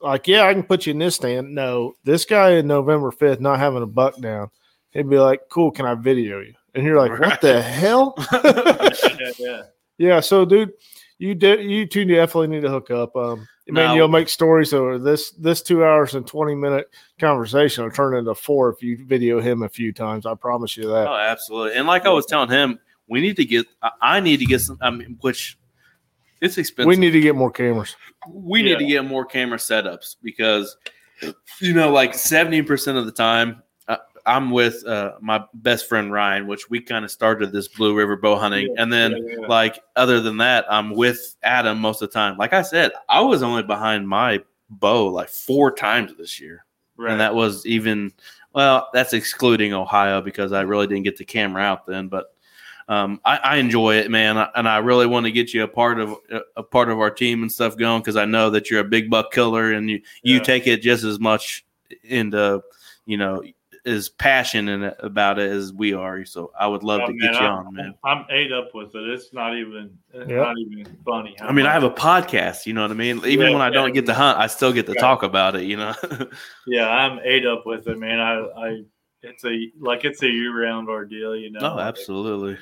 [0.00, 1.54] Like, yeah, I can put you in this stand.
[1.54, 4.50] No, this guy in November fifth not having a buck down,
[4.90, 9.30] he'd be like, "Cool, can I video you?" And you're like, "What the hell?" yeah,
[9.38, 9.62] yeah.
[10.00, 10.74] Yeah, so dude,
[11.18, 11.68] You did.
[11.68, 13.14] You two definitely need to hook up.
[13.16, 13.94] Um, man, No.
[13.94, 15.32] you'll make stories over this.
[15.32, 16.88] This two hours and twenty minute
[17.18, 20.26] conversation will turn into four if you video him a few times.
[20.26, 21.08] I promise you that.
[21.08, 21.76] Oh, absolutely.
[21.76, 23.66] And like I was telling him, we need to get.
[23.82, 24.78] I- I need to get some.
[24.80, 25.58] I mean, which
[26.40, 26.88] it's expensive.
[26.88, 27.96] we need to get more cameras.
[28.30, 30.76] we need to get more camera setups because
[31.60, 33.60] you know like 70% of the time
[34.28, 38.16] i'm with uh, my best friend ryan which we kind of started this blue river
[38.16, 38.74] bow hunting.
[38.78, 39.46] And then Yeah, yeah.
[39.46, 42.36] like other than that i'm with adam most of the time.
[42.36, 46.64] Like i said i was only behind my bow like four times this year.
[46.96, 47.12] Right.
[47.12, 48.12] and that was even
[48.52, 52.34] well that's excluding ohio because i really didn't get the camera out then but
[52.88, 56.00] um, I, I enjoy it, man, and I really want to get you a part
[56.00, 56.16] of
[56.56, 59.10] a part of our team and stuff going because I know that you're a big
[59.10, 61.66] buck killer and you you take it just as much
[62.02, 62.62] into
[63.04, 63.42] you know
[63.86, 66.24] as passionate about it as we are.
[66.24, 67.94] So I would love Oh, to man, get you I'm, on, man.
[68.04, 69.08] I'm ate up with it.
[69.10, 69.96] It's not even.
[70.12, 70.38] It's Yep.
[70.38, 71.36] not even funny.
[71.40, 72.66] I mean, I have a podcast.
[72.66, 73.18] You know what I mean?
[73.26, 73.94] Even Yeah, when I don't yeah.
[73.94, 75.00] get to hunt, I still get to Right.
[75.00, 75.62] talk about it.
[75.64, 75.94] You know?
[76.66, 78.20] Yeah, I'm ate up with it, man.
[78.20, 78.82] I, I,
[79.22, 81.60] it's a like it's a year round ordeal, you know.
[81.62, 82.56] Oh, absolutely.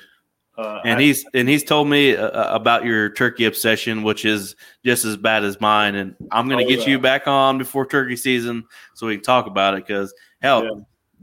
[0.58, 4.56] Uh, and I- he's and he's told me uh, about your turkey obsession, which is
[4.84, 5.96] just as bad as mine.
[5.96, 6.92] And I'm going to Oh, get yeah.
[6.94, 8.64] you back on before turkey season
[8.94, 9.86] so we can talk about it.
[9.86, 10.70] Because hell, Yeah.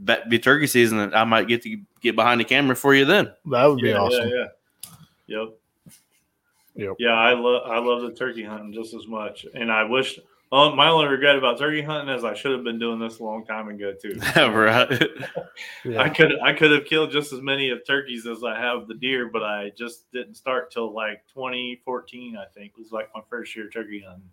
[0.00, 3.04] That be turkey season, and I might get to get behind the camera for you
[3.04, 3.32] then.
[3.50, 4.28] That would be yeah, awesome.
[4.28, 4.44] Yeah,
[5.26, 5.40] yeah.
[5.40, 5.48] Yep.
[6.76, 6.96] Yep.
[6.98, 10.18] Yeah, I love I love the turkey hunting just as much, and I wish.
[10.52, 13.24] Oh, my only regret about turkey hunting is I should have been doing this a
[13.24, 14.20] long time ago too.
[14.36, 15.02] right?
[15.84, 16.00] Yeah.
[16.00, 18.94] I could I could have killed just as many of turkeys as I have the
[18.94, 22.36] deer, but I just didn't start till like 2014.
[22.36, 24.28] I think was like my first year turkey hunting.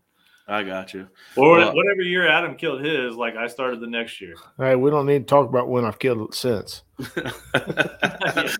[0.52, 1.08] I got you.
[1.38, 4.36] Or Well- whatever year Adam killed his, like I started the next year.
[4.58, 6.84] Hey, we don't need to talk about when I've killed it since.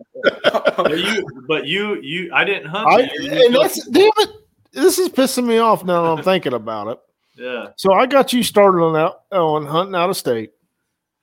[0.78, 2.88] But you, but you, you, I didn't hunt.
[2.88, 4.30] I, the year you and that's damn it.
[4.72, 7.00] This is pissing me off now that I'm thinking about it.
[7.38, 10.52] yeah, So I got you started on out on hunting out of state.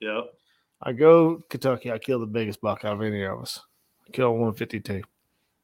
[0.01, 0.21] yeah.
[0.81, 1.91] I go Kentucky.
[1.91, 3.59] I kill the biggest buck out of any of us.
[4.07, 5.03] I kill 152.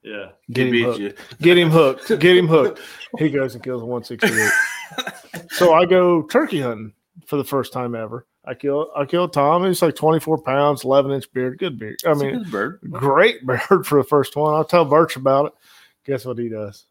[0.02, 0.31] Yeah.
[0.50, 0.99] Get He him beat hooked.
[0.99, 1.15] you.
[1.41, 2.08] Get him hooked.
[2.20, 2.81] Get him hooked.
[3.18, 4.50] He goes and kills 168.
[5.51, 6.93] so I go turkey hunting
[7.27, 8.27] for the first time ever.
[8.45, 9.65] I kill I kill Tom.
[9.65, 11.59] He's like 24 pounds, 11 inch beard.
[11.59, 11.97] Good beard.
[12.07, 12.81] I mean, good bird.
[12.91, 14.55] great bird for the first one.
[14.55, 15.53] I'll tell Birch about it.
[16.05, 16.85] Guess what he does?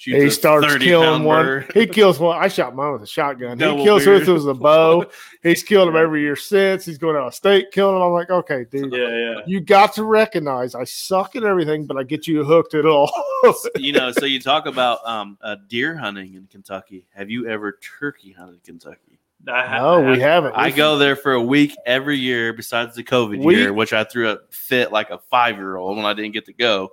[0.00, 1.44] Shoots he starts killing pound one.
[1.44, 1.72] bird.
[1.74, 2.42] He kills one.
[2.42, 3.58] I shot mine with a shotgun.
[3.58, 4.20] Double he kills beard.
[4.20, 5.04] his with a bow.
[5.42, 6.86] He's killed him every year since.
[6.86, 8.04] He's going out of state killing them.
[8.04, 8.94] I'm like, okay, dude.
[8.94, 9.40] Yeah, yeah.
[9.46, 13.12] You got to recognize I suck at everything, but I get you hooked at all.
[13.76, 17.04] you know, so you talk about um, uh, deer hunting in Kentucky.
[17.14, 19.18] Have you ever turkey hunted Kentucky?
[19.46, 20.54] I ha- no, I we haven't.
[20.56, 24.04] I go there for a week every year, besides the COVID We- year, which I
[24.04, 26.92] threw a fit like a five year old when I didn't get to go.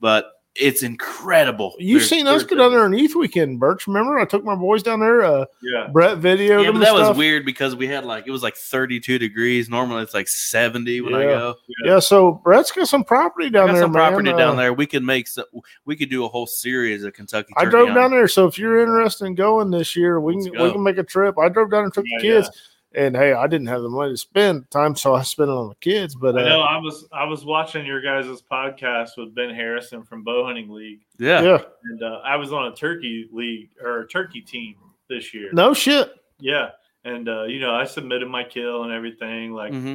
[0.00, 1.74] But it's incredible.
[1.78, 3.86] You There's- seen us there's- go down there on ETH weekend, Birch?
[3.86, 5.22] Remember, I took my boys down there.
[5.22, 5.86] Uh, Yeah.
[5.92, 8.42] Brett videoed Yeah, them but and that was weird because we had like it was
[8.42, 9.68] like 32 degrees.
[9.70, 11.54] Normally it's like 70 when I go.
[11.84, 13.82] Yeah, so Brett's got some property I down got there.
[13.82, 14.38] some property man.
[14.38, 14.72] down Uh, there.
[14.72, 15.44] We could make some,
[15.86, 17.52] we could do a whole series of Kentucky.
[17.56, 20.56] I drove down there, so if you're interested in going this year, we Let's can
[20.56, 20.64] go.
[20.64, 21.38] we can make a trip.
[21.38, 22.50] I drove down and took Yeah, the kids,
[22.94, 25.68] and hey, I didn't have the money to spend time, so I spent it on
[25.68, 26.14] the kids.
[26.14, 30.02] But I know uh, I was I was watching your guys' podcast with Ben Harrison
[30.02, 31.42] from Bow Hunting League, Yeah.
[31.42, 34.74] yeah, and uh, I was on a turkey league or a turkey team
[35.08, 35.50] this year.
[35.52, 36.10] no shit.
[36.40, 36.70] Yeah,
[37.04, 39.94] and uh, you know I submitted my kill and everything, like, hmm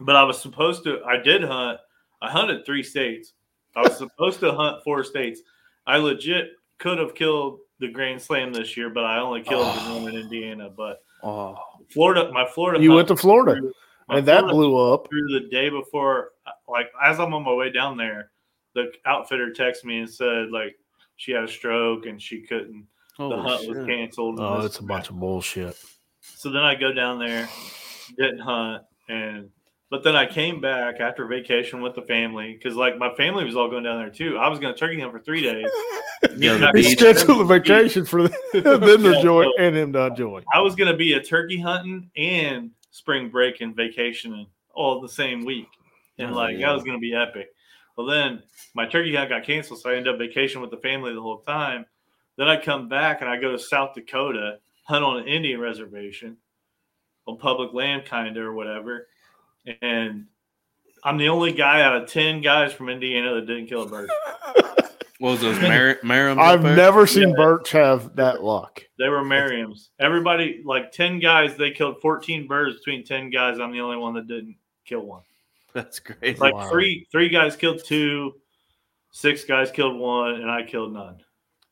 [0.00, 1.02] but I was supposed to.
[1.04, 1.78] I did hunt.
[2.20, 3.32] I hunted three states.
[3.76, 5.40] I was supposed to hunt four states.
[5.86, 9.80] I legit could have killed the Grand Slam this year, but I only killed the
[10.00, 10.68] one in Indiana.
[10.68, 11.56] But Oh,
[11.90, 13.72] Florida, my Florida, You went to Florida, through-
[14.10, 15.08] and that Florida blew up.
[15.08, 16.30] through the day before,
[16.68, 18.30] like as I'm on my way down there,
[18.74, 20.76] the outfitter texted me and said like
[21.16, 22.86] she had a stroke and she couldn't.
[23.16, 24.40] the holy hunt was canceled.
[24.40, 25.76] Oh, this it's a bunch of bullshit.
[26.20, 27.48] So then I go down there,
[28.18, 29.50] didn't hunt, and
[29.90, 33.54] but then I came back after vacation with the family because like my family was
[33.56, 34.38] all going down there too.
[34.38, 35.66] I was going to turkey hunt for three days.
[36.22, 38.22] Go to He scheduled a vacation for
[38.52, 40.42] them to Yeah, enjoy so- and him to enjoy.
[40.52, 45.08] I was going to be a turkey hunting and spring break and vacationing all the
[45.08, 45.68] same week,
[46.18, 46.68] and Oh, like yeah.
[46.68, 47.48] that was going to be epic.
[47.96, 48.42] Well, then
[48.74, 51.38] my turkey hunt got canceled, so I ended up vacation with the family the whole
[51.42, 51.86] time.
[52.36, 56.36] Then I come back and I go to South Dakota, hunt on an Indian reservation,
[57.28, 59.06] on public land, kind of or whatever,
[59.82, 60.26] and
[61.02, 64.10] I'm the only guy out of ten guys from Indiana that didn't kill a bird.
[65.20, 66.38] What was those Mar- Marams?
[66.38, 67.36] I've up never seen Yeah.
[67.36, 68.82] Birch have that luck.
[68.98, 69.90] They were Merriam's.
[70.00, 73.60] Everybody, like 10 guys, they killed 14 birds between 10 guys.
[73.60, 75.22] I'm the only one that didn't kill one.
[75.72, 76.40] That's great.
[76.40, 76.68] Like Wow.
[76.68, 78.34] three three guys killed two,
[79.12, 81.18] six guys killed one, and I killed none.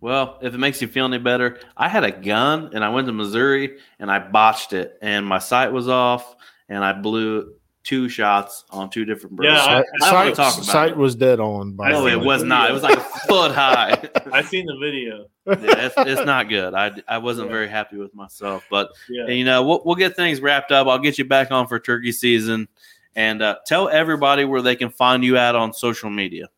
[0.00, 3.08] Well, if it makes you feel any better, I had a gun and I went
[3.08, 6.36] to Missouri and I botched it and my sight was off
[6.68, 7.54] and I blew
[7.84, 9.48] two shots on two different birds.
[9.48, 11.72] Yeah, I- Sight, I sight, wanna talk about sight was dead on.
[11.72, 12.70] By no, it was not.
[12.70, 14.08] It was like a foot high.
[14.32, 15.26] I seen the video.
[15.46, 16.74] yeah, it's, it's not good.
[16.74, 19.26] I, I wasn't very happy with myself, but Yeah.
[19.28, 20.86] you know we'll, we'll get things wrapped up.
[20.86, 22.68] I'll get you back on for turkey season,
[23.16, 26.48] and uh, tell everybody where they can find you at on social media.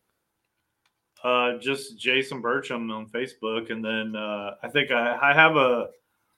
[1.23, 5.89] Uh, just Jason Burcham on Facebook, and then uh, I think I, I have a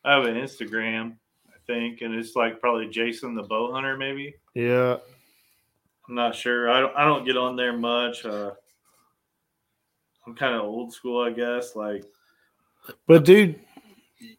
[0.05, 1.17] I have an Instagram, I
[1.67, 4.35] think, and it's like probably Jason the Bow Hunter, maybe.
[4.55, 4.97] Yeah,
[6.09, 6.71] I'm not sure.
[6.71, 8.25] I don't I don't get on there much.
[8.25, 8.53] Uh,
[10.27, 11.77] I'm kind of old school, I guess.
[11.77, 12.05] Like
[13.07, 13.59] but dude,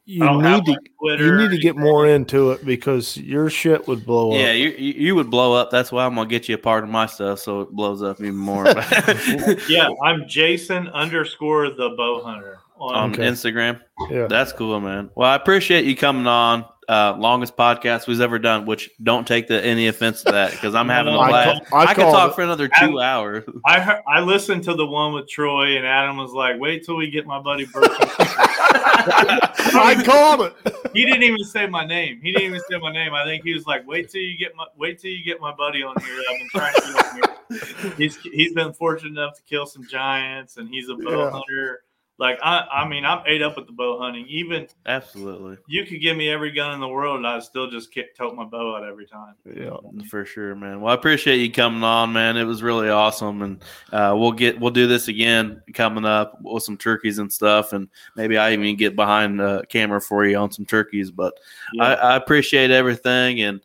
[0.06, 4.31] you need to you need to get more into it because your shit would blow
[4.31, 4.43] Yeah, up.
[4.45, 5.69] Yeah, you you would blow up.
[5.69, 8.19] That's why I'm gonna get you a part of my stuff so it blows up
[8.19, 8.65] even more.
[9.69, 12.95] Yeah, I'm Jason underscore the Bow Hunter on.
[12.95, 13.23] on Okay.
[13.23, 13.80] Instagram.
[14.09, 14.27] Yeah.
[14.27, 15.09] That's cool, man.
[15.15, 16.65] Well, I appreciate you coming on.
[16.89, 18.65] Uh, longest podcast we've ever done.
[18.65, 21.65] Which don't take the, any offense to that because I'm having a blast.
[21.65, 22.35] ca- I I, could talk it.
[22.35, 23.43] for another I- two hours.
[23.65, 26.95] I heard, I listened to the one with Troy, and Adam was like, "Wait till
[26.95, 27.91] we get my buddy Burcham."
[29.09, 30.75] I called it.
[30.93, 32.19] he didn't even say my name.
[32.22, 33.14] He didn't even say my name.
[33.14, 35.53] I think he was like, "Wait till you get my wait till you get my
[35.53, 37.91] buddy on here." I've been trying to get on here.
[37.97, 41.31] He's he's been fortunate enough to kill some giants, and he's a bow Yeah.
[41.31, 41.81] hunter.
[42.20, 44.26] Like I, I mean, I'm ate up with the bow hunting.
[44.28, 47.92] Even Absolutely, you could give me every gun in the world, and I still just
[47.92, 49.36] kick, tote my bow out every time.
[49.46, 49.78] Yeah.
[50.10, 50.82] for sure, man.
[50.82, 52.36] Well, I appreciate you coming on, man.
[52.36, 56.64] It was really awesome, and uh, we'll get we'll do this again coming up with
[56.64, 60.52] some turkeys and stuff, and maybe I even get behind the camera for you on
[60.52, 61.12] some turkeys.
[61.12, 61.36] But
[61.80, 63.62] I, I appreciate everything and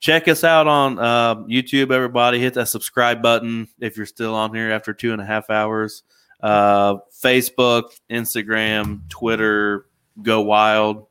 [0.00, 1.92] check us out on uh, YouTube.
[1.92, 5.48] Everybody, hit that subscribe button if you're still on here after two and a half
[5.48, 6.02] hours.
[6.40, 9.86] Uh, Facebook, Instagram, Twitter,
[10.22, 11.06] Go Wild,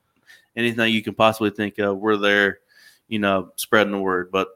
[0.55, 2.59] anything you can possibly think of, we're there.
[3.07, 4.31] You know, spreading the word.
[4.31, 4.47] But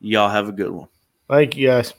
[0.00, 0.88] y'all have a good one.
[1.28, 1.94] Thank you guys.